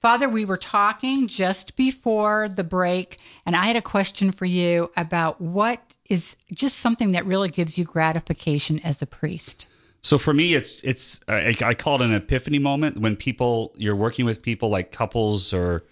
Father, 0.00 0.28
we 0.28 0.44
were 0.44 0.58
talking 0.58 1.26
just 1.26 1.74
before 1.74 2.48
the 2.48 2.64
break, 2.64 3.18
and 3.44 3.56
I 3.56 3.66
had 3.66 3.76
a 3.76 3.82
question 3.82 4.30
for 4.30 4.44
you 4.44 4.90
about 4.96 5.40
what 5.40 5.94
is 6.08 6.36
just 6.52 6.78
something 6.78 7.12
that 7.12 7.26
really 7.26 7.48
gives 7.48 7.76
you 7.78 7.84
gratification 7.84 8.78
as 8.80 9.00
a 9.02 9.06
priest. 9.06 9.66
So 10.02 10.18
for 10.18 10.32
me, 10.32 10.54
it's 10.54 10.80
it's 10.84 11.20
I, 11.26 11.54
I 11.62 11.74
call 11.74 11.96
it 11.96 12.02
an 12.02 12.12
epiphany 12.12 12.58
moment 12.58 12.98
when 12.98 13.16
people 13.16 13.74
you're 13.76 13.96
working 13.96 14.24
with 14.24 14.42
people 14.42 14.68
like 14.68 14.92
couples 14.92 15.52
or 15.52 15.84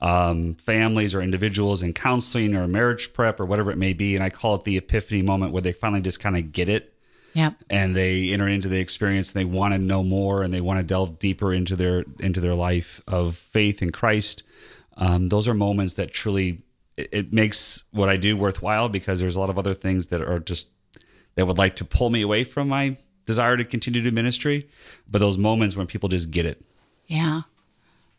um, 0.00 0.54
families 0.54 1.14
or 1.14 1.22
individuals 1.22 1.82
in 1.82 1.92
counseling 1.92 2.54
or 2.54 2.68
marriage 2.68 3.12
prep 3.12 3.40
or 3.40 3.46
whatever 3.46 3.70
it 3.70 3.78
may 3.78 3.94
be, 3.94 4.14
and 4.14 4.22
I 4.22 4.30
call 4.30 4.54
it 4.54 4.64
the 4.64 4.76
epiphany 4.76 5.22
moment 5.22 5.52
where 5.52 5.62
they 5.62 5.72
finally 5.72 6.02
just 6.02 6.20
kind 6.20 6.36
of 6.36 6.52
get 6.52 6.68
it 6.68 6.92
Yep. 7.36 7.64
and 7.68 7.94
they 7.94 8.30
enter 8.30 8.48
into 8.48 8.66
the 8.66 8.80
experience 8.80 9.34
and 9.34 9.40
they 9.40 9.44
want 9.44 9.74
to 9.74 9.78
know 9.78 10.02
more 10.02 10.42
and 10.42 10.54
they 10.54 10.62
want 10.62 10.78
to 10.78 10.82
delve 10.82 11.18
deeper 11.18 11.52
into 11.52 11.76
their 11.76 12.06
into 12.18 12.40
their 12.40 12.54
life 12.54 13.02
of 13.06 13.36
faith 13.36 13.82
in 13.82 13.92
Christ. 13.92 14.42
Um, 14.96 15.28
those 15.28 15.46
are 15.46 15.52
moments 15.52 15.94
that 15.94 16.14
truly 16.14 16.62
it, 16.96 17.10
it 17.12 17.32
makes 17.34 17.84
what 17.90 18.08
I 18.08 18.16
do 18.16 18.38
worthwhile 18.38 18.88
because 18.88 19.20
there's 19.20 19.36
a 19.36 19.40
lot 19.40 19.50
of 19.50 19.58
other 19.58 19.74
things 19.74 20.06
that 20.06 20.22
are 20.22 20.38
just 20.40 20.70
that 21.34 21.46
would 21.46 21.58
like 21.58 21.76
to 21.76 21.84
pull 21.84 22.08
me 22.08 22.22
away 22.22 22.42
from 22.42 22.68
my 22.68 22.96
desire 23.26 23.58
to 23.58 23.66
continue 23.66 24.00
to 24.00 24.10
do 24.10 24.14
ministry. 24.14 24.66
But 25.06 25.18
those 25.18 25.36
moments 25.36 25.76
when 25.76 25.86
people 25.86 26.08
just 26.08 26.30
get 26.30 26.46
it. 26.46 26.64
Yeah. 27.06 27.42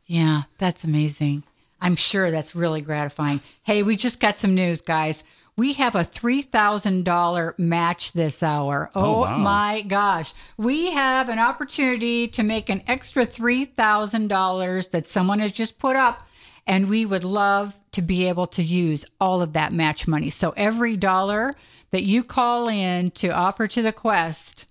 Yeah, 0.06 0.44
that's 0.60 0.84
amazing. 0.84 1.42
I'm 1.82 1.96
sure 1.96 2.30
that's 2.30 2.56
really 2.56 2.82
gratifying. 2.82 3.42
Hey, 3.64 3.82
we 3.82 3.96
just 3.96 4.20
got 4.20 4.38
some 4.38 4.54
news, 4.54 4.80
guys. 4.82 5.24
We 5.58 5.74
have 5.74 5.96
a 5.96 6.06
$3,000 6.06 7.58
match 7.58 8.14
this 8.14 8.44
hour. 8.44 8.92
Oh, 8.94 9.02
Oh, 9.04 9.20
wow. 9.22 9.38
my 9.40 9.82
gosh. 9.82 10.34
We 10.56 10.92
have 10.92 11.30
an 11.30 11.40
opportunity 11.40 12.28
to 12.30 12.44
make 12.44 12.70
an 12.70 12.84
extra 12.88 13.26
$3,000 13.26 14.92
that 14.92 15.08
someone 15.08 15.40
has 15.40 15.52
just 15.52 15.80
put 15.80 15.96
up. 15.96 16.24
And 16.68 16.90
we 16.90 17.06
would 17.06 17.24
love 17.24 17.76
to 17.94 18.02
be 18.02 18.28
able 18.28 18.46
to 18.48 18.62
use 18.62 19.06
all 19.20 19.42
of 19.42 19.54
that 19.54 19.72
match 19.72 20.08
money. 20.08 20.30
So 20.30 20.54
every 20.58 20.96
dollar 20.98 21.54
that 21.92 22.04
you 22.04 22.24
call 22.24 22.68
in 22.68 23.10
to 23.12 23.30
offer 23.30 23.68
to 23.68 23.82
the 23.82 23.94
quest 23.94 24.66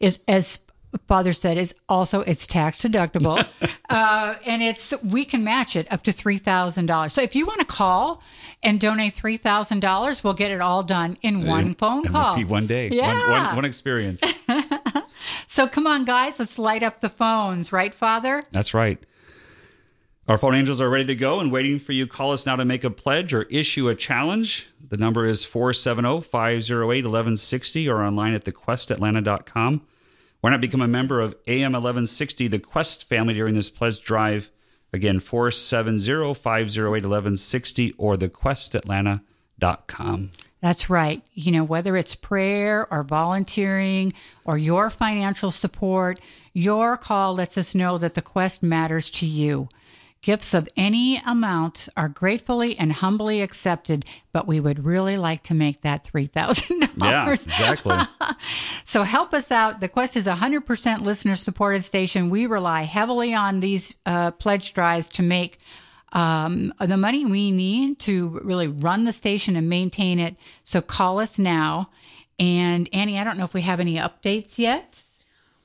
is, 0.00 0.18
as 0.26 0.60
Father 1.08 1.32
said, 1.32 1.58
is 1.58 1.74
also 1.88 2.20
it's 2.20 2.46
tax 2.46 2.82
deductible, 2.82 3.46
uh, 3.90 4.34
and 4.46 4.62
it's 4.62 4.92
we 5.02 5.24
can 5.24 5.42
match 5.44 5.76
it 5.76 5.90
up 5.90 6.02
to 6.04 6.12
three 6.12 6.38
thousand 6.38 6.86
dollars. 6.86 7.12
So 7.12 7.22
if 7.22 7.34
you 7.34 7.46
want 7.46 7.60
to 7.60 7.66
call 7.66 8.22
and 8.62 8.80
donate 8.80 9.14
three 9.14 9.36
thousand 9.36 9.80
dollars, 9.80 10.22
we'll 10.22 10.34
get 10.34 10.50
it 10.50 10.60
all 10.60 10.82
done 10.82 11.16
in 11.22 11.46
one 11.46 11.74
phone 11.74 12.04
And 12.06 12.14
call. 12.14 12.40
one 12.44 12.66
day. 12.66 12.88
Yeah. 12.92 13.46
one, 13.48 13.56
one 13.56 13.64
experience. 13.64 14.22
So 15.46 15.68
come 15.68 15.86
on, 15.86 16.04
guys, 16.04 16.38
let's 16.38 16.58
light 16.58 16.82
up 16.82 17.00
the 17.00 17.08
phones, 17.08 17.72
right, 17.72 17.94
Father? 17.94 18.42
That's 18.52 18.74
right. 18.74 18.98
Our 20.28 20.38
phone 20.38 20.54
angels 20.54 20.80
are 20.80 20.88
ready 20.88 21.04
to 21.06 21.14
go 21.14 21.40
and 21.40 21.52
waiting 21.52 21.78
for 21.78 21.92
you. 21.92 22.06
Call 22.06 22.32
us 22.32 22.46
now 22.46 22.56
to 22.56 22.64
make 22.64 22.84
a 22.84 22.90
pledge 22.90 23.34
or 23.34 23.42
issue 23.42 23.88
a 23.88 23.94
challenge. 23.94 24.68
The 24.88 24.96
number 24.96 25.26
is 25.26 25.44
470 25.44 26.22
508 26.22 27.04
1160 27.04 27.88
or 27.88 28.02
online 28.02 28.34
at 28.34 28.44
thequestatlanta.com. 28.44 29.82
Why 30.42 30.50
not 30.50 30.60
become 30.60 30.82
a 30.82 30.88
member 30.88 31.20
of 31.20 31.36
AM 31.46 31.72
1160, 31.72 32.48
the 32.48 32.58
Quest 32.58 33.08
family, 33.08 33.32
during 33.34 33.54
this 33.54 33.70
pledge 33.70 34.02
drive? 34.02 34.50
Again, 34.92 35.20
470 35.20 36.34
508 36.34 36.90
1160 36.90 37.92
or 37.92 38.16
thequestatlanta.com. 38.16 40.30
That's 40.60 40.90
right. 40.90 41.22
You 41.32 41.52
know, 41.52 41.62
whether 41.62 41.96
it's 41.96 42.16
prayer 42.16 42.92
or 42.92 43.04
volunteering 43.04 44.14
or 44.44 44.58
your 44.58 44.90
financial 44.90 45.52
support, 45.52 46.18
your 46.52 46.96
call 46.96 47.34
lets 47.34 47.56
us 47.56 47.72
know 47.72 47.96
that 47.98 48.14
the 48.14 48.20
quest 48.20 48.64
matters 48.64 49.10
to 49.10 49.26
you. 49.26 49.68
Gifts 50.22 50.54
of 50.54 50.68
any 50.76 51.16
amount 51.26 51.88
are 51.96 52.08
gratefully 52.08 52.78
and 52.78 52.92
humbly 52.92 53.42
accepted, 53.42 54.04
but 54.32 54.46
we 54.46 54.60
would 54.60 54.84
really 54.84 55.16
like 55.16 55.42
to 55.44 55.54
make 55.54 55.80
that 55.82 56.04
$3,000. 56.04 56.90
Yeah, 57.02 57.30
exactly. 57.30 57.98
So 58.84 59.04
help 59.04 59.32
us 59.32 59.50
out. 59.50 59.80
The 59.80 59.88
Quest 59.88 60.16
is 60.16 60.26
a 60.26 60.34
100% 60.34 61.00
listener 61.00 61.36
supported 61.36 61.82
station. 61.82 62.28
We 62.28 62.46
rely 62.46 62.82
heavily 62.82 63.32
on 63.32 63.60
these 63.60 63.94
uh, 64.04 64.32
pledge 64.32 64.74
drives 64.74 65.08
to 65.08 65.22
make 65.22 65.58
um, 66.12 66.74
the 66.78 66.96
money 66.96 67.24
we 67.24 67.50
need 67.52 67.98
to 68.00 68.40
really 68.44 68.68
run 68.68 69.04
the 69.04 69.12
station 69.12 69.56
and 69.56 69.68
maintain 69.68 70.18
it. 70.18 70.36
So 70.64 70.82
call 70.82 71.20
us 71.20 71.38
now. 71.38 71.90
And 72.38 72.88
Annie, 72.92 73.18
I 73.18 73.24
don't 73.24 73.38
know 73.38 73.44
if 73.44 73.54
we 73.54 73.62
have 73.62 73.80
any 73.80 73.96
updates 73.96 74.58
yet. 74.58 74.91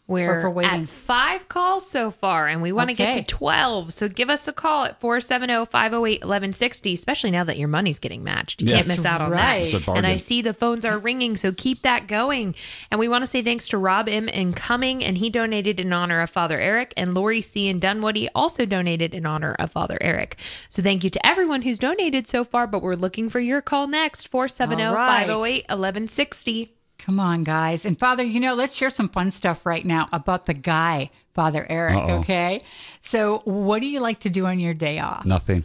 We're 0.08 0.40
for 0.40 0.50
waiting. 0.50 0.84
at 0.84 0.88
five 0.88 1.50
calls 1.50 1.90
so 1.90 2.12
far, 2.12 2.48
and 2.48 2.62
we 2.62 2.72
want 2.72 2.90
to 2.90 2.96
get 2.96 3.14
to 3.16 3.24
12. 3.24 3.92
So 3.92 4.08
give 4.08 4.30
us 4.30 4.48
a 4.48 4.54
call 4.54 4.86
at 4.86 5.00
470 5.02 5.66
508 5.66 6.22
1160, 6.22 6.94
especially 6.94 7.30
now 7.32 7.44
that 7.44 7.58
your 7.58 7.68
money's 7.68 8.00
getting 8.00 8.24
matched. 8.24 8.62
You 8.62 8.70
Yeah. 8.70 8.76
can't 8.78 8.88
miss 8.88 9.04
out 9.04 9.20
on 9.20 9.32
right. 9.32 9.70
That. 9.72 9.88
And 9.90 10.08
I 10.08 10.16
see 10.16 10.42
the 10.42 10.54
phones 10.54 10.86
are 10.86 10.98
ringing, 10.98 11.36
so 11.36 11.52
keep 11.52 11.82
that 11.82 12.08
going. 12.08 12.56
And 12.90 13.00
we 13.02 13.10
want 13.10 13.26
to 13.26 13.30
say 13.30 13.42
thanks 13.42 13.68
to 13.68 13.78
Rob 13.78 14.08
M. 14.08 14.30
in 14.30 14.54
Cumming, 14.54 15.04
and 15.04 15.18
he 15.18 15.30
donated 15.30 15.78
in 15.78 15.92
honor 15.92 16.22
of 16.22 16.30
Father 16.30 16.58
Eric, 16.60 16.94
and 16.96 17.14
Lori 17.14 17.42
C. 17.42 17.68
in 17.68 17.80
Dunwoody 17.80 18.30
also 18.34 18.66
donated 18.66 19.14
in 19.14 19.26
honor 19.26 19.56
of 19.60 19.72
Father 19.72 19.98
Eric. 20.00 20.38
So 20.70 20.82
thank 20.82 21.04
you 21.04 21.10
to 21.10 21.26
everyone 21.28 21.64
who's 21.64 21.80
donated 21.80 22.28
so 22.30 22.46
far, 22.46 22.66
but 22.66 22.82
we're 22.82 22.94
looking 22.96 23.30
for 23.30 23.42
your 23.42 23.62
call 23.62 23.88
next 23.88 24.30
470 24.30 24.84
508 24.96 25.66
1160. 25.68 26.77
Come 27.00 27.20
on, 27.20 27.44
guys. 27.44 27.86
And 27.86 27.98
Father, 27.98 28.24
you 28.24 28.40
know, 28.40 28.54
let's 28.56 28.74
share 28.74 28.90
some 28.90 29.10
fun 29.10 29.32
stuff 29.32 29.66
right 29.66 29.86
now 29.86 30.10
about 30.12 30.46
the 30.46 30.54
guy, 30.54 31.10
Father 31.34 31.66
Eric. 31.70 31.98
Uh-oh. 31.98 32.20
Okay. 32.20 32.64
So, 33.00 33.40
what 33.46 33.80
do 33.80 33.88
you 33.88 34.00
like 34.00 34.20
to 34.20 34.30
do 34.30 34.46
on 34.46 34.60
your 34.60 34.74
day 34.74 35.00
off? 35.00 35.26
Nothing. 35.26 35.64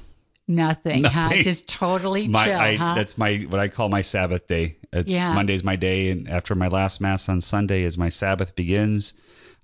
Nothing, 0.49 1.05
huh? 1.05 1.31
Just 1.43 1.69
totally 1.69 2.29
My, 2.29 2.45
chill, 2.45 2.59
I, 2.61 2.77
huh? 2.77 2.95
That's 2.95 3.17
my 3.17 3.47
what 3.49 3.61
I 3.61 3.69
call 3.69 3.89
my 3.89 4.03
Sabbath 4.03 4.47
day. 4.47 4.77
It's 4.93 5.09
Yeah. 5.09 5.33
Monday's 5.35 5.65
my 5.65 5.77
day, 5.77 6.11
and 6.11 6.29
after 6.29 6.55
my 6.55 6.69
last 6.69 7.01
mass 7.01 7.29
on 7.29 7.41
Sunday, 7.41 7.85
as 7.85 7.97
my 7.97 8.09
Sabbath 8.11 8.55
begins, 8.55 9.15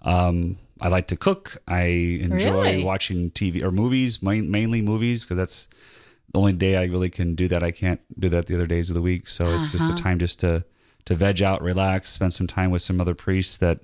um, 0.02 0.56
I 0.80 0.88
like 0.88 1.08
to 1.08 1.16
cook. 1.16 1.56
I 1.66 1.82
enjoy 2.22 2.62
Really? 2.62 2.84
watching 2.84 3.30
TV 3.32 3.62
or 3.62 3.70
movies, 3.72 4.22
main, 4.22 4.50
mainly 4.50 4.80
movies, 4.80 5.24
because 5.24 5.36
that's 5.36 5.68
the 6.32 6.38
only 6.38 6.52
day 6.52 6.76
I 6.76 6.84
really 6.84 7.10
can 7.10 7.34
do 7.34 7.48
that. 7.48 7.62
I 7.62 7.72
can't 7.72 8.00
do 8.18 8.28
that 8.30 8.46
the 8.46 8.54
other 8.54 8.66
days 8.66 8.88
of 8.88 8.94
the 8.94 9.02
week, 9.02 9.28
so 9.28 9.56
it's 9.56 9.74
Uh-huh. 9.74 9.88
just 9.88 10.00
a 10.00 10.02
time 10.02 10.18
just 10.18 10.40
to 10.40 10.64
to 11.08 11.14
veg 11.14 11.42
out, 11.42 11.62
relax, 11.62 12.10
spend 12.10 12.32
some 12.32 12.46
time 12.46 12.70
with 12.70 12.82
some 12.82 13.00
other 13.00 13.14
priests 13.14 13.56
that 13.56 13.80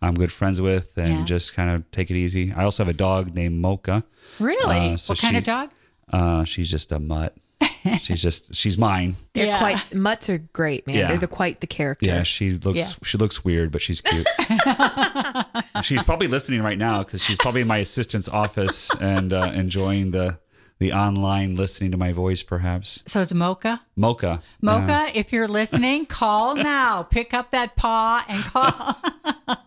I'm 0.00 0.14
good 0.14 0.30
friends 0.32 0.60
with, 0.60 0.96
and 0.96 1.18
Yeah. 1.20 1.24
just 1.24 1.54
kind 1.54 1.70
of 1.70 1.90
take 1.90 2.08
it 2.10 2.14
easy. 2.16 2.52
I 2.52 2.62
also 2.64 2.84
have 2.84 2.88
a 2.88 2.96
dog 2.96 3.34
named 3.34 3.58
Mocha. 3.60 4.04
really? 4.38 4.92
Uh, 4.92 4.96
so 4.96 5.12
what 5.12 5.18
kind 5.20 5.36
of 5.36 5.42
dog? 5.44 5.70
Uh, 6.12 6.44
she's 6.44 6.70
just 6.70 6.92
a 6.92 6.98
mutt. 7.00 7.36
she's 8.02 8.22
just 8.22 8.54
she's 8.54 8.78
mine. 8.78 9.16
They're 9.32 9.46
Yeah. 9.46 9.58
quite, 9.58 9.94
mutts 9.94 10.30
are 10.30 10.38
great, 10.38 10.86
man. 10.86 10.94
Yeah. 10.96 11.08
They're 11.08 11.18
the, 11.18 11.26
quite 11.26 11.60
the 11.60 11.66
character. 11.66 12.06
Yeah, 12.06 12.22
she 12.22 12.52
looks 12.52 12.78
Yeah. 12.78 12.88
she 13.02 13.18
looks 13.18 13.44
weird, 13.44 13.72
but 13.72 13.82
she's 13.82 14.00
cute. 14.00 14.26
she's 15.82 16.02
probably 16.04 16.28
listening 16.28 16.62
right 16.62 16.78
now 16.78 17.02
because 17.02 17.22
she's 17.24 17.38
probably 17.38 17.62
in 17.62 17.66
my 17.68 17.78
assistant's 17.78 18.28
office 18.28 18.90
and 19.00 19.32
uh, 19.32 19.50
enjoying 19.54 20.12
the 20.12 20.38
the 20.78 20.92
online 20.92 21.54
listening 21.56 21.90
to 21.90 21.96
my 21.96 22.12
voice, 22.12 22.42
perhaps. 22.42 23.02
So 23.06 23.20
it's 23.22 23.32
Mocha. 23.32 23.80
Mocha. 23.96 24.42
Mocha, 24.60 25.10
if 25.14 25.32
you're 25.32 25.48
listening, 25.48 26.06
call 26.20 26.54
now. 26.54 27.02
Pick 27.02 27.34
up 27.34 27.50
that 27.50 27.74
paw 27.76 28.24
and 28.28 28.44
call. 28.44 28.96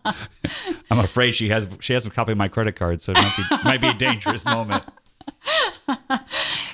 I'm 0.90 0.98
afraid 1.00 1.32
she 1.34 1.48
has 1.50 1.68
she 1.80 1.92
has 1.92 2.04
a 2.06 2.10
copy 2.10 2.32
of 2.32 2.38
my 2.38 2.48
credit 2.48 2.76
card, 2.76 3.02
so 3.02 3.12
it 3.12 3.18
might 3.18 3.36
be 3.36 3.42
might 3.64 3.80
be 3.80 3.88
a 3.88 3.94
dangerous 3.94 4.44
moment. 4.44 4.84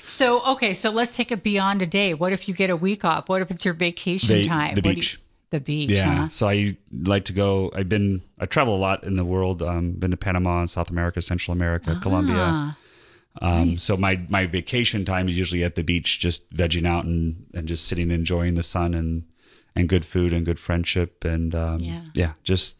so, 0.05 0.43
okay, 0.53 0.75
so 0.75 0.91
let's 0.91 1.15
take 1.17 1.31
it 1.33 1.43
beyond 1.43 1.83
a 1.83 1.87
day. 1.87 2.15
What 2.15 2.33
if 2.33 2.49
you 2.49 2.55
get 2.55 2.71
a 2.71 2.77
week 2.77 3.05
off? 3.05 3.29
What 3.29 3.43
if 3.43 3.51
it's 3.51 3.65
your 3.65 3.75
vacation 3.75 4.37
The- 4.37 4.45
time? 4.45 4.75
the 4.75 4.81
What 4.83 4.95
beach. 4.95 5.21
the 5.51 5.61
beach, 5.61 5.91
Yeah. 5.91 6.09
huh? 6.25 6.29
So 6.29 6.49
I 6.49 6.77
like 6.93 7.25
to 7.27 7.33
go. 7.33 7.71
I've 7.75 7.89
been 7.89 8.23
I 8.39 8.47
travel 8.47 8.75
a 8.75 8.79
lot 8.79 9.05
in 9.05 9.17
the 9.17 9.25
world. 9.25 9.63
Um, 9.63 9.93
been 9.93 10.11
to 10.11 10.17
Panama, 10.17 10.65
South 10.67 10.91
America, 10.91 11.23
Central 11.23 11.53
America, 11.53 11.99
Colombia. 12.03 12.77
Um, 13.41 13.77
So 13.77 13.97
my 13.97 14.21
my 14.29 14.47
vacation 14.47 15.05
time 15.05 15.29
is 15.29 15.37
usually 15.39 15.65
at 15.65 15.75
the 15.75 15.83
beach, 15.83 16.19
just 16.21 16.49
vegging 16.53 16.87
out 16.87 17.05
and, 17.05 17.47
and 17.55 17.69
just 17.69 17.87
sitting, 17.87 18.11
enjoying 18.11 18.55
the 18.55 18.63
sun 18.63 18.95
and 18.95 19.25
and 19.77 19.89
good 19.89 20.05
food 20.05 20.33
and 20.33 20.45
good 20.45 20.59
friendship 20.59 21.25
and 21.25 21.55
um, 21.55 21.81
Yeah. 22.15 22.33
just 22.43 22.77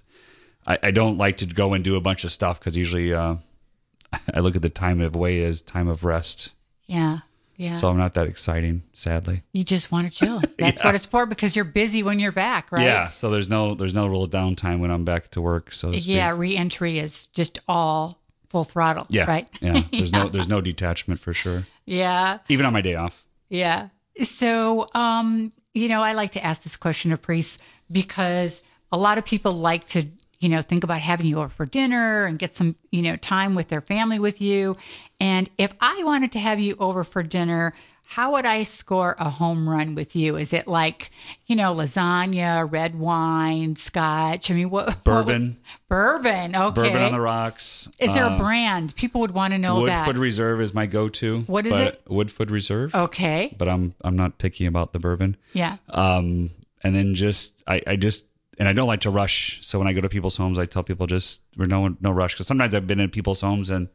I, 0.67 0.79
I 0.83 0.91
don't 0.91 1.17
like 1.17 1.37
to 1.39 1.47
go 1.47 1.73
and 1.75 1.85
do 1.85 1.95
a 1.97 2.01
bunch 2.01 2.25
of 2.25 2.33
stuff 2.33 2.59
because 2.59 2.77
usually 2.77 3.15
uh, 3.15 3.37
I 4.35 4.41
look 4.41 4.57
at 4.57 4.63
the 4.63 4.69
time 4.71 5.01
of 5.01 5.15
way 5.15 5.45
as 5.45 5.63
time 5.63 5.87
of 5.89 6.03
rest. 6.05 6.51
yeah, 6.87 7.19
yeah. 7.57 7.75
So 7.75 7.89
I'm 7.89 7.97
not 7.97 8.15
that 8.15 8.27
exciting, 8.27 8.83
sadly. 8.93 9.43
you 9.53 9.65
just 9.65 9.91
want 9.93 10.11
to 10.11 10.17
chill. 10.17 10.41
That's 10.59 10.79
Yeah. 10.81 10.87
what 10.87 10.95
it's 10.95 11.07
for 11.07 11.27
because 11.27 11.55
you're 11.57 11.65
busy 11.65 12.03
when 12.03 12.19
you're 12.19 12.33
back, 12.33 12.71
right? 12.73 12.85
Yeah. 12.85 13.09
So 13.11 13.31
there's 13.31 13.49
no 13.49 13.75
there's 13.75 13.95
no 13.95 14.07
real 14.07 14.27
downtime 14.29 14.79
when 14.81 14.91
I'm 14.91 15.05
back 15.05 15.31
to 15.33 15.41
work. 15.41 15.73
So 15.73 15.93
to. 15.93 15.99
Yeah, 15.99 16.31
reentry 16.37 16.99
is 16.99 17.27
just 17.27 17.59
all 17.69 18.18
full 18.51 18.65
throttle, 18.65 19.07
Yeah. 19.09 19.25
right? 19.25 19.49
Yeah. 19.61 19.83
There's 19.93 20.13
no 20.13 20.29
there's 20.29 20.49
no 20.49 20.61
detachment 20.61 21.21
for 21.21 21.33
sure. 21.35 21.67
Yeah. 21.85 22.39
Even 22.49 22.67
on 22.67 22.73
my 22.73 22.81
day 22.81 22.95
off. 22.95 23.25
Yeah. 23.49 23.89
So, 24.23 24.87
um, 24.95 25.53
you 25.75 25.89
know, 25.89 26.03
I 26.03 26.13
like 26.13 26.33
to 26.33 26.45
ask 26.45 26.63
this 26.63 26.77
question 26.77 27.13
of 27.13 27.23
priests 27.23 27.59
because 27.91 28.63
a 28.91 28.97
lot 28.99 29.17
of 29.19 29.25
people 29.25 29.53
like 29.53 29.87
to, 29.89 30.07
you 30.41 30.49
know, 30.49 30.61
think 30.63 30.83
about 30.85 31.01
having 31.01 31.27
you 31.27 31.39
over 31.39 31.49
for 31.49 31.67
dinner 31.67 32.25
and 32.27 32.39
get 32.39 32.55
some, 32.55 32.75
you 32.91 33.03
know, 33.03 33.17
time 33.17 33.55
with 33.55 33.69
their 33.69 33.81
family 33.81 34.19
with 34.19 34.41
you. 34.41 34.77
And 35.21 35.49
if 35.59 35.73
I 35.81 36.03
wanted 36.05 36.33
to 36.33 36.39
have 36.39 36.59
you 36.61 36.77
over 36.79 37.05
for 37.05 37.23
dinner, 37.23 37.75
how 38.11 38.33
would 38.33 38.47
I 38.47 38.63
score 38.63 39.15
a 39.19 39.29
home 39.29 39.69
run 39.69 39.95
with 39.95 40.17
you? 40.17 40.37
Is 40.37 40.55
it 40.55 40.67
like, 40.67 41.11
you 41.47 41.55
know, 41.55 41.75
lasagna, 41.75 42.67
red 42.71 42.95
wine, 42.95 43.77
scotch? 43.77 44.51
I 44.51 44.55
mean, 44.55 44.71
what? 44.71 44.87
what 44.87 45.05
Bourbon. 45.05 45.59
bourbon. 45.91 46.57
Okay. 46.57 46.75
Bourbon 46.83 47.03
on 47.03 47.13
the 47.13 47.21
rocks. 47.21 47.87
Is 47.99 48.15
there 48.15 48.25
Uh, 48.25 48.35
a 48.35 48.39
brand? 48.39 48.95
People 48.97 49.21
would 49.21 49.33
want 49.33 49.53
to 49.53 49.59
know 49.59 49.81
Woodford 49.83 50.17
that. 50.17 50.19
Reserve 50.19 50.63
is 50.63 50.73
my 50.73 50.87
go-to. 50.87 51.41
What 51.43 51.67
is 51.67 51.77
it? 51.77 52.01
Woodford 52.09 52.51
Reserve. 52.51 52.95
Okay. 52.95 53.55
But 53.59 53.69
I'm 53.69 53.95
I'm 54.03 54.17
not 54.17 54.39
picky 54.39 54.65
about 54.65 54.95
the 54.95 54.99
bourbon. 54.99 55.37
Yeah. 55.53 55.77
Um, 55.91 56.49
and 56.83 56.95
then 56.97 57.15
just 57.15 57.53
I 57.67 57.83
I 57.87 57.97
just 57.97 58.25
and 58.59 58.67
I 58.69 58.73
don't 58.73 58.89
like 58.89 59.03
to 59.03 59.11
rush. 59.11 59.59
So 59.61 59.79
when 59.79 59.87
I 59.87 59.93
go 59.93 60.01
to 60.01 60.09
people's 60.09 60.39
homes, 60.39 60.59
I 60.59 60.65
tell 60.65 60.83
people 60.83 61.07
just 61.07 61.43
we're 61.59 61.67
no 61.67 61.95
no 62.01 62.11
rush 62.11 62.33
because 62.33 62.47
sometimes 62.47 62.75
I've 62.75 62.87
been 62.87 63.01
in 63.01 63.11
people's 63.11 63.43
homes 63.43 63.69
and 63.69 63.89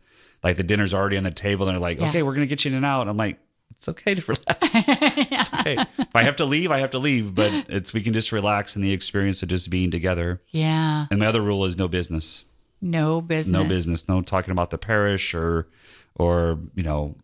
like 0.43 0.57
the 0.57 0.63
dinner's 0.63 0.93
already 0.93 1.17
on 1.17 1.23
the 1.23 1.31
table 1.31 1.67
and 1.67 1.73
they're 1.73 1.81
like, 1.81 1.99
Yeah. 1.99 2.09
okay, 2.09 2.21
we're 2.21 2.35
gonna 2.35 2.45
get 2.45 2.63
you 2.63 2.69
in 2.69 2.75
and 2.77 2.85
out. 2.85 3.07
I'm 3.07 3.17
like. 3.17 3.39
It's 3.77 3.89
okay 3.89 4.15
to 4.15 4.21
relax. 4.21 4.87
It's 4.87 5.53
okay. 5.53 5.77
If 5.97 6.07
I 6.15 6.23
have 6.23 6.35
to 6.37 6.45
leave, 6.45 6.71
I 6.71 6.79
have 6.79 6.91
to 6.91 6.99
leave. 6.99 7.35
But 7.35 7.51
it's 7.69 7.93
we 7.93 8.01
can 8.01 8.13
just 8.13 8.31
relax 8.31 8.75
in 8.75 8.81
the 8.81 8.91
experience 8.91 9.43
of 9.43 9.49
just 9.49 9.69
being 9.69 9.91
together. 9.91 10.41
Yeah. 10.51 11.07
And 11.11 11.19
my 11.19 11.25
other 11.27 11.41
rule 11.41 11.65
is 11.65 11.77
no 11.77 11.87
business. 11.87 12.45
No 12.81 13.21
business. 13.21 13.53
No 13.53 13.63
business. 13.63 14.07
No 14.07 14.21
talking 14.21 14.51
about 14.51 14.69
the 14.69 14.77
parish 14.77 15.33
or 15.33 15.67
or 16.15 16.59
you 16.75 16.83
know 16.83 17.15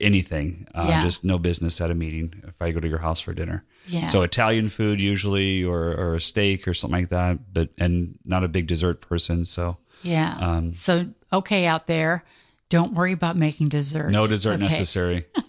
anything. 0.00 0.66
Uh, 0.74 0.86
Yeah. 0.88 1.02
Just 1.02 1.24
no 1.24 1.38
business 1.38 1.80
at 1.80 1.90
a 1.90 1.94
meeting. 1.94 2.34
If 2.46 2.54
I 2.60 2.70
go 2.72 2.80
to 2.80 2.88
your 2.88 2.98
house 2.98 3.20
for 3.20 3.32
dinner. 3.34 3.64
Yeah. 3.86 4.06
So 4.08 4.22
Italian 4.22 4.68
food 4.68 5.00
usually, 5.00 5.62
or 5.64 5.94
or 5.94 6.14
a 6.16 6.20
steak 6.20 6.66
or 6.68 6.74
something 6.74 7.00
like 7.00 7.10
that. 7.10 7.52
But 7.52 7.70
and 7.78 8.18
not 8.24 8.44
a 8.44 8.48
big 8.48 8.66
dessert 8.66 9.00
person. 9.00 9.44
So 9.44 9.76
Yeah. 10.02 10.36
Um, 10.38 10.72
so 10.74 11.06
okay 11.32 11.66
out 11.66 11.86
there, 11.86 12.24
don't 12.70 12.94
worry 12.94 13.12
about 13.12 13.36
making 13.36 13.68
dessert. 13.68 14.10
no 14.10 14.26
dessert 14.26 14.54
Okay. 14.54 14.64
necessary. 14.64 15.26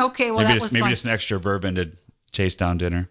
Okay, 0.06 0.30
well 0.30 0.40
maybe 0.40 0.48
that 0.48 0.54
just 0.54 0.62
was 0.64 0.72
maybe 0.72 0.82
fun. 0.82 0.90
just 0.90 1.04
an 1.04 1.10
extra 1.10 1.38
bourbon 1.40 1.74
to 1.76 1.90
chase 2.32 2.54
down 2.56 2.78
dinner. 2.78 3.08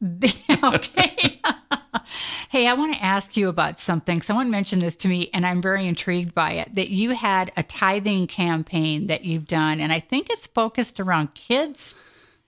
okay. 0.64 1.40
hey, 2.48 2.66
I 2.66 2.74
want 2.74 2.94
to 2.94 3.02
ask 3.02 3.36
you 3.36 3.48
about 3.48 3.78
something. 3.78 4.20
Someone 4.22 4.50
mentioned 4.50 4.82
this 4.82 4.96
to 4.96 5.08
me, 5.08 5.30
and 5.32 5.46
I'm 5.46 5.62
very 5.62 5.86
intrigued 5.86 6.34
by 6.34 6.52
it. 6.52 6.74
That 6.74 6.90
you 6.90 7.10
had 7.10 7.52
a 7.56 7.62
tithing 7.62 8.26
campaign 8.26 9.06
that 9.06 9.24
you've 9.24 9.46
done, 9.46 9.80
and 9.80 9.92
I 9.92 10.00
think 10.00 10.28
it's 10.30 10.46
focused 10.46 10.98
around 11.00 11.34
kids. 11.34 11.94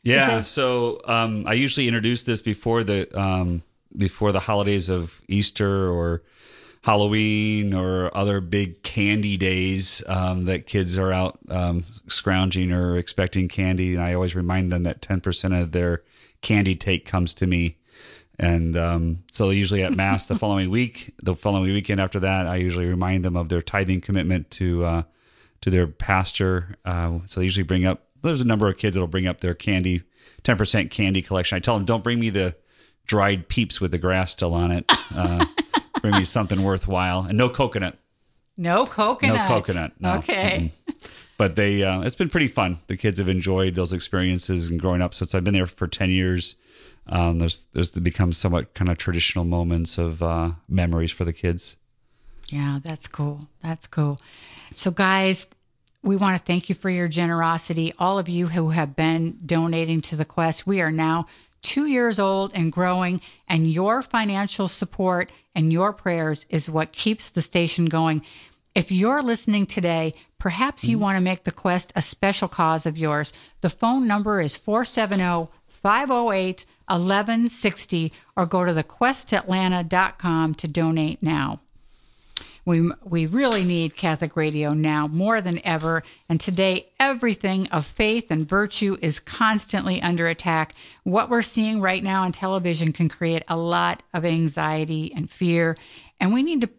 Yeah. 0.02 0.38
it- 0.38 0.44
So 0.44 1.00
um, 1.06 1.46
I 1.46 1.52
usually 1.54 1.86
introduce 1.88 2.22
this 2.22 2.42
before 2.42 2.84
the 2.84 3.06
um, 3.18 3.62
before 3.96 4.32
the 4.32 4.40
holidays 4.40 4.88
of 4.88 5.20
Easter 5.28 5.88
or 5.88 6.22
Halloween 6.84 7.72
or 7.72 8.14
other 8.14 8.42
big 8.42 8.82
candy 8.82 9.38
days 9.38 10.04
um, 10.06 10.44
that 10.44 10.66
kids 10.66 10.98
are 10.98 11.10
out 11.10 11.38
um, 11.48 11.82
scrounging 12.08 12.72
or 12.72 12.98
expecting 12.98 13.48
candy. 13.48 13.94
And 13.94 14.02
I 14.02 14.12
always 14.12 14.34
remind 14.34 14.70
them 14.70 14.82
that 14.82 15.00
ten 15.00 15.22
percent 15.22 15.54
of 15.54 15.72
their 15.72 16.02
candy 16.42 16.76
take 16.76 17.06
comes 17.06 17.32
to 17.36 17.46
me. 17.46 17.78
And 18.38 18.76
um, 18.76 19.24
so 19.30 19.48
usually 19.48 19.82
at 19.82 19.96
mass 19.96 20.26
the 20.26 20.38
following 20.38 20.68
week, 20.68 21.14
the 21.22 21.34
following 21.34 21.72
weekend 21.72 22.02
after 22.02 22.20
that, 22.20 22.46
I 22.46 22.56
usually 22.56 22.86
remind 22.86 23.24
them 23.24 23.36
of 23.36 23.48
their 23.48 23.62
tithing 23.62 24.02
commitment 24.02 24.50
to 24.50 24.84
uh, 24.84 25.02
to 25.62 25.70
their 25.70 25.86
pastor. 25.86 26.76
Uh, 26.84 27.20
so 27.24 27.40
they 27.40 27.44
usually 27.44 27.64
bring 27.64 27.86
up. 27.86 28.08
There's 28.20 28.42
a 28.42 28.44
number 28.44 28.68
of 28.68 28.76
kids 28.76 28.94
that'll 28.94 29.08
bring 29.08 29.26
up 29.26 29.40
their 29.40 29.54
candy, 29.54 30.02
ten 30.42 30.58
percent 30.58 30.90
candy 30.90 31.22
collection. 31.22 31.56
I 31.56 31.60
tell 31.60 31.78
them, 31.78 31.86
don't 31.86 32.04
bring 32.04 32.20
me 32.20 32.28
the 32.28 32.56
dried 33.06 33.48
peeps 33.48 33.80
with 33.80 33.90
the 33.90 33.98
grass 33.98 34.32
still 34.32 34.52
on 34.52 34.70
it. 34.70 34.84
Uh, 35.14 35.46
bring 36.04 36.18
me 36.18 36.24
something 36.26 36.62
worthwhile, 36.62 37.20
and 37.20 37.38
no 37.38 37.48
coconut. 37.48 37.96
No 38.58 38.84
coconut. 38.84 39.36
No 39.36 39.48
coconut. 39.48 39.92
No. 39.98 40.14
Okay. 40.16 40.70
Mm-mm. 40.86 40.94
But 41.38 41.56
they, 41.56 41.82
uh, 41.82 42.02
it's 42.02 42.14
been 42.14 42.28
pretty 42.28 42.46
fun. 42.46 42.78
The 42.88 42.96
kids 42.98 43.18
have 43.18 43.30
enjoyed 43.30 43.74
those 43.74 43.94
experiences 43.94 44.68
and 44.68 44.78
growing 44.78 45.00
up. 45.00 45.14
Since 45.14 45.34
I've 45.34 45.44
been 45.44 45.54
there 45.54 45.66
for 45.66 45.86
ten 45.86 46.10
years, 46.10 46.56
um, 47.06 47.38
there's 47.38 47.66
there's 47.72 47.90
become 47.90 48.34
somewhat 48.34 48.74
kind 48.74 48.90
of 48.90 48.98
traditional 48.98 49.46
moments 49.46 49.96
of 49.96 50.22
uh, 50.22 50.50
memories 50.68 51.10
for 51.10 51.24
the 51.24 51.32
kids. 51.32 51.74
Yeah, 52.50 52.80
that's 52.84 53.06
cool. 53.06 53.48
That's 53.62 53.86
cool. 53.86 54.20
So, 54.74 54.90
guys, 54.90 55.48
we 56.02 56.16
want 56.16 56.38
to 56.38 56.44
thank 56.44 56.68
you 56.68 56.74
for 56.74 56.90
your 56.90 57.08
generosity. 57.08 57.94
All 57.98 58.18
of 58.18 58.28
you 58.28 58.48
who 58.48 58.70
have 58.70 58.94
been 58.94 59.38
donating 59.46 60.02
to 60.02 60.16
the 60.16 60.26
quest, 60.26 60.66
we 60.66 60.82
are 60.82 60.92
now 60.92 61.28
two 61.62 61.86
years 61.86 62.18
old 62.18 62.52
and 62.54 62.70
growing, 62.70 63.22
and 63.48 63.72
your 63.72 64.02
financial 64.02 64.68
support 64.68 65.30
and 65.54 65.72
your 65.72 65.92
prayers 65.92 66.46
is 66.50 66.70
what 66.70 66.92
keeps 66.92 67.30
the 67.30 67.42
station 67.42 67.86
going. 67.86 68.22
If 68.74 68.90
you're 68.90 69.22
listening 69.22 69.66
today, 69.66 70.14
perhaps 70.38 70.84
you 70.84 70.96
mm-hmm. 70.96 71.02
want 71.02 71.16
to 71.16 71.22
make 71.22 71.44
the 71.44 71.52
quest 71.52 71.92
a 71.94 72.02
special 72.02 72.48
cause 72.48 72.86
of 72.86 72.98
yours. 72.98 73.32
The 73.60 73.70
phone 73.70 74.06
number 74.06 74.40
is 74.40 74.56
470 74.56 75.50
508 75.68 76.66
1160 76.88 78.12
or 78.36 78.46
go 78.46 78.64
to 78.64 78.72
thequestatlanta.com 78.72 80.54
to 80.54 80.68
donate 80.68 81.22
now. 81.22 81.60
We, 82.64 82.90
we 83.02 83.26
really 83.26 83.62
need 83.62 83.96
Catholic 83.96 84.36
radio 84.36 84.70
now 84.70 85.06
more 85.06 85.40
than 85.40 85.60
ever. 85.66 86.02
And 86.28 86.40
today, 86.40 86.86
everything 86.98 87.66
of 87.68 87.84
faith 87.84 88.30
and 88.30 88.48
virtue 88.48 88.96
is 89.02 89.20
constantly 89.20 90.00
under 90.00 90.26
attack. 90.26 90.74
What 91.02 91.28
we're 91.28 91.42
seeing 91.42 91.80
right 91.80 92.02
now 92.02 92.22
on 92.22 92.32
television 92.32 92.92
can 92.92 93.08
create 93.08 93.42
a 93.48 93.56
lot 93.56 94.02
of 94.14 94.24
anxiety 94.24 95.12
and 95.14 95.30
fear. 95.30 95.76
And 96.18 96.32
we 96.32 96.42
need 96.42 96.62
to 96.62 96.70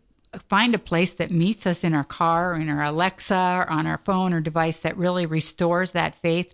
find 0.50 0.76
a 0.76 0.80
place 0.80 1.14
that 1.14 1.32
meets 1.32 1.66
us 1.66 1.84
in 1.84 1.94
our 1.94 2.04
car, 2.04 2.54
or 2.54 2.56
in 2.56 2.70
our 2.70 2.84
Alexa, 2.84 3.36
or 3.36 3.70
on 3.70 3.88
our 3.88 4.00
phone 4.00 4.34
or 4.34 4.42
device 4.42 4.78
that 4.78 4.98
really 4.98 5.26
restores 5.26 5.92
that 5.92 6.16
faith 6.16 6.54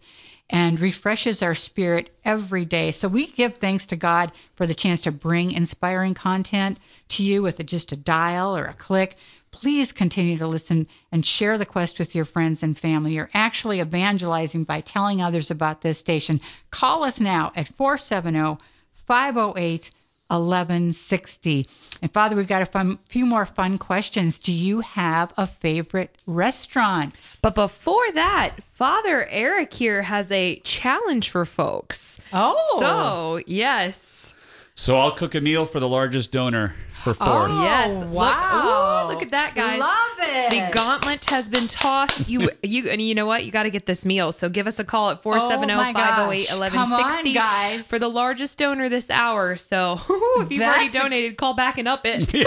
and 0.51 0.79
refreshes 0.79 1.41
our 1.41 1.55
spirit 1.55 2.13
every 2.25 2.65
day. 2.65 2.91
So 2.91 3.07
we 3.07 3.27
give 3.27 3.55
thanks 3.55 3.85
to 3.87 3.95
God 3.95 4.33
for 4.53 4.67
the 4.67 4.75
chance 4.75 4.99
to 5.01 5.11
bring 5.11 5.51
inspiring 5.51 6.13
content 6.13 6.77
to 7.11 7.23
you 7.23 7.41
with 7.41 7.65
just 7.65 7.91
a 7.91 7.95
dial 7.95 8.55
or 8.57 8.65
a 8.65 8.73
click. 8.73 9.15
Please 9.51 9.91
continue 9.91 10.37
to 10.37 10.47
listen 10.47 10.87
and 11.11 11.25
share 11.25 11.57
the 11.57 11.65
quest 11.65 11.99
with 11.99 12.15
your 12.15 12.25
friends 12.25 12.63
and 12.63 12.77
family. 12.77 13.13
You're 13.13 13.29
actually 13.33 13.81
evangelizing 13.81 14.63
by 14.63 14.81
telling 14.81 15.21
others 15.21 15.51
about 15.51 15.81
this 15.81 15.99
station. 15.99 16.39
Call 16.71 17.03
us 17.03 17.19
now 17.19 17.51
at 17.55 17.67
470 17.67 18.57
508 19.05 19.91
1160. 20.31 21.67
And 22.01 22.13
Father, 22.13 22.35
we've 22.35 22.47
got 22.47 22.61
a 22.61 22.65
fun, 22.65 22.99
few 23.05 23.25
more 23.25 23.45
fun 23.45 23.77
questions. 23.77 24.39
Do 24.39 24.53
you 24.53 24.79
have 24.79 25.33
a 25.37 25.45
favorite 25.45 26.15
restaurant? 26.25 27.13
But 27.41 27.55
before 27.55 28.11
that, 28.13 28.55
Father 28.73 29.27
Eric 29.29 29.73
here 29.73 30.03
has 30.03 30.31
a 30.31 30.59
challenge 30.59 31.29
for 31.29 31.45
folks. 31.45 32.17
Oh. 32.31 32.77
So, 32.79 33.43
yes. 33.45 34.33
So 34.73 34.97
I'll 34.97 35.11
cook 35.11 35.35
a 35.35 35.41
meal 35.41 35.65
for 35.65 35.81
the 35.81 35.89
largest 35.89 36.31
donor 36.31 36.75
for 37.03 37.13
four. 37.13 37.47
Oh, 37.49 37.63
yes. 37.63 37.99
Look- 38.03 38.13
wow. 38.13 39.03
ooh, 39.05 39.11
Look, 39.13 39.21
at 39.21 39.31
that, 39.31 39.55
guys. 39.55 39.79
Love 39.79 40.17
it. 40.19 40.49
The 40.51 40.77
gauntlet 40.77 41.29
has 41.29 41.49
been 41.49 41.67
tossed. 41.67 42.27
You, 42.29 42.49
you, 42.63 42.89
and 42.89 43.01
you 43.01 43.15
know 43.15 43.25
what? 43.25 43.45
You 43.45 43.51
got 43.51 43.63
to 43.63 43.69
get 43.69 43.85
this 43.85 44.05
meal. 44.05 44.31
So 44.31 44.49
give 44.49 44.67
us 44.67 44.79
a 44.79 44.83
call 44.83 45.09
at 45.09 45.21
470 45.23 45.73
Oh 45.73 45.77
my 45.77 45.93
508 45.93 46.47
gosh. 46.47 46.69
Come 46.69 46.93
on, 46.93 46.99
1160 46.99 47.33
guys. 47.33 47.85
for 47.87 47.99
the 47.99 48.09
largest 48.09 48.57
donor 48.57 48.89
this 48.89 49.09
hour. 49.09 49.55
So 49.57 49.99
if 50.09 50.51
you've 50.51 50.61
already 50.61 50.85
That's 50.85 50.95
a- 50.95 50.99
donated, 50.99 51.37
call 51.37 51.53
back 51.53 51.77
and 51.77 51.87
up 51.87 52.01
it. 52.05 52.33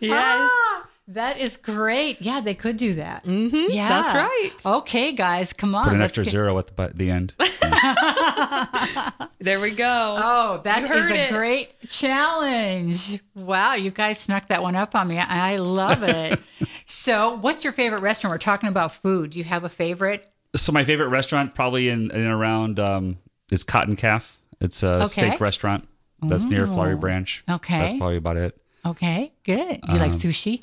Ah, 0.10 0.88
that 1.08 1.38
is 1.38 1.56
great. 1.56 2.20
Yeah, 2.22 2.40
they 2.40 2.54
could 2.54 2.76
do 2.76 2.94
that. 2.94 3.24
Mm-hmm, 3.24 3.70
yeah, 3.72 3.88
that's 3.88 4.14
right. 4.14 4.50
Okay, 4.78 5.12
guys, 5.12 5.52
come 5.52 5.74
on. 5.74 5.84
Put 5.84 5.94
an 5.94 6.02
extra 6.02 6.24
get- 6.24 6.30
zero 6.30 6.58
at 6.58 6.66
the, 6.68 6.72
bu- 6.72 6.92
the 6.94 7.10
end. 7.10 7.34
There 9.40 9.60
we 9.60 9.72
go. 9.72 10.16
Oh, 10.18 10.60
that 10.64 10.88
You 10.88 10.94
is 10.94 11.10
a 11.10 11.26
it. 11.26 11.30
great 11.30 11.80
challenge. 11.90 13.20
Wow, 13.34 13.74
you 13.74 13.90
guys 13.90 14.18
snuck 14.18 14.48
that 14.48 14.62
one 14.62 14.74
up 14.74 14.94
on 14.94 15.06
me. 15.08 15.18
I 15.18 15.56
love 15.56 16.02
it. 16.02 16.40
so, 16.86 17.34
what's 17.36 17.62
your 17.62 17.74
favorite 17.74 18.00
restaurant? 18.00 18.32
We're 18.32 18.38
talking 18.38 18.70
about 18.70 18.94
food. 18.94 19.30
Do 19.30 19.38
you 19.38 19.44
have 19.44 19.64
a 19.64 19.68
favorite? 19.68 20.30
so 20.56 20.72
my 20.72 20.84
favorite 20.84 21.08
restaurant, 21.08 21.54
probably 21.54 21.88
in, 21.90 22.10
in 22.10 22.20
and 22.22 22.30
around, 22.32 22.80
um, 22.80 23.18
is 23.52 23.64
Cotton 23.64 23.96
Calf. 23.96 24.38
It's 24.60 24.82
a 24.82 25.02
Okay. 25.02 25.06
steak 25.28 25.40
restaurant 25.40 25.86
that's 26.22 26.44
near 26.44 26.66
Flowery 26.66 26.96
Branch. 26.96 27.44
okay. 27.50 27.78
that's 27.80 27.98
probably 27.98 28.16
about 28.16 28.36
it. 28.38 28.58
Okay, 28.86 29.32
good. 29.44 29.80
Do 29.82 29.92
you 29.92 29.98
like 29.98 30.12
Um, 30.12 30.18
sushi? 30.18 30.62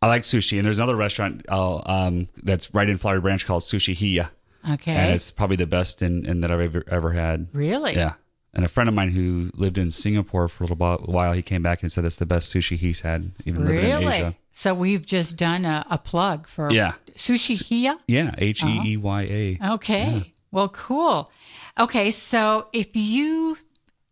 I 0.00 0.06
like 0.06 0.22
sushi, 0.22 0.58
and 0.58 0.64
there's 0.64 0.78
another 0.78 0.96
restaurant 0.96 1.44
uh, 1.48 1.80
um, 1.86 2.28
that's 2.42 2.72
right 2.74 2.88
in 2.88 2.98
Flowery 2.98 3.20
Branch 3.20 3.44
called 3.44 3.62
Sushi 3.64 3.94
Hiya, 3.94 4.30
Okay. 4.70 4.92
and 4.92 5.10
it's 5.12 5.30
probably 5.30 5.56
the 5.56 5.66
best 5.66 6.02
in, 6.02 6.24
in 6.24 6.40
that 6.42 6.50
I've 6.52 6.60
ever, 6.60 6.84
ever 6.88 7.10
had. 7.12 7.48
Really? 7.52 7.94
Yeah. 7.96 8.14
And 8.54 8.64
a 8.64 8.68
friend 8.68 8.88
of 8.88 8.94
mine 8.94 9.10
who 9.10 9.50
lived 9.54 9.76
in 9.76 9.90
Singapore 9.90 10.48
for 10.48 10.64
a 10.64 10.66
little 10.68 10.96
while, 11.06 11.32
he 11.32 11.42
came 11.42 11.62
back 11.62 11.82
and 11.82 11.90
said 11.92 12.04
that's 12.04 12.16
the 12.16 12.26
best 12.26 12.52
sushi 12.52 12.76
he's 12.76 13.00
had, 13.02 13.32
even 13.44 13.64
living 13.64 13.90
in 13.90 14.02
Asia. 14.08 14.34
So 14.52 14.72
we've 14.74 15.04
just 15.04 15.36
done 15.36 15.64
a, 15.64 15.84
a 15.90 15.98
plug 15.98 16.48
for 16.48 16.70
Yeah. 16.72 16.94
Sushi 17.14 17.62
Hiya. 17.64 17.98
Yeah, 18.06 18.34
H 18.38 18.64
E 18.64 18.80
E 18.92 18.96
Y 18.96 19.22
A. 19.22 19.58
Okay. 19.74 20.32
Well, 20.50 20.68
cool. 20.70 21.30
Okay, 21.78 22.10
so 22.10 22.68
if 22.72 22.96
you 22.96 23.58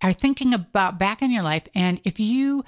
are 0.02 0.12
thinking 0.12 0.52
about 0.52 0.98
back 0.98 1.22
in 1.22 1.30
your 1.30 1.42
life 1.42 1.64
and 1.74 1.98
if 2.04 2.20
you 2.20 2.64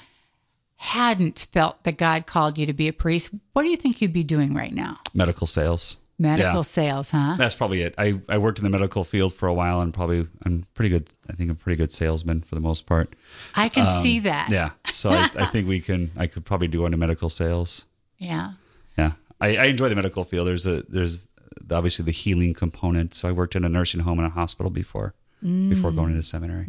hadn't 0.80 1.46
felt 1.52 1.82
that 1.84 1.98
God 1.98 2.26
called 2.26 2.56
you 2.56 2.64
to 2.66 2.72
be 2.72 2.88
a 2.88 2.92
priest, 2.92 3.30
what 3.52 3.64
do 3.64 3.70
you 3.70 3.76
think 3.76 4.00
you'd 4.00 4.12
be 4.12 4.24
doing 4.24 4.54
right 4.54 4.72
now? 4.72 4.98
Medical 5.12 5.46
sales. 5.46 5.96
Medical 6.20 6.56
Yeah. 6.56 6.62
sales, 6.62 7.10
huh? 7.12 7.36
That's 7.38 7.54
probably 7.54 7.82
it. 7.82 7.94
I, 7.98 8.20
I 8.28 8.38
worked 8.38 8.58
in 8.58 8.64
the 8.64 8.70
medical 8.70 9.04
field 9.04 9.32
for 9.34 9.46
a 9.48 9.54
while 9.54 9.80
and 9.80 9.92
probably 9.94 10.26
I'm 10.44 10.66
pretty 10.74 10.88
good. 10.88 11.08
I 11.28 11.32
think 11.34 11.48
I'm 11.50 11.56
a 11.56 11.58
pretty 11.58 11.76
good 11.76 11.92
salesman 11.92 12.42
for 12.42 12.54
the 12.56 12.60
most 12.60 12.86
part. 12.86 13.14
I 13.54 13.68
can 13.68 13.86
Um, 13.86 14.02
see 14.02 14.18
that. 14.20 14.50
Yeah. 14.50 14.70
So 14.92 15.10
I, 15.10 15.28
I 15.36 15.46
think 15.46 15.68
we 15.68 15.80
can, 15.80 16.10
I 16.16 16.26
could 16.26 16.44
probably 16.44 16.66
do 16.68 16.84
into 16.86 16.96
medical 16.96 17.28
sales. 17.28 17.84
Yeah. 18.18 18.52
Yeah. 18.96 19.12
I, 19.40 19.56
I 19.56 19.64
enjoy 19.66 19.88
the 19.88 19.94
medical 19.96 20.24
field. 20.24 20.48
There's 20.48 20.66
a, 20.66 20.82
there's 20.88 21.28
obviously 21.70 22.04
the 22.04 22.10
healing 22.12 22.54
component. 22.54 23.14
So 23.14 23.28
I 23.28 23.32
worked 23.32 23.54
in 23.54 23.64
a 23.64 23.68
nursing 23.68 24.00
home 24.00 24.18
and 24.18 24.26
a 24.26 24.30
hospital 24.30 24.70
before, 24.70 25.14
before 25.42 25.92
going 25.92 26.10
into 26.10 26.22
seminary. 26.24 26.66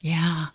Yeah. 0.00 0.46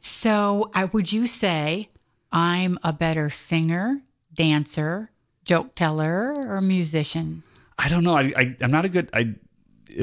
So, 0.00 0.70
I 0.74 0.84
would 0.86 1.12
you 1.12 1.26
say 1.26 1.88
I'm 2.32 2.78
a 2.82 2.92
better 2.92 3.30
singer, 3.30 4.02
dancer, 4.32 5.10
joke 5.44 5.74
teller, 5.74 6.34
or 6.36 6.60
musician? 6.60 7.42
I 7.78 7.88
don't 7.88 8.04
know. 8.04 8.16
I, 8.16 8.32
I 8.36 8.56
I'm 8.60 8.70
not 8.70 8.84
a 8.84 8.88
good. 8.88 9.10
I 9.12 9.34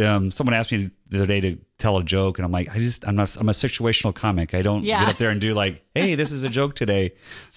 um 0.03 0.32
someone 0.32 0.53
asked 0.53 0.71
me 0.71 0.91
the 1.14 1.20
other 1.20 1.28
day 1.28 1.39
to 1.41 1.57
tell 1.78 1.97
a 1.97 2.03
joke, 2.03 2.39
and 2.39 2.45
I'm 2.45 2.51
like, 2.51 2.70
I 2.76 2.80
just 2.80 3.07
I'm 3.07 3.16
not. 3.16 3.36
I'm 3.38 3.47
a 3.47 3.51
situational 3.51 4.14
comic. 4.16 4.53
I 4.55 4.61
don't 4.64 4.84
Yeah. 4.84 4.99
get 5.01 5.09
up 5.09 5.18
there 5.20 5.30
and 5.30 5.39
do 5.39 5.53
like, 5.53 5.84
hey, 5.95 6.16
this 6.16 6.32
is 6.32 6.43
a 6.43 6.49
joke 6.49 6.76
today. 6.76 7.14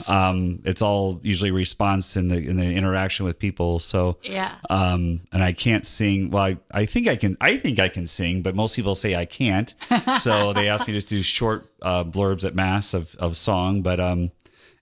Um, 0.07 0.61
it's 0.65 0.83
all 0.83 1.21
usually 1.23 1.51
response 1.51 2.17
in 2.17 2.29
the 2.29 2.37
in 2.37 2.57
the 2.57 2.67
interaction 2.67 3.25
with 3.25 3.39
people. 3.39 3.79
So 3.79 4.19
Yeah. 4.23 4.53
Um, 4.69 5.23
and 5.33 5.43
I 5.43 5.53
can't 5.53 5.87
sing. 5.87 6.31
Well, 6.31 6.45
I, 6.45 6.59
I 6.71 6.85
think 6.87 7.09
I 7.09 7.17
can. 7.17 7.37
I 7.41 7.57
think 7.57 7.81
I 7.81 7.89
can 7.89 8.07
sing, 8.07 8.43
but 8.43 8.55
most 8.55 8.77
people 8.77 8.95
say 8.95 9.17
I 9.17 9.25
can't. 9.25 9.73
so 10.19 10.53
they 10.53 10.69
asked 10.69 10.87
me 10.87 11.01
to 11.01 11.07
do 11.07 11.23
short 11.23 11.71
uh, 11.83 12.05
blurbs 12.05 12.45
at 12.45 12.55
mass 12.55 12.93
of 12.95 13.15
of 13.17 13.37
song, 13.37 13.81
but 13.83 13.99
um, 14.01 14.31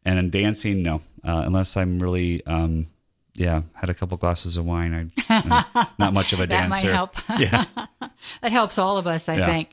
and 0.05 0.19
in 0.19 0.31
dancing, 0.31 0.83
no, 0.83 0.97
uh, 1.23 1.43
unless 1.47 1.77
I'm 1.77 1.99
really 2.01 2.45
um. 2.47 2.89
Yeah, 3.35 3.63
had 3.75 3.91
a 3.91 3.95
couple 3.95 4.17
glasses 4.17 4.57
of 4.57 4.65
wine. 4.65 5.13
I, 5.29 5.67
I'm 5.75 5.87
not 5.99 6.13
much 6.13 6.33
of 6.33 6.41
a 6.41 6.47
dancer. 6.47 6.69
That 6.69 6.85
might 6.85 6.93
help. 6.93 7.17
Yeah. 7.41 7.65
that 8.43 8.53
helps 8.53 8.79
all 8.79 8.97
of 8.97 9.07
us, 9.07 9.29
I 9.29 9.37
Yeah. 9.39 9.47
think. 9.49 9.71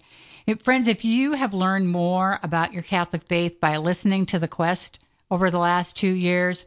If- 0.47 0.62
friends, 0.64 0.88
if 0.88 1.05
you 1.05 1.34
have 1.34 1.53
learned 1.53 1.89
more 1.89 2.39
about 2.41 2.74
your 2.74 2.82
Catholic 2.84 3.24
faith 3.24 3.59
by 3.59 3.78
listening 3.78 4.26
to 4.28 4.39
The 4.39 4.47
Quest 4.47 4.99
over 5.30 5.51
the 5.51 5.59
last 5.59 5.95
two 5.95 6.12
years, 6.12 6.66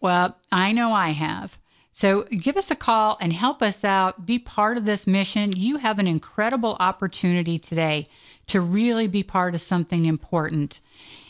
well, 0.00 0.36
I 0.52 0.70
know 0.72 0.92
I 0.92 1.10
have. 1.10 1.58
So 1.92 2.22
give 2.24 2.56
us 2.56 2.70
a 2.70 2.76
call 2.76 3.16
and 3.20 3.32
help 3.32 3.62
us 3.62 3.82
out. 3.82 4.26
Be 4.26 4.38
part 4.38 4.76
of 4.76 4.84
this 4.84 5.06
mission. 5.06 5.52
You 5.56 5.78
have 5.78 5.98
an 5.98 6.06
incredible 6.06 6.76
opportunity 6.78 7.58
today 7.58 8.06
to 8.48 8.60
really 8.60 9.06
be 9.08 9.22
part 9.22 9.54
of 9.54 9.60
something 9.62 10.04
important. 10.06 10.80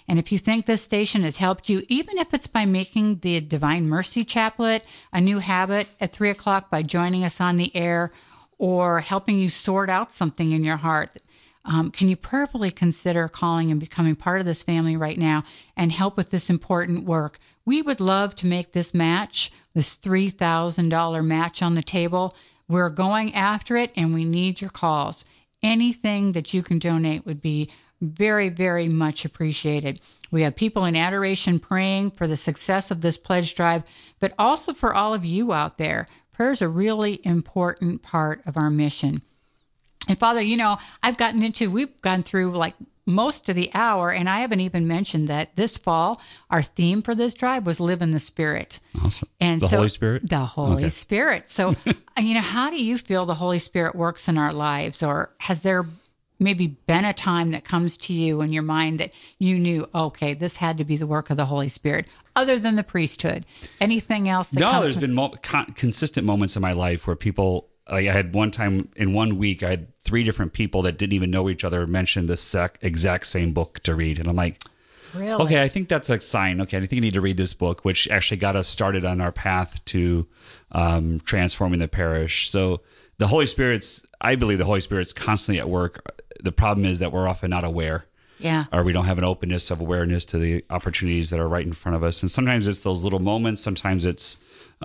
And 0.08 0.18
if 0.18 0.30
you 0.30 0.38
think 0.38 0.66
this 0.66 0.82
station 0.82 1.22
has 1.22 1.36
helped 1.36 1.68
you, 1.68 1.84
even 1.88 2.18
if 2.18 2.32
it's 2.32 2.46
by 2.46 2.64
making 2.64 3.18
the 3.18 3.40
Divine 3.40 3.88
Mercy 3.88 4.24
Chaplet 4.24 4.84
a 5.12 5.20
new 5.20 5.40
habit 5.40 5.88
at 6.00 6.12
three 6.12 6.30
o'clock 6.30 6.70
by 6.70 6.82
joining 6.82 7.24
us 7.24 7.40
on 7.40 7.56
the 7.56 7.74
air 7.74 8.12
or 8.58 9.00
helping 9.00 9.38
you 9.38 9.50
sort 9.50 9.90
out 9.90 10.12
something 10.12 10.52
in 10.52 10.64
your 10.64 10.76
heart, 10.76 11.18
um, 11.66 11.90
can 11.90 12.08
you 12.08 12.16
prayerfully 12.16 12.70
consider 12.70 13.26
calling 13.26 13.72
and 13.72 13.80
becoming 13.80 14.14
part 14.14 14.38
of 14.38 14.46
this 14.46 14.62
family 14.62 14.96
right 14.96 15.18
now 15.18 15.42
and 15.76 15.90
help 15.90 16.16
with 16.16 16.30
this 16.30 16.48
important 16.48 17.04
work? 17.04 17.38
We 17.64 17.82
would 17.82 17.98
love 17.98 18.36
to 18.36 18.48
make 18.48 18.72
this 18.72 18.94
match, 18.94 19.50
this 19.74 19.96
$3,000 19.96 21.24
match 21.24 21.62
on 21.62 21.74
the 21.74 21.82
table. 21.82 22.32
We're 22.68 22.90
going 22.90 23.34
after 23.34 23.76
it 23.76 23.92
and 23.96 24.14
we 24.14 24.24
need 24.24 24.60
your 24.60 24.70
calls. 24.70 25.24
Anything 25.62 26.32
that 26.32 26.54
you 26.54 26.62
can 26.62 26.78
donate 26.78 27.26
would 27.26 27.42
be 27.42 27.70
very, 28.00 28.48
very 28.48 28.88
much 28.88 29.24
appreciated. 29.24 30.00
We 30.30 30.42
have 30.42 30.56
people 30.56 30.84
in 30.84 30.96
adoration 30.96 31.58
praying 31.58 32.10
for 32.12 32.26
the 32.26 32.36
success 32.36 32.90
of 32.90 33.00
this 33.00 33.16
pledge 33.18 33.54
drive, 33.54 33.84
but 34.20 34.32
also 34.38 34.72
for 34.72 34.94
all 34.94 35.14
of 35.14 35.24
you 35.24 35.52
out 35.52 35.78
there. 35.78 36.06
Prayer 36.32 36.50
is 36.50 36.60
a 36.62 36.68
really 36.68 37.20
important 37.24 38.02
part 38.02 38.42
of 38.46 38.56
our 38.56 38.70
mission. 38.70 39.22
And 40.08 40.18
Father, 40.18 40.42
you 40.42 40.56
know, 40.56 40.78
I've 41.02 41.16
gotten 41.16 41.42
into, 41.42 41.70
we've 41.70 42.00
gone 42.02 42.22
through 42.22 42.52
like 42.52 42.74
most 43.06 43.48
of 43.48 43.54
the 43.54 43.70
hour, 43.72 44.10
and 44.12 44.28
I 44.28 44.40
haven't 44.40 44.60
even 44.60 44.86
mentioned 44.88 45.28
that 45.28 45.54
this 45.56 45.78
fall, 45.78 46.20
our 46.50 46.62
theme 46.62 47.02
for 47.02 47.14
this 47.14 47.34
drive 47.34 47.64
was 47.64 47.78
live 47.80 48.02
in 48.02 48.10
the 48.10 48.18
Spirit. 48.18 48.80
Awesome. 49.00 49.28
And 49.40 49.60
the 49.60 49.68
so- 49.68 49.76
Holy 49.76 49.88
Spirit. 49.88 50.28
The 50.28 50.38
Holy 50.44 50.74
Okay. 50.74 50.88
Spirit. 50.88 51.48
So 51.48 51.74
you 52.18 52.34
know, 52.34 52.40
how 52.40 52.68
do 52.70 52.82
you 52.82 52.98
feel 52.98 53.24
the 53.26 53.34
Holy 53.36 53.58
Spirit 53.60 53.94
works 53.94 54.28
in 54.28 54.36
our 54.38 54.52
lives? 54.52 55.02
Or 55.02 55.30
has 55.38 55.60
there 55.62 55.86
maybe 56.38 56.66
been 56.66 57.04
a 57.04 57.12
time 57.12 57.50
that 57.52 57.64
comes 57.64 57.96
to 57.96 58.12
you 58.12 58.40
in 58.42 58.52
your 58.52 58.62
mind 58.62 59.00
that 59.00 59.12
you 59.38 59.58
knew, 59.58 59.88
okay, 59.94 60.34
this 60.34 60.56
had 60.56 60.78
to 60.78 60.84
be 60.84 60.96
the 60.96 61.06
work 61.06 61.30
of 61.30 61.36
the 61.36 61.46
Holy 61.46 61.68
Spirit, 61.68 62.08
other 62.34 62.58
than 62.58 62.76
the 62.76 62.82
priesthood? 62.82 63.46
Anything 63.80 64.28
else 64.28 64.48
that 64.48 64.60
no, 64.60 64.82
there's 64.82 64.94
to- 64.94 65.00
been 65.00 65.14
mo- 65.14 65.34
con- 65.42 65.72
consistent 65.76 66.26
moments 66.26 66.56
in 66.56 66.62
my 66.62 66.72
life 66.72 67.06
where 67.06 67.16
people, 67.16 67.68
like 67.90 68.06
I 68.08 68.12
had 68.12 68.34
one 68.34 68.50
time 68.50 68.88
in 68.96 69.12
one 69.12 69.38
week, 69.38 69.62
I 69.62 69.70
had 69.70 70.02
three 70.04 70.22
different 70.24 70.52
people 70.52 70.82
that 70.82 70.98
didn't 70.98 71.14
even 71.14 71.30
know 71.30 71.48
each 71.48 71.64
other 71.64 71.86
mention 71.86 72.26
the 72.26 72.36
sec- 72.36 72.78
exact 72.82 73.26
same 73.26 73.52
book 73.52 73.80
to 73.84 73.94
read. 73.94 74.18
And 74.18 74.28
I'm 74.28 74.36
like, 74.36 74.62
Really? 75.14 75.42
okay, 75.44 75.62
I 75.62 75.68
think 75.68 75.88
that's 75.88 76.10
a 76.10 76.20
sign. 76.20 76.60
Okay, 76.60 76.76
I 76.76 76.80
think 76.80 76.92
I 76.94 77.00
need 77.00 77.14
to 77.14 77.20
read 77.22 77.38
this 77.38 77.54
book, 77.54 77.84
which 77.84 78.06
actually 78.08 78.36
got 78.36 78.56
us 78.56 78.68
started 78.68 79.04
on 79.06 79.20
our 79.22 79.32
path 79.32 79.82
to 79.86 80.26
um, 80.72 81.20
transforming 81.20 81.78
the 81.80 81.88
parish. 81.88 82.50
So 82.50 82.82
the 83.16 83.28
Holy 83.28 83.46
Spirit's, 83.46 84.04
I 84.20 84.34
believe 84.34 84.58
the 84.58 84.66
Holy 84.66 84.82
Spirit's 84.82 85.14
constantly 85.14 85.58
at 85.58 85.70
work. 85.70 86.22
The 86.42 86.52
problem 86.52 86.84
is 86.86 86.98
that 86.98 87.12
we're 87.12 87.28
often 87.28 87.50
not 87.50 87.64
aware 87.64 88.06
Yeah. 88.38 88.64
or 88.72 88.82
we 88.84 88.92
don't 88.92 89.06
have 89.06 89.18
an 89.18 89.24
openness 89.24 89.70
of 89.70 89.80
awareness 89.80 90.24
to 90.26 90.38
the 90.38 90.64
opportunities 90.70 91.30
that 91.30 91.40
are 91.40 91.48
right 91.48 91.64
in 91.66 91.72
front 91.72 91.96
of 91.96 92.02
us. 92.02 92.20
And 92.22 92.30
sometimes 92.30 92.66
it's 92.66 92.80
those 92.82 93.02
little 93.04 93.18
moments, 93.20 93.62
sometimes 93.62 94.04
it's 94.04 94.36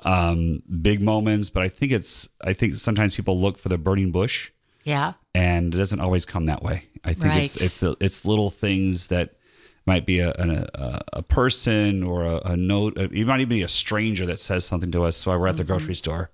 um, 0.04 0.62
big 0.82 1.02
moments, 1.02 1.49
but 1.49 1.64
I 1.64 1.70
think 1.70 1.91
it's 1.91 2.30
I 2.43 2.54
think 2.54 2.76
sometimes 2.76 3.16
people 3.16 3.39
look 3.39 3.58
for 3.58 3.70
the 3.70 3.78
burning 3.78 4.12
bush, 4.12 4.52
Yeah. 4.84 5.14
and 5.36 5.74
it 5.76 5.78
doesn't 5.78 5.99
always 5.99 6.26
come 6.26 6.45
that 6.45 6.64
way. 6.64 6.86
I 7.04 7.14
think 7.14 7.36
it's 7.36 7.60
Right. 7.60 7.66
it's 7.66 7.84
it's 7.99 8.26
little 8.26 8.49
things 8.49 9.08
that 9.08 9.34
might 9.86 10.06
be 10.06 10.20
a 10.20 10.30
a, 10.32 11.02
a 11.14 11.22
person 11.24 12.04
or 12.04 12.24
a, 12.24 12.38
a 12.54 12.56
note, 12.56 12.97
it 12.97 13.26
might 13.28 13.39
even 13.41 13.49
be 13.49 13.64
a 13.64 13.68
stranger 13.68 14.26
that 14.28 14.39
says 14.39 14.64
something 14.64 14.91
to 14.91 15.04
us. 15.04 15.18
So 15.18 15.38
we're 15.38 15.47
at 15.47 15.58
the 15.58 15.64
Mm-hmm. 15.64 15.72
grocery 15.74 15.95
store, 15.95 16.30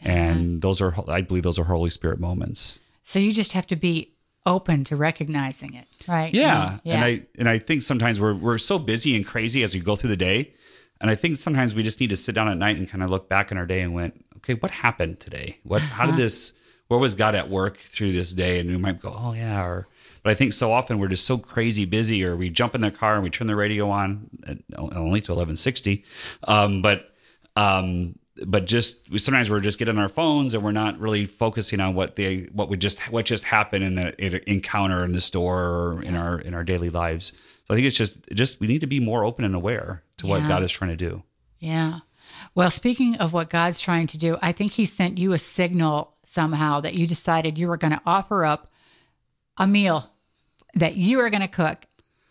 and 0.00 0.62
those 0.62 0.80
are 0.80 0.94
I 1.08 1.20
believe 1.20 1.42
those 1.42 1.58
are 1.58 1.64
Holy 1.64 1.90
Spirit 1.90 2.20
moments. 2.20 2.78
So 3.04 3.18
you 3.18 3.32
just 3.32 3.52
have 3.52 3.66
to 3.66 3.76
be 3.76 4.11
open 4.46 4.84
to 4.84 4.96
recognizing 4.96 5.74
it, 5.74 5.86
right? 6.08 6.32
Yeah. 6.34 6.78
Yeah. 6.84 6.94
And 6.96 7.04
I 7.04 7.22
and 7.38 7.48
I 7.48 7.58
think 7.58 7.82
sometimes 7.82 8.20
we're 8.20 8.34
we're 8.34 8.58
so 8.58 8.78
busy 8.78 9.14
and 9.16 9.24
crazy 9.26 9.62
as 9.62 9.74
we 9.74 9.80
go 9.80 9.96
through 9.96 10.10
the 10.10 10.16
day. 10.16 10.54
And 11.00 11.10
I 11.10 11.14
think 11.16 11.36
sometimes 11.38 11.74
we 11.74 11.82
just 11.82 11.98
need 12.00 12.10
to 12.10 12.16
sit 12.16 12.34
down 12.34 12.48
at 12.48 12.56
night 12.56 12.76
and 12.76 12.88
kind 12.88 13.02
of 13.02 13.10
look 13.10 13.28
back 13.28 13.50
in 13.50 13.58
our 13.58 13.66
day 13.66 13.80
and 13.80 13.92
went, 13.92 14.24
okay, 14.36 14.54
what 14.54 14.70
happened 14.70 15.18
today? 15.20 15.58
What 15.64 15.82
how 15.82 16.04
Uh-huh. 16.04 16.12
did 16.16 16.20
this 16.24 16.52
where 16.88 16.98
was 17.00 17.14
God 17.14 17.34
at 17.34 17.48
work 17.48 17.78
through 17.78 18.12
this 18.12 18.32
day? 18.34 18.60
And 18.60 18.68
we 18.68 18.76
might 18.76 19.00
go, 19.00 19.14
Oh 19.16 19.32
yeah, 19.32 19.64
or 19.64 19.88
but 20.22 20.30
I 20.30 20.34
think 20.34 20.52
so 20.52 20.72
often 20.72 20.98
we're 20.98 21.08
just 21.08 21.24
so 21.24 21.38
crazy 21.38 21.84
busy 21.84 22.22
or 22.24 22.36
we 22.36 22.50
jump 22.50 22.74
in 22.74 22.80
the 22.82 22.90
car 22.90 23.14
and 23.14 23.24
we 23.24 23.30
turn 23.30 23.46
the 23.46 23.56
radio 23.56 23.88
on 23.90 24.28
at, 24.46 24.58
only 24.76 25.20
to 25.22 25.32
eleven 25.32 25.56
sixty. 25.56 26.04
Um, 26.44 26.82
but 26.82 27.14
um 27.56 28.16
but 28.46 28.64
just 28.66 29.10
we 29.10 29.18
sometimes 29.18 29.50
we're 29.50 29.60
just 29.60 29.78
getting 29.78 29.98
our 29.98 30.08
phones 30.08 30.54
and 30.54 30.62
we're 30.62 30.72
not 30.72 30.98
really 30.98 31.26
focusing 31.26 31.80
on 31.80 31.94
what 31.94 32.16
they 32.16 32.48
what 32.52 32.68
would 32.70 32.80
just 32.80 32.98
what 33.12 33.26
just 33.26 33.44
happened 33.44 33.84
in 33.84 33.94
the 33.94 34.24
in 34.24 34.40
encounter 34.46 35.04
in 35.04 35.12
the 35.12 35.20
store 35.20 35.62
or 35.64 36.02
in 36.02 36.14
our 36.14 36.38
in 36.38 36.54
our 36.54 36.64
daily 36.64 36.90
lives. 36.90 37.32
So 37.66 37.74
I 37.74 37.76
think 37.76 37.86
it's 37.86 37.96
just 37.96 38.16
just 38.32 38.58
we 38.60 38.66
need 38.66 38.80
to 38.80 38.86
be 38.86 39.00
more 39.00 39.24
open 39.24 39.44
and 39.44 39.54
aware 39.54 40.02
to 40.18 40.26
what 40.26 40.40
Yeah. 40.42 40.48
God 40.48 40.62
is 40.62 40.72
trying 40.72 40.90
to 40.90 40.96
do. 40.96 41.22
Yeah. 41.58 42.00
Well, 42.54 42.70
speaking 42.70 43.16
of 43.16 43.32
what 43.34 43.50
God's 43.50 43.80
trying 43.80 44.06
to 44.06 44.18
do, 44.18 44.38
I 44.40 44.52
think 44.52 44.72
He 44.72 44.86
sent 44.86 45.18
you 45.18 45.34
a 45.34 45.38
signal 45.38 46.14
somehow 46.24 46.80
that 46.80 46.94
you 46.94 47.06
decided 47.06 47.58
you 47.58 47.68
were 47.68 47.76
going 47.76 47.92
to 47.92 48.00
offer 48.06 48.44
up 48.44 48.70
a 49.58 49.66
meal 49.66 50.10
that 50.74 50.96
you 50.96 51.18
were 51.18 51.28
going 51.28 51.42
to 51.42 51.48
cook 51.48 51.84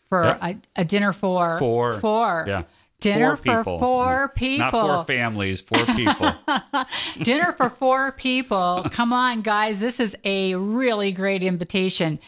for 0.09 0.23
a, 0.23 0.57
a 0.75 0.83
dinner 0.83 1.13
for 1.13 1.59
Four, 1.59 1.99
four 1.99 2.45
yeah, 2.47 2.63
dinner 3.01 3.35
Four 3.35 3.37
for 3.37 3.59
people. 3.59 3.79
four 3.79 4.29
people 4.35 4.57
not 4.59 4.71
four 4.71 5.03
families, 5.05 5.59
four 5.61 5.83
people. 5.85 6.33
dinner 7.23 7.51
for 7.53 7.69
four 7.69 8.13
people. 8.13 8.85
Come 8.91 9.11
on, 9.11 9.41
guys. 9.41 9.79
This 9.81 9.99
is 9.99 10.15
a 10.23 10.55
really 10.55 11.11
great 11.11 11.43
invitation. 11.43 12.19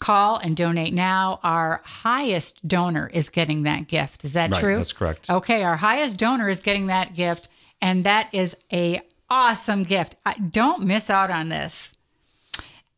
Call 0.00 0.36
and 0.38 0.54
donate 0.56 0.92
now. 0.92 1.40
Our 1.42 1.80
highest 1.84 2.66
donor 2.68 3.08
is 3.14 3.30
getting 3.30 3.62
that 3.62 3.88
gift. 3.88 4.24
Is 4.24 4.34
that 4.34 4.50
Right, 4.50 4.60
true? 4.60 4.76
that's 4.76 4.92
correct. 4.92 5.30
Okay, 5.30 5.62
our 5.62 5.76
highest 5.76 6.18
donor 6.18 6.48
is 6.50 6.60
getting 6.60 6.86
that 6.88 7.14
gift, 7.14 7.48
and 7.80 8.04
that 8.04 8.28
is 8.32 8.54
a 8.72 9.00
awesome 9.30 9.84
gift. 9.84 10.16
I, 10.26 10.34
don't 10.34 10.82
miss 10.84 11.08
out 11.08 11.30
on 11.30 11.48
this. 11.48 11.94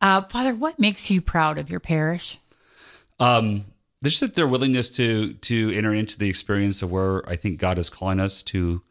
Uh, 0.01 0.21
Father, 0.23 0.53
what 0.53 0.79
makes 0.79 1.09
you 1.09 1.21
proud 1.21 1.57
of 1.57 1.69
your 1.69 1.79
parish? 1.79 2.39
um, 3.19 3.65
just 4.03 4.19
that 4.19 4.35
their 4.35 4.47
willingness 4.47 4.89
to 4.91 5.33
to 5.33 5.71
enter 5.75 5.93
into 5.93 6.17
the 6.17 6.29
experience 6.29 6.81
of 6.81 6.91
where 6.91 7.27
I 7.29 7.35
think 7.35 7.59
God 7.59 7.77
is 7.77 7.89
calling 7.89 8.19
us 8.19 8.43
to. 8.43 8.81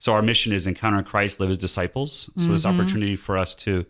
So 0.00 0.12
our 0.12 0.22
mission 0.22 0.52
is 0.52 0.66
encounter 0.66 1.02
Christ, 1.02 1.40
live 1.40 1.50
as 1.50 1.58
disciples. 1.58 2.30
So 2.36 2.52
this 2.52 2.64
Mhm. 2.64 2.74
opportunity 2.74 3.16
for 3.16 3.36
us 3.38 3.54
to 3.56 3.84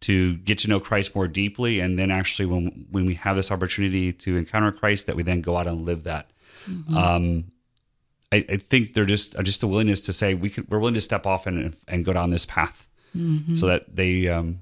to 0.00 0.36
get 0.38 0.58
to 0.58 0.68
know 0.68 0.80
Christ 0.80 1.14
more 1.14 1.26
deeply, 1.28 1.80
and 1.80 1.98
then 1.98 2.10
actually 2.10 2.46
when 2.46 2.86
when 2.90 3.06
we 3.06 3.14
have 3.14 3.36
this 3.36 3.50
opportunity 3.50 4.12
to 4.12 4.36
encounter 4.36 4.72
Christ, 4.72 5.06
that 5.06 5.16
we 5.16 5.22
then 5.22 5.40
go 5.40 5.56
out 5.56 5.66
and 5.66 5.84
live 5.86 6.02
that. 6.04 6.30
Mhm. 6.68 6.94
Um, 6.96 7.44
I, 8.32 8.44
I 8.48 8.56
think 8.56 8.94
they're 8.94 9.04
just 9.06 9.36
just 9.44 9.62
a 9.62 9.66
willingness 9.66 10.00
to 10.02 10.12
say 10.12 10.34
we 10.34 10.50
can 10.50 10.66
we're 10.68 10.78
willing 10.78 10.94
to 10.94 11.00
step 11.00 11.26
off 11.26 11.46
and 11.46 11.74
and 11.88 12.04
go 12.04 12.12
down 12.12 12.30
this 12.30 12.44
path, 12.46 12.88
Mhm. 13.16 13.56
so 13.58 13.66
that 13.66 13.94
they 13.96 14.28
um, 14.28 14.58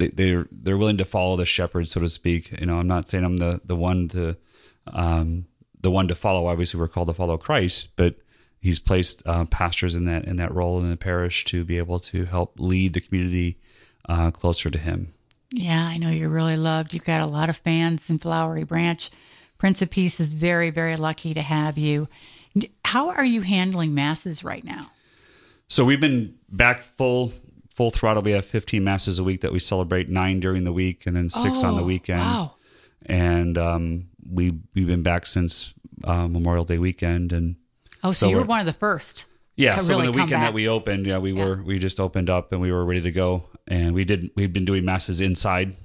they, 0.00 0.08
they're 0.08 0.48
they're 0.50 0.78
willing 0.78 0.98
to 0.98 1.04
follow 1.04 1.36
the 1.36 1.44
shepherd, 1.44 1.88
so 1.88 2.00
to 2.00 2.08
speak. 2.08 2.58
You 2.60 2.66
know, 2.66 2.78
I'm 2.78 2.88
not 2.88 3.08
saying 3.08 3.24
I'm 3.24 3.36
the 3.36 3.60
the 3.64 3.76
one 3.76 4.08
to 4.08 4.36
um, 4.88 5.46
the 5.80 5.90
one 5.90 6.08
to 6.08 6.14
follow. 6.14 6.46
Obviously, 6.46 6.80
we're 6.80 6.88
called 6.88 7.08
to 7.08 7.14
follow 7.14 7.36
Christ, 7.36 7.88
but 7.96 8.16
He's 8.62 8.78
placed 8.78 9.22
uh, 9.24 9.46
pastors 9.46 9.94
in 9.94 10.04
that 10.04 10.24
in 10.24 10.36
that 10.36 10.54
role 10.54 10.80
in 10.80 10.90
the 10.90 10.96
parish 10.96 11.44
to 11.46 11.64
be 11.64 11.78
able 11.78 11.98
to 12.00 12.24
help 12.26 12.58
lead 12.58 12.92
the 12.92 13.00
community 13.00 13.58
uh, 14.08 14.30
closer 14.30 14.70
to 14.70 14.78
Him. 14.78 15.14
Yeah, 15.52 15.82
I 15.82 15.96
know 15.96 16.10
you're 16.10 16.28
really 16.28 16.56
loved. 16.56 16.94
You've 16.94 17.04
got 17.04 17.22
a 17.22 17.26
lot 17.26 17.48
of 17.48 17.56
fans 17.56 18.08
in 18.10 18.18
Flowery 18.18 18.64
Branch. 18.64 19.10
Prince 19.58 19.82
of 19.82 19.90
Peace 19.90 20.20
is 20.20 20.32
very, 20.34 20.70
very 20.70 20.96
lucky 20.96 21.34
to 21.34 21.42
have 21.42 21.76
you. 21.76 22.08
How 22.84 23.10
are 23.10 23.24
you 23.24 23.42
handling 23.42 23.94
masses 23.94 24.44
right 24.44 24.64
now? 24.64 24.90
So 25.68 25.84
we've 25.84 26.00
been 26.00 26.34
back 26.50 26.82
full 26.82 27.32
full 27.74 27.90
throttle. 27.90 28.22
We 28.22 28.32
have 28.32 28.44
15 28.44 28.82
masses 28.84 29.18
a 29.18 29.24
week 29.24 29.40
that 29.42 29.52
we 29.52 29.58
celebrate, 29.58 30.08
nine 30.08 30.40
during 30.40 30.64
the 30.64 30.72
week, 30.72 31.06
and 31.06 31.14
then 31.16 31.28
six 31.30 31.62
on 31.64 31.76
the 31.76 31.82
Oh, 31.82 31.86
weekend. 31.86 32.20
wow. 32.20 32.54
And 33.06 33.56
um, 33.56 34.08
we 34.30 34.58
we've 34.74 34.86
been 34.86 35.02
back 35.02 35.26
since 35.26 35.72
uh, 36.04 36.28
Memorial 36.28 36.64
Day 36.64 36.78
weekend, 36.78 37.32
and 37.32 37.56
Oh, 38.02 38.12
so, 38.12 38.28
you 38.28 38.36
were 38.36 38.44
one 38.44 38.60
of 38.60 38.66
the 38.66 38.72
first. 38.72 39.26
yeah. 39.56 39.78
So 39.78 39.88
really 39.88 39.96
when 39.96 40.06
the 40.06 40.10
weekend 40.12 40.30
back. 40.30 40.40
that 40.48 40.54
we 40.54 40.68
opened, 40.68 41.06
yeah, 41.06 41.18
we 41.18 41.32
were 41.32 41.62
we 41.62 41.78
just 41.78 41.98
opened 42.00 42.28
up 42.30 42.52
and 42.52 42.60
we 42.60 42.70
were 42.72 42.84
ready 42.84 43.00
to 43.02 43.10
go, 43.12 43.44
and 43.66 43.94
we 43.94 44.04
did 44.04 44.30
we've 44.36 44.52
been 44.52 44.64
doing 44.66 44.84
masses 44.84 45.20
inside 45.20 45.76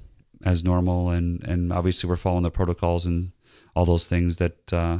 as 0.44 0.62
normal, 0.64 1.10
and 1.10 1.42
and 1.44 1.72
obviously 1.72 2.08
we're 2.08 2.16
following 2.16 2.42
the 2.42 2.50
protocols 2.50 3.06
and 3.06 3.32
all 3.74 3.84
those 3.86 4.06
things 4.06 4.36
that 4.36 4.72
uh, 4.72 4.98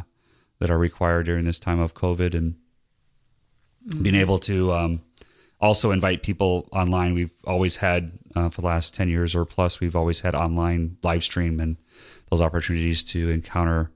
that 0.58 0.70
are 0.70 0.78
required 0.78 1.26
during 1.26 1.44
this 1.44 1.60
time 1.60 1.80
of 1.80 1.92
COVID, 1.94 2.34
and 2.34 2.56
being 4.02 4.14
Mm-hmm. 4.14 4.16
able 4.16 4.38
to 4.40 4.72
um, 4.72 5.00
also 5.60 5.90
invite 5.90 6.22
people 6.22 6.68
online. 6.72 7.14
We've 7.14 7.30
always 7.44 7.76
had 7.76 8.12
uh, 8.34 8.48
for 8.48 8.60
the 8.60 8.66
last 8.66 8.94
ten 8.94 9.08
years 9.08 9.34
or 9.34 9.44
plus, 9.44 9.80
we've 9.80 9.96
always 9.96 10.20
had 10.20 10.34
online 10.34 10.96
live 11.02 11.24
stream 11.24 11.60
and 11.60 11.76
those 12.30 12.40
opportunities 12.40 13.02
to 13.04 13.30
encounter 13.30 13.90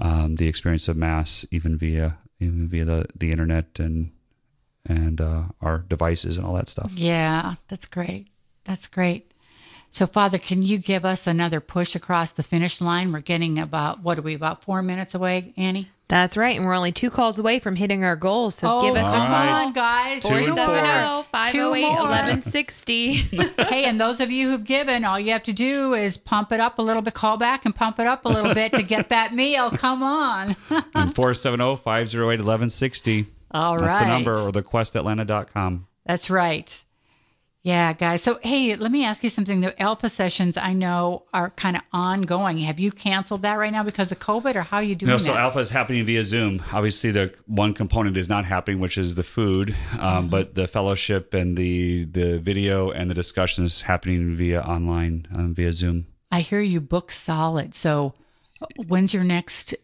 um, 0.00 0.36
the 0.36 0.46
experience 0.46 0.88
of 0.88 0.96
mass, 0.96 1.46
even 1.50 1.76
via 1.76 2.18
even 2.40 2.68
via 2.68 2.84
the, 2.84 3.06
the 3.16 3.32
internet 3.32 3.78
and 3.78 4.12
and 4.84 5.20
uh, 5.20 5.44
our 5.60 5.78
devices 5.88 6.36
and 6.36 6.46
all 6.46 6.54
that 6.54 6.68
stuff. 6.68 6.90
Yeah, 6.94 7.56
that's 7.68 7.86
great. 7.86 8.28
That's 8.64 8.86
great. 8.86 9.32
So, 9.90 10.06
Father, 10.06 10.38
can 10.38 10.62
you 10.62 10.78
give 10.78 11.04
us 11.04 11.26
another 11.26 11.60
push 11.60 11.94
across 11.96 12.30
the 12.32 12.42
finish 12.42 12.80
line? 12.80 13.12
We're 13.12 13.20
getting 13.20 13.58
about, 13.58 14.02
what 14.02 14.18
are 14.18 14.22
we, 14.22 14.32
about 14.34 14.62
four 14.62 14.80
minutes 14.82 15.14
away, 15.14 15.52
Annie? 15.56 15.88
That's 16.08 16.36
right. 16.38 16.56
And 16.56 16.64
we're 16.64 16.72
only 16.74 16.92
two 16.92 17.10
calls 17.10 17.38
away 17.38 17.58
from 17.58 17.76
hitting 17.76 18.02
our 18.04 18.16
goals. 18.16 18.54
So 18.54 18.78
Oh, 18.78 18.82
give 18.82 18.96
us 18.96 19.12
come 19.12 19.24
a 19.24 19.26
call. 19.26 19.66
on, 19.66 19.72
guys. 19.74 20.22
Two 20.22 20.28
and 20.32 20.46
470 20.46 21.28
508 21.32 21.82
1160. 21.82 23.12
hey, 23.68 23.84
and 23.84 24.00
those 24.00 24.20
of 24.20 24.30
you 24.30 24.48
who've 24.48 24.64
given, 24.64 25.04
all 25.04 25.20
you 25.20 25.32
have 25.32 25.42
to 25.42 25.52
do 25.52 25.92
is 25.92 26.16
pump 26.16 26.50
it 26.52 26.60
up 26.60 26.78
a 26.78 26.82
little 26.82 27.02
bit, 27.02 27.12
call 27.12 27.36
back 27.36 27.66
and 27.66 27.74
pump 27.74 27.98
it 27.98 28.06
up 28.06 28.24
a 28.24 28.28
little 28.28 28.54
bit 28.54 28.72
to 28.72 28.82
get 28.82 29.10
that 29.10 29.34
meal. 29.34 29.70
Come 29.70 30.02
on. 30.02 30.56
and 30.94 31.14
470-508-1160. 31.14 33.26
All 33.50 33.76
That's 33.78 33.88
right. 33.90 34.02
the 34.04 34.08
number 34.08 34.38
or 34.38 34.50
the 34.52 34.62
questatlanta.com. 34.62 35.86
That's 36.06 36.30
right. 36.30 36.84
Yeah, 37.64 37.92
guys. 37.92 38.22
So, 38.22 38.38
hey, 38.42 38.76
let 38.76 38.90
me 38.92 39.04
ask 39.04 39.22
you 39.24 39.28
something. 39.30 39.60
The 39.60 39.80
Alpha 39.82 40.08
sessions 40.08 40.56
I 40.56 40.72
know 40.72 41.24
are 41.34 41.50
kind 41.50 41.76
of 41.76 41.82
ongoing. 41.92 42.58
Have 42.58 42.78
you 42.78 42.92
canceled 42.92 43.42
that 43.42 43.54
right 43.54 43.72
now 43.72 43.82
because 43.82 44.12
of 44.12 44.20
COVID, 44.20 44.54
or 44.54 44.62
how 44.62 44.76
are 44.78 44.82
you 44.82 44.94
doing 44.94 45.10
No, 45.10 45.18
so 45.18 45.32
that? 45.32 45.40
alpha 45.40 45.58
is 45.58 45.70
happening 45.70 46.06
via 46.06 46.22
Zoom. 46.22 46.62
Obviously, 46.72 47.10
the 47.10 47.34
one 47.46 47.74
component 47.74 48.16
is 48.16 48.28
not 48.28 48.44
happening, 48.44 48.78
which 48.80 48.96
is 48.96 49.16
the 49.16 49.24
food, 49.24 49.70
um, 49.98 49.98
Mm-hmm. 49.98 50.28
but 50.28 50.54
the 50.54 50.68
fellowship 50.68 51.34
and 51.34 51.58
the 51.58 52.04
the 52.04 52.38
video 52.38 52.90
and 52.90 53.10
the 53.10 53.14
discussions 53.14 53.82
happening 53.82 54.36
via 54.36 54.60
online 54.62 55.26
um, 55.34 55.52
via 55.52 55.72
Zoom. 55.72 56.06
I 56.30 56.40
hear 56.40 56.60
you 56.60 56.80
book 56.80 57.10
solid. 57.10 57.74
So, 57.74 58.14
when's 58.86 59.12
your 59.12 59.24
next 59.24 59.74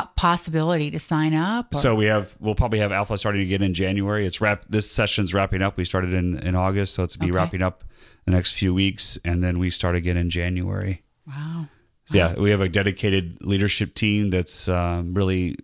possibility 0.00 0.90
to 0.90 0.98
sign 0.98 1.34
up? 1.34 1.74
or- 1.74 1.80
So 1.80 1.94
we 1.94 2.06
have 2.06 2.34
we'll 2.40 2.54
probably 2.54 2.78
have 2.78 2.92
Alpha 2.92 3.16
starting 3.18 3.42
again 3.42 3.62
in 3.62 3.74
January. 3.74 4.26
It's 4.26 4.40
wrap 4.40 4.64
this 4.68 4.90
session's 4.90 5.32
wrapping 5.34 5.62
up. 5.62 5.76
We 5.76 5.84
started 5.84 6.14
in 6.14 6.38
in 6.38 6.54
August, 6.54 6.94
so 6.94 7.02
it's 7.04 7.16
be 7.16 7.26
Okay. 7.26 7.32
wrapping 7.32 7.62
up 7.62 7.84
the 8.24 8.30
next 8.32 8.52
few 8.52 8.72
weeks, 8.72 9.18
and 9.24 9.42
then 9.42 9.58
we 9.58 9.68
start 9.70 9.96
again 9.96 10.16
in 10.16 10.30
January. 10.30 11.02
wow. 11.26 11.68
Yeah, 12.10 12.34
we 12.34 12.50
have 12.50 12.60
a 12.60 12.68
dedicated 12.68 13.38
leadership 13.40 13.94
team 13.94 14.28
that's 14.30 14.68
um, 14.68 15.14
really 15.14 15.56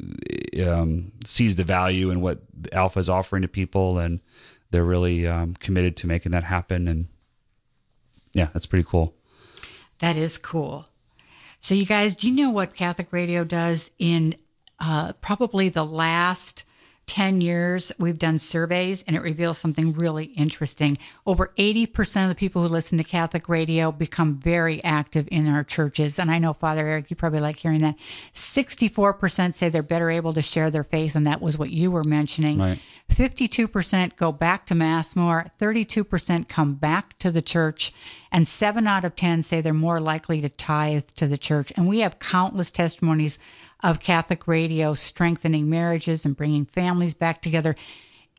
um, 0.67 1.13
sees 1.27 1.57
the 1.57 1.65
value 1.65 2.09
in 2.11 2.23
what 2.23 2.41
Alpha 2.73 2.99
is 3.01 3.11
offering 3.11 3.43
to 3.43 3.49
people, 3.49 3.99
and 3.99 4.21
they're 4.71 4.85
really 4.85 5.27
um, 5.27 5.55
committed 5.57 5.97
to 5.99 6.07
making 6.07 6.33
that 6.33 6.45
happen. 6.45 6.89
And 6.89 7.09
yeah, 8.33 8.49
that's 8.55 8.65
pretty 8.67 8.87
cool. 8.89 9.15
That 9.99 10.17
is 10.17 10.39
cool. 10.39 10.87
So, 11.61 11.75
you 11.75 11.87
guys, 11.87 12.17
do 12.17 12.29
you 12.29 12.35
know 12.35 12.51
what 12.51 12.75
Catholic 12.75 13.09
Radio 13.13 13.45
does 13.45 13.91
in 13.99 14.35
uh, 14.79 15.13
probably 15.15 15.69
the 15.69 15.85
last 15.85 16.65
10 17.07 17.41
years? 17.41 17.91
We've 17.99 18.19
done 18.19 18.39
surveys 18.39 19.03
and 19.07 19.17
it 19.17 19.23
reveals 19.23 19.59
something 19.59 19.93
really 19.95 20.27
interesting. 20.27 20.99
Over 21.27 21.53
80% 21.59 22.23
of 22.23 22.29
the 22.29 22.35
people 22.35 22.63
who 22.63 22.69
listen 22.69 22.97
to 22.99 23.05
Catholic 23.05 23.49
Radio 23.49 23.91
become 23.91 24.37
very 24.37 24.83
active 24.85 25.27
in 25.33 25.49
our 25.49 25.65
churches. 25.65 26.19
And 26.19 26.31
I 26.31 26.39
know, 26.39 26.53
Father 26.53 26.87
Eric, 26.87 27.11
you 27.11 27.17
probably 27.17 27.41
like 27.41 27.57
hearing 27.57 27.81
that. 27.81 27.97
64% 28.35 29.55
say 29.55 29.69
they're 29.69 29.83
better 29.83 30.11
able 30.11 30.35
to 30.35 30.43
share 30.43 30.71
their 30.71 30.85
faith. 30.85 31.17
And 31.17 31.27
that 31.27 31.43
was 31.43 31.59
what 31.59 31.71
you 31.71 31.91
were 31.91 32.05
mentioning. 32.05 32.59
Right. 32.59 32.81
52% 33.09 34.17
go 34.17 34.33
back 34.33 34.67
to 34.67 34.75
Mass 34.75 35.17
more, 35.17 35.47
32% 35.59 36.49
come 36.49 36.75
back 36.75 37.19
to 37.19 37.31
the 37.31 37.43
church, 37.43 37.93
and 38.31 38.47
7 38.47 38.87
out 38.87 39.05
of 39.05 39.17
10 39.17 39.43
say 39.43 39.61
they're 39.61 39.75
more 39.75 40.01
likely 40.01 40.41
to 40.41 40.49
tithe 40.49 41.07
to 41.17 41.27
the 41.27 41.39
church. 41.39 41.73
And 41.77 41.89
we 41.89 42.01
have 42.01 42.19
countless 42.19 42.71
testimonies 42.71 43.39
of 43.83 44.01
Catholic 44.01 44.47
radio 44.47 44.95
strengthening 44.95 45.69
marriages 45.71 46.27
and 46.27 46.37
bringing 46.37 46.65
families 46.65 47.15
back 47.15 47.43
together, 47.43 47.75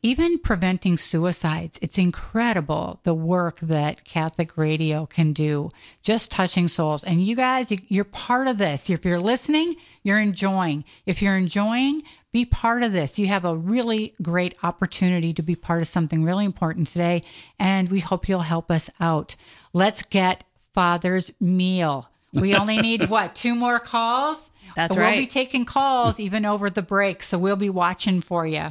even 0.02 0.38
preventing 0.40 0.98
suicides. 0.98 1.80
It's 1.82 1.98
incredible 1.98 3.00
the 3.04 3.14
work 3.14 3.60
that 3.62 4.06
Catholic 4.06 4.58
radio 4.58 5.06
can 5.06 5.34
do, 5.34 5.70
just 6.02 6.32
touching 6.32 6.68
souls. 6.68 7.04
And 7.04 7.22
you 7.22 7.36
guys, 7.36 7.72
you- 7.72 7.80
you're 7.88 8.06
part 8.06 8.48
of 8.48 8.58
this. 8.58 8.90
If 8.90 9.04
you're 9.04 9.20
listening, 9.20 9.76
you're 10.04 10.20
enjoying. 10.22 10.86
If 11.06 11.22
you're 11.22 11.38
enjoying, 11.38 12.04
be 12.32 12.46
part 12.46 12.84
of 12.84 12.92
this. 12.92 13.18
You 13.18 13.28
have 13.28 13.46
a 13.46 13.56
really 13.56 14.14
great 14.22 14.56
opportunity 14.64 15.34
to 15.34 15.42
be 15.42 15.56
part 15.56 15.82
of 15.82 15.88
something 15.88 16.24
really 16.24 16.46
important 16.46 16.88
today, 16.88 17.24
and 17.58 17.90
we 17.90 18.00
hope 18.00 18.30
you'll 18.30 18.42
help 18.42 18.70
us 18.70 18.90
out. 19.00 19.36
Let's 19.74 20.04
get 20.04 20.44
Father's 20.74 21.32
meal. 21.40 22.10
We 22.34 22.56
only 22.56 22.78
need 22.82 23.10
what, 23.10 23.36
two 23.36 23.56
more 23.56 23.80
calls? 23.80 24.50
That's 24.76 24.96
right. 24.96 25.12
we'll 25.12 25.22
be 25.24 25.28
taking 25.28 25.66
calls 25.66 26.20
even 26.20 26.46
over 26.46 26.70
the 26.70 26.82
break, 26.82 27.24
so 27.24 27.38
we'll 27.38 27.56
be 27.56 27.70
watching 27.70 28.22
for 28.22 28.46
you. 28.46 28.68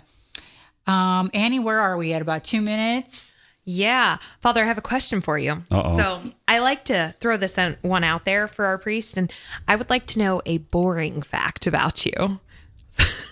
Um, 0.87 1.31
Annie, 1.35 1.59
where 1.59 1.81
are 1.81 1.97
we 1.97 2.13
at? 2.13 2.23
About 2.23 2.45
two 2.45 2.63
minutes? 2.63 3.33
Yeah. 3.65 4.17
Father, 4.41 4.63
I 4.63 4.67
have 4.67 4.79
a 4.79 4.83
question 4.83 5.21
for 5.21 5.39
you. 5.39 5.63
Uh-oh. 5.71 5.97
So 5.99 6.23
I 6.47 6.61
like 6.61 6.87
to 6.87 7.15
throw 7.21 7.37
this 7.37 7.59
one 7.83 8.05
out 8.05 8.25
there 8.25 8.49
for 8.49 8.65
our 8.65 8.79
priest, 8.79 9.19
and 9.19 9.31
I 9.67 9.77
would 9.77 9.91
like 9.91 10.07
to 10.07 10.19
know 10.19 10.41
a 10.47 10.59
boring 10.59 11.21
fact 11.21 11.67
about 11.67 12.07
you. 12.07 12.41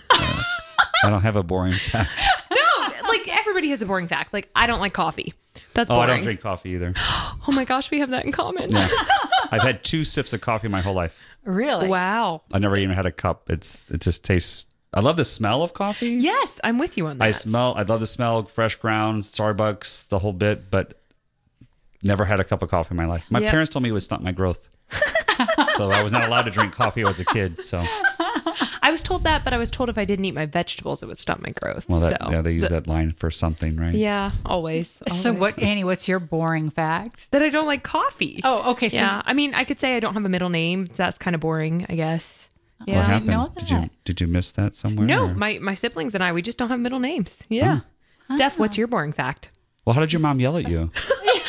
I 1.03 1.09
don't 1.09 1.21
have 1.21 1.35
a 1.35 1.43
boring 1.43 1.73
fact. 1.73 2.09
No, 2.51 2.87
like 3.07 3.27
everybody 3.27 3.69
has 3.69 3.81
a 3.81 3.85
boring 3.85 4.07
fact. 4.07 4.33
Like 4.33 4.49
I 4.55 4.67
don't 4.67 4.79
like 4.79 4.93
coffee. 4.93 5.33
That's 5.73 5.89
Oh. 5.89 5.99
I 5.99 6.05
don't 6.07 6.21
drink 6.21 6.41
coffee 6.41 6.71
either. 6.71 6.93
Oh 7.49 7.53
my 7.53 7.63
gosh, 7.63 7.89
we 7.91 7.99
have 7.99 8.09
that 8.09 8.25
in 8.25 8.33
common. 8.33 8.69
Yeah. 8.71 8.89
I've 9.51 9.61
had 9.61 9.81
two 9.81 10.03
sips 10.03 10.33
of 10.33 10.41
coffee 10.41 10.67
my 10.67 10.81
whole 10.81 10.93
life. 10.93 11.17
Really? 11.45 11.87
Wow. 11.87 12.41
I 12.51 12.59
never 12.59 12.75
even 12.75 12.93
had 12.93 13.05
a 13.05 13.11
cup. 13.11 13.49
It's 13.49 13.89
it 13.89 14.01
just 14.01 14.25
tastes. 14.25 14.65
I 14.93 14.99
love 14.99 15.15
the 15.15 15.23
smell 15.23 15.63
of 15.63 15.73
coffee. 15.73 16.09
Yes, 16.09 16.59
I'm 16.61 16.77
with 16.77 16.97
you 16.97 17.07
on 17.07 17.19
that. 17.19 17.23
I 17.23 17.31
smell. 17.31 17.73
I 17.77 17.83
love 17.83 18.01
the 18.01 18.07
smell 18.07 18.43
fresh 18.43 18.75
ground, 18.75 19.23
Starbucks, 19.23 20.09
the 20.09 20.19
whole 20.19 20.33
bit. 20.33 20.69
But 20.69 20.99
never 22.03 22.25
had 22.25 22.41
a 22.41 22.43
cup 22.43 22.61
of 22.61 22.69
coffee 22.69 22.91
in 22.91 22.97
my 22.97 23.05
life. 23.05 23.23
My 23.29 23.39
Yep. 23.39 23.51
parents 23.51 23.71
told 23.73 23.83
me 23.83 23.89
it 23.89 23.93
would 23.93 24.03
stunt 24.03 24.23
my 24.23 24.33
growth, 24.33 24.67
so 25.75 25.89
I 25.89 26.03
was 26.03 26.11
not 26.11 26.27
allowed 26.27 26.43
to 26.43 26.51
drink 26.51 26.73
coffee 26.73 27.03
as 27.03 27.21
a 27.21 27.25
kid. 27.25 27.61
So 27.61 27.81
I 28.87 28.91
was 28.91 29.03
told 29.03 29.25
that, 29.25 29.43
but 29.43 29.53
I 29.53 29.57
was 29.57 29.69
told 29.69 29.89
if 29.89 29.97
I 29.97 30.05
didn't 30.05 30.23
eat 30.23 30.33
my 30.33 30.45
vegetables, 30.45 31.03
it 31.03 31.07
would 31.07 31.19
stop 31.19 31.41
my 31.41 31.49
growth. 31.49 31.89
well, 31.89 31.99
that, 31.99 32.21
so, 32.23 32.31
yeah, 32.31 32.41
they 32.41 32.53
use 32.53 32.63
but- 32.63 32.69
that 32.71 32.87
line 32.87 33.11
for 33.11 33.29
something, 33.29 33.75
right? 33.75 33.93
Yeah, 33.93 34.29
always. 34.45 34.89
So, 35.11 35.33
what, 35.33 35.59
Annie? 35.59 35.83
What's 35.83 36.07
your 36.07 36.19
boring 36.19 36.69
fact? 36.69 37.29
That 37.31 37.41
I 37.41 37.49
don't 37.49 37.65
like 37.65 37.83
coffee. 37.83 38.39
Oh, 38.45 38.71
okay. 38.71 38.87
So 38.87 38.95
yeah. 38.95 39.21
I 39.25 39.33
mean, 39.33 39.53
I 39.53 39.65
could 39.65 39.81
say 39.81 39.97
I 39.97 39.99
don't 39.99 40.13
have 40.13 40.23
a 40.23 40.29
middle 40.29 40.47
name. 40.47 40.87
That's 40.95 41.17
kind 41.17 41.35
of 41.35 41.41
boring, 41.41 41.85
I 41.89 41.95
guess. 41.95 42.33
Yeah. 42.85 42.97
What 42.97 43.05
happened? 43.07 43.29
know 43.29 43.51
Did 43.57 43.69
you 43.69 43.89
did 44.05 44.21
you 44.21 44.27
miss 44.27 44.53
that 44.53 44.73
somewhere? 44.73 45.05
No, 45.05 45.25
or- 45.25 45.33
my 45.35 45.59
my 45.59 45.73
siblings 45.73 46.15
and 46.15 46.23
I, 46.23 46.31
we 46.31 46.41
just 46.41 46.57
don't 46.57 46.69
have 46.69 46.79
middle 46.79 46.99
names. 46.99 47.43
Yeah. 47.49 47.81
Stef, 48.31 48.57
what's 48.57 48.77
your 48.77 48.87
boring 48.87 49.11
fact? 49.11 49.49
well, 49.83 49.93
how 49.95 49.99
did 50.01 50.13
your 50.13 50.19
mom 50.21 50.39
yell 50.39 50.55
at 50.57 50.69
you? 50.69 50.91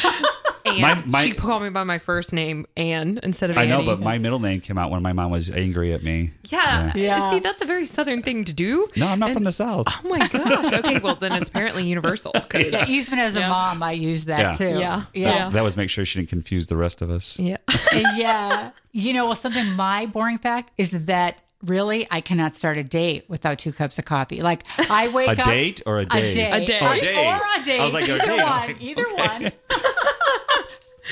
Anne. 0.77 0.81
My- 0.81 1.03
my- 1.07 1.25
she 1.25 1.33
called 1.35 1.63
me 1.63 1.71
by 1.71 1.85
my 1.85 1.99
first 1.99 2.33
name, 2.33 2.67
Anne, 2.77 3.21
instead 3.23 3.51
of 3.51 3.59
I 3.59 3.67
know, 3.67 3.83
but 3.85 4.01
my 4.01 4.19
middle 4.19 4.39
name 4.39 4.61
came 4.61 4.79
out 4.79 4.91
when 4.91 5.03
my 5.03 5.13
mom 5.13 5.31
was 5.31 5.51
angry 5.51 5.93
at 5.93 6.03
me. 6.03 6.33
yeah. 6.45 6.93
Yeah. 6.95 7.31
See, 7.31 7.41
that's 7.41 7.61
a 7.61 7.65
very 7.65 7.87
southern 7.87 8.23
thing 8.23 8.45
to 8.45 8.53
do. 8.53 8.89
No, 8.97 9.07
I'm 9.07 9.19
not 9.19 9.31
And- 9.31 9.37
from 9.37 9.45
the 9.45 9.53
south. 9.53 9.87
Oh 9.89 10.09
my 10.09 10.27
gosh. 10.29 10.73
Okay, 10.73 10.99
well 10.99 11.15
then 11.15 11.33
it's 11.33 11.49
apparently 11.49 11.85
universal. 11.87 12.33
'cause- 12.49 12.65
Yeah, 12.71 12.87
even 12.89 13.19
as 13.19 13.37
a 13.37 13.41
Yeah. 13.41 13.49
mom, 13.49 13.83
I 13.83 13.93
use 13.93 14.25
that 14.27 14.41
Yeah. 14.41 14.53
too. 14.53 14.79
Yeah. 14.79 15.03
yeah, 15.15 15.49
That 15.51 15.63
was 15.63 15.77
make 15.77 15.91
sure 15.91 16.05
she 16.05 16.19
didn't 16.19 16.31
confuse 16.31 16.67
the 16.69 16.77
rest 16.77 17.03
of 17.03 17.11
us. 17.11 17.39
yeah. 17.39 17.57
yeah. 18.17 18.71
You 18.93 19.13
know, 19.13 19.27
well, 19.27 19.35
something 19.35 19.75
my 19.77 20.07
boring 20.07 20.39
fact 20.39 20.73
is 20.79 20.91
that 20.91 21.39
really 21.65 22.07
I 22.11 22.21
cannot 22.21 22.55
start 22.55 22.77
a 22.79 22.85
date 22.85 23.25
without 23.29 23.59
two 23.59 23.73
cups 23.73 23.99
of 23.99 24.05
coffee. 24.05 24.41
Like 24.43 24.63
I 24.91 25.09
wake 25.09 25.29
A 25.29 25.33
up 25.33 25.39
a 25.39 25.45
date 25.45 25.83
or 25.87 25.99
a 25.99 26.05
day? 26.07 26.31
a 26.31 26.35
day, 26.35 26.51
A 26.53 26.65
day. 26.65 26.79
Oh, 26.81 26.93
a 26.93 27.01
day. 27.01 27.27
or 27.27 27.41
a 27.61 27.65
date. 27.65 27.81
I 27.81 27.85
was 27.85 27.95
like, 27.95 28.09
a 28.09 28.15
either 28.15 28.27
date. 28.27 28.43
One, 28.43 28.77
either 28.81 29.07
okay. 29.13 29.43
one. 29.43 29.53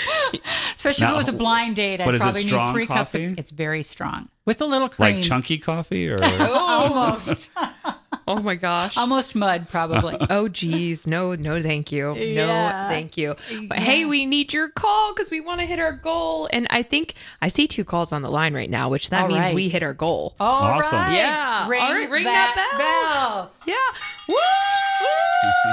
Especially 0.75 1.07
if 1.07 1.13
it 1.13 1.17
was 1.17 1.29
a 1.29 1.33
blind 1.33 1.77
date, 1.77 1.99
but 2.05 2.15
I'd 2.15 2.21
probably 2.21 2.43
need 2.43 2.49
strong 2.49 2.73
three 2.73 2.87
cups. 2.87 3.13
coffee? 3.13 3.25
Of, 3.27 3.39
it's 3.39 3.51
very 3.51 3.83
strong 3.83 4.29
with 4.45 4.61
a 4.61 4.65
little 4.67 4.89
cream. 4.89 5.17
Like 5.17 5.25
chunky 5.25 5.59
coffee 5.59 6.09
or 6.09 6.17
almost, 6.41 7.51
Oh 8.29 8.41
my 8.41 8.55
gosh. 8.57 8.97
almost 8.97 9.35
mud, 9.35 9.69
probably. 9.71 10.17
Oh 10.31 10.49
geez, 10.49 11.07
no, 11.07 11.35
no, 11.35 11.63
thank 11.63 11.93
you, 11.93 12.15
no, 12.15 12.21
Yeah. 12.21 12.89
thank 12.89 13.17
you. 13.17 13.37
But 13.69 13.79
hey, 13.79 14.05
we 14.05 14.27
need 14.27 14.53
your 14.53 14.69
call 14.69 15.15
because 15.15 15.31
we 15.31 15.41
want 15.41 15.61
to 15.61 15.67
hit 15.67 15.79
our 15.79 15.93
goal. 15.93 16.49
And 16.53 16.67
I 16.71 16.83
think 16.83 17.15
I 17.41 17.49
see 17.49 17.67
two 17.67 17.85
calls 17.85 18.13
on 18.13 18.23
the 18.23 18.31
line 18.31 18.53
right 18.55 18.71
now, 18.71 18.89
which 18.89 19.11
that 19.11 19.23
All 19.23 19.29
means 19.29 19.41
right. 19.41 19.55
we 19.55 19.69
hit 19.69 19.83
our 19.83 19.95
goal. 19.95 20.35
All 20.41 20.71
right, 20.71 20.79
Awesome. 20.85 21.15
Yeah. 21.15 21.69
ring, 21.69 21.83
All 21.83 21.93
right, 21.93 22.11
ring 22.11 22.25
that, 22.25 22.53
that 22.57 22.79
bell. 22.79 23.53
Yeah. 23.67 23.75
Woo! 24.29 25.73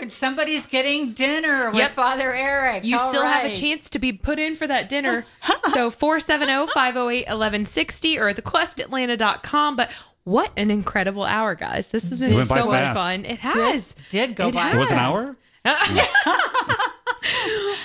And 0.00 0.12
somebody's 0.12 0.66
getting 0.66 1.12
dinner 1.12 1.70
with 1.70 1.78
Yep. 1.80 1.94
Father 1.96 2.32
Eric. 2.32 2.84
You 2.84 2.98
All 2.98 3.08
still 3.08 3.24
have 3.26 3.44
a 3.46 3.54
chance 3.56 3.90
to 3.90 3.98
be 3.98 4.12
put 4.12 4.38
in 4.38 4.54
for 4.56 4.66
that 4.66 4.88
dinner. 4.88 5.26
Oh, 5.48 5.60
so 5.74 5.86
oh, 5.86 5.90
470-508-1160 5.90 8.18
or 8.18 8.28
at 8.28 8.36
thequestatlanta.com. 8.36 9.76
But 9.76 9.90
what 10.24 10.52
an 10.56 10.70
incredible 10.70 11.24
hour, 11.24 11.54
guys. 11.54 11.88
This 11.88 12.08
has 12.10 12.18
been 12.18 12.32
It 12.32 12.36
went 12.36 12.48
by 12.48 12.58
so 12.58 12.66
much 12.66 12.84
fast. 12.84 12.96
fun. 12.98 13.24
It 13.24 13.38
has. 13.40 13.94
did 14.10 14.36
go 14.36 14.48
It 14.48 14.54
by. 14.54 14.60
has. 14.62 14.74
it 14.74 14.78
was 14.78 14.90
an 14.92 14.98
hour. 14.98 15.36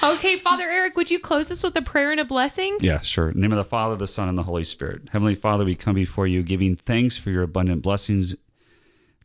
Okay, 0.04 0.38
Father 0.40 0.70
Eric, 0.70 0.96
would 0.98 1.10
you 1.10 1.18
close 1.20 1.50
us 1.50 1.64
with 1.64 1.76
a 1.78 1.82
prayer 1.82 2.12
and 2.12 2.20
a 2.20 2.26
blessing? 2.26 2.78
Yeah, 2.82 3.00
sure. 3.02 3.30
In 3.30 3.36
the 3.36 3.42
name 3.42 3.52
of 3.54 3.58
the 3.58 3.64
Father, 3.64 3.96
the 3.96 4.06
Son, 4.08 4.28
and 4.30 4.38
the 4.38 4.44
Holy 4.44 4.64
Spirit. 4.66 5.04
Heavenly 5.12 5.34
Father, 5.36 5.64
we 5.66 5.76
come 5.76 5.96
before 5.96 6.28
you 6.28 6.44
giving 6.44 6.76
thanks 6.76 7.16
for 7.18 7.30
your 7.30 7.42
abundant 7.44 7.82
blessings 7.82 8.36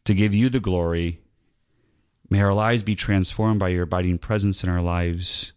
to 0.05 0.15
give 0.15 0.35
you 0.37 0.49
the 0.49 0.61
glory. 0.61 1.19
May 2.31 2.41
our 2.43 2.53
lives 2.53 2.83
be 2.83 2.95
transformed 2.95 3.59
by 3.59 3.69
your 3.69 3.85
abiding 3.85 4.19
presence 4.19 4.63
in 4.63 4.69
our 4.69 4.83
lives. 4.83 5.53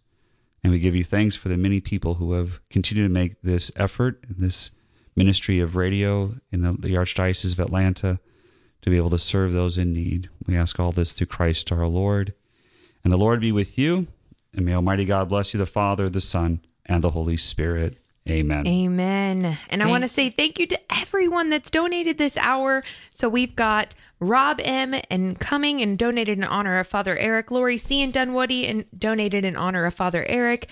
And 0.64 0.72
we 0.72 0.78
give 0.78 0.94
you 0.94 1.04
thanks 1.04 1.36
for 1.36 1.48
the 1.48 1.56
many 1.56 1.80
people 1.80 2.14
who 2.14 2.32
have 2.32 2.60
continued 2.70 3.08
to 3.08 3.12
make 3.12 3.40
this 3.42 3.70
effort, 3.76 4.24
this 4.28 4.70
ministry 5.16 5.60
of 5.60 5.76
radio 5.76 6.34
in 6.50 6.62
the, 6.62 6.72
the 6.72 6.94
Archdiocese 6.94 7.52
of 7.52 7.60
Atlanta, 7.60 8.18
to 8.82 8.90
be 8.90 8.96
able 8.96 9.10
to 9.10 9.18
serve 9.18 9.52
those 9.52 9.76
in 9.76 9.92
need. 9.92 10.30
We 10.46 10.56
ask 10.56 10.80
all 10.80 10.92
this 10.92 11.12
through 11.12 11.26
Christ 11.26 11.70
our 11.72 11.86
Lord. 11.86 12.32
And 13.04 13.12
the 13.12 13.18
Lord 13.18 13.40
be 13.40 13.52
with 13.52 13.76
you. 13.76 14.06
And 14.54 14.64
may 14.64 14.74
Almighty 14.74 15.04
God 15.04 15.28
bless 15.28 15.52
you, 15.52 15.58
the 15.58 15.66
Father, 15.66 16.08
the 16.08 16.20
Son, 16.20 16.60
and 16.86 17.02
the 17.02 17.10
Holy 17.10 17.36
Spirit. 17.36 17.98
Amen. 18.28 18.66
Amen. 18.68 19.58
And 19.68 19.82
I 19.82 19.86
want 19.86 20.04
to 20.04 20.08
say 20.08 20.30
thank 20.30 20.60
you 20.60 20.66
to 20.68 20.78
everyone 20.92 21.50
that's 21.50 21.70
donated 21.70 22.18
this 22.18 22.36
hour. 22.36 22.84
So 23.10 23.28
we've 23.28 23.56
got 23.56 23.96
Rob 24.20 24.60
M. 24.62 24.94
and 25.10 25.38
Cumming 25.40 25.82
and 25.82 25.98
donated 25.98 26.38
in 26.38 26.44
honor 26.44 26.78
of 26.78 26.86
Father 26.86 27.18
Eric. 27.18 27.50
Lori 27.50 27.78
C. 27.78 28.00
and 28.00 28.12
Dunwoody 28.12 28.68
and 28.68 28.84
donated 28.96 29.44
in 29.44 29.56
honor 29.56 29.84
of 29.86 29.94
Father 29.94 30.24
Eric. 30.28 30.70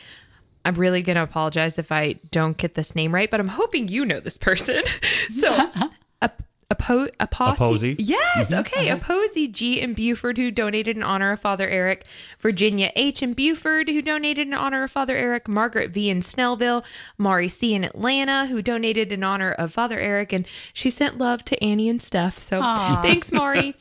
I'm 0.65 0.75
really 0.75 1.03
going 1.03 1.17
to 1.17 1.23
apologize 1.23 1.79
if 1.79 1.91
I 1.91 2.15
don't 2.31 2.57
get 2.57 2.75
this 2.75 2.95
name 2.95 3.13
right, 3.13 3.31
but 3.31 3.41
I'm 3.41 3.49
hoping 3.49 3.89
you 3.89 4.05
know 4.05 4.21
this 4.21 4.39
person. 4.39 4.85
so, 5.31 5.71
Ap- 6.71 6.81
Apo- 6.89 7.09
Aposy. 7.19 7.57
Aposy. 7.57 7.97
Yes. 7.99 8.51
Mhm. 8.51 8.61
Okay. 8.61 8.89
Aposy 8.89 9.51
G 9.51 9.81
in 9.81 9.93
Buford, 9.95 10.37
who 10.39 10.51
donated 10.51 10.97
in 10.97 11.03
honor 11.03 11.33
of 11.33 11.41
Father 11.41 11.69
Eric. 11.69 12.05
Virginia 12.41 12.91
H 12.97 13.23
in 13.23 13.33
Buford, 13.35 13.89
who 13.89 14.01
donated 14.01 14.47
in 14.47 14.55
honor 14.55 14.85
of 14.85 14.91
Father 14.91 15.17
Eric. 15.17 15.49
Margaret 15.49 15.91
V 15.91 16.09
in 16.09 16.21
Snellville. 16.21 16.83
Mari 17.19 17.49
C 17.49 17.75
in 17.75 17.85
Atlanta, 17.85 18.47
who 18.47 18.63
donated 18.63 19.13
in 19.13 19.23
honor 19.25 19.53
of 19.53 19.73
Father 19.73 19.99
Eric. 19.99 20.33
And 20.33 20.47
she 20.73 20.91
sent 20.91 21.19
love 21.19 21.45
to 21.47 21.63
Annie 21.63 21.89
and 21.89 22.01
Stef. 22.01 22.41
So 22.41 22.61
Aw. 22.63 23.01
thanks, 23.03 23.33
Mari. 23.33 23.75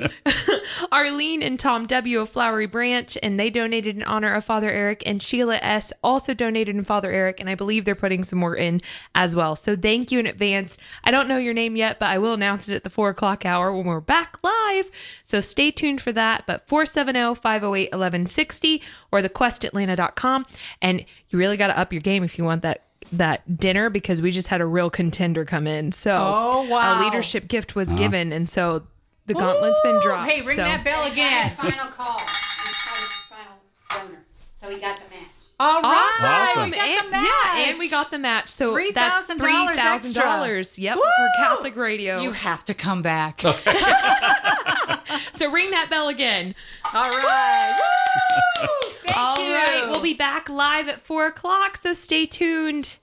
Arlene 0.91 1.41
and 1.43 1.59
Tom 1.59 1.85
W 1.85 2.19
of 2.19 2.29
Flowery 2.29 2.65
Branch, 2.65 3.17
and 3.21 3.39
they 3.39 3.49
donated 3.49 3.95
in 3.97 4.03
honor 4.03 4.33
of 4.33 4.45
Father 4.45 4.69
Eric. 4.69 5.03
And 5.05 5.21
Sheila 5.21 5.57
S 5.61 5.93
also 6.03 6.33
donated 6.33 6.75
in 6.75 6.83
Father 6.83 7.11
Eric, 7.11 7.39
and 7.39 7.49
I 7.49 7.55
believe 7.55 7.85
they're 7.85 7.95
putting 7.95 8.23
some 8.23 8.39
more 8.39 8.55
in 8.55 8.81
as 9.15 9.35
well. 9.35 9.55
So 9.55 9.75
thank 9.75 10.11
you 10.11 10.19
in 10.19 10.27
advance. 10.27 10.77
I 11.03 11.11
don't 11.11 11.27
know 11.27 11.37
your 11.37 11.53
name 11.53 11.75
yet, 11.75 11.99
but 11.99 12.07
I 12.09 12.17
will 12.17 12.33
announce 12.33 12.67
it 12.69 12.78
at 12.79 12.83
the 12.83 12.89
four 12.89 13.09
o'clock 13.09 13.45
hour 13.45 13.71
when 13.75 13.85
we're 13.85 13.99
back 13.99 14.37
live. 14.43 14.89
So 15.25 15.39
stay 15.41 15.69
tuned 15.71 16.01
for 16.01 16.11
that. 16.13 16.45
But 16.47 16.67
470 16.67 17.35
508 17.35 17.91
1160 17.91 18.81
or 19.11 19.21
thequestatlanta.com. 19.21 20.45
And 20.81 21.05
you 21.29 21.37
really 21.39 21.57
got 21.57 21.67
to 21.67 21.77
up 21.77 21.93
your 21.93 22.01
game 22.01 22.23
if 22.23 22.37
you 22.37 22.43
want 22.43 22.61
that 22.63 22.83
that 23.11 23.57
dinner 23.57 23.89
because 23.89 24.21
we 24.21 24.29
just 24.29 24.49
had 24.49 24.61
a 24.61 24.65
real 24.65 24.89
contender 24.89 25.43
come 25.43 25.65
in. 25.65 25.91
So 25.91 26.15
Oh, 26.15 26.61
wow. 26.69 26.95
our 26.97 27.03
leadership 27.03 27.47
gift 27.47 27.75
was 27.75 27.87
Uh-huh. 27.89 27.97
given 27.97 28.31
and 28.31 28.47
so 28.47 28.83
the 29.25 29.33
gauntlet's 29.33 29.79
been 29.81 29.99
dropped. 30.01 30.29
Hey, 30.31 30.37
ring 30.45 30.55
so. 30.57 30.63
that 30.63 30.83
bell 30.83 31.03
He 31.05 31.11
again. 31.13 31.49
got 31.55 31.65
his 31.65 31.73
final 31.75 31.91
call. 31.91 32.19
His 32.19 32.27
final 33.29 33.57
donor. 33.89 34.19
So 34.59 34.69
he 34.69 34.79
got 34.79 34.97
the 34.97 35.03
match. 35.15 35.29
All 35.59 35.81
right. 35.81 36.53
Awesome. 36.55 36.69
We 36.69 36.77
got 36.77 36.87
and, 36.87 37.07
the 37.07 37.11
match. 37.11 37.25
Yeah, 37.25 37.69
and 37.69 37.79
we 37.79 37.89
got 37.89 38.11
the 38.11 38.19
match. 38.19 38.47
So 38.47 38.73
that's 38.93 39.27
$3,000 39.27 39.37
three 39.39 39.75
thousand 39.75 40.13
dollars. 40.13 40.79
Yep, 40.79 40.95
Woo! 40.95 41.01
for 41.01 41.29
Catholic 41.43 41.75
Radio. 41.75 42.21
You 42.21 42.31
have 42.31 42.63
to 42.65 42.73
come 42.73 43.01
back. 43.01 43.41
so 45.33 45.51
ring 45.51 45.71
that 45.71 45.87
bell 45.89 46.07
again. 46.07 46.55
All 46.93 47.03
right. 47.03 47.79
Woo! 48.61 48.67
Thank 49.05 49.17
All 49.17 49.43
you. 49.43 49.53
right, 49.53 49.85
we'll 49.89 50.01
be 50.01 50.13
back 50.13 50.47
live 50.49 50.87
at 50.87 51.01
four 51.01 51.25
o'clock. 51.25 51.79
So 51.83 51.93
stay 51.93 52.25
tuned. 52.25 52.97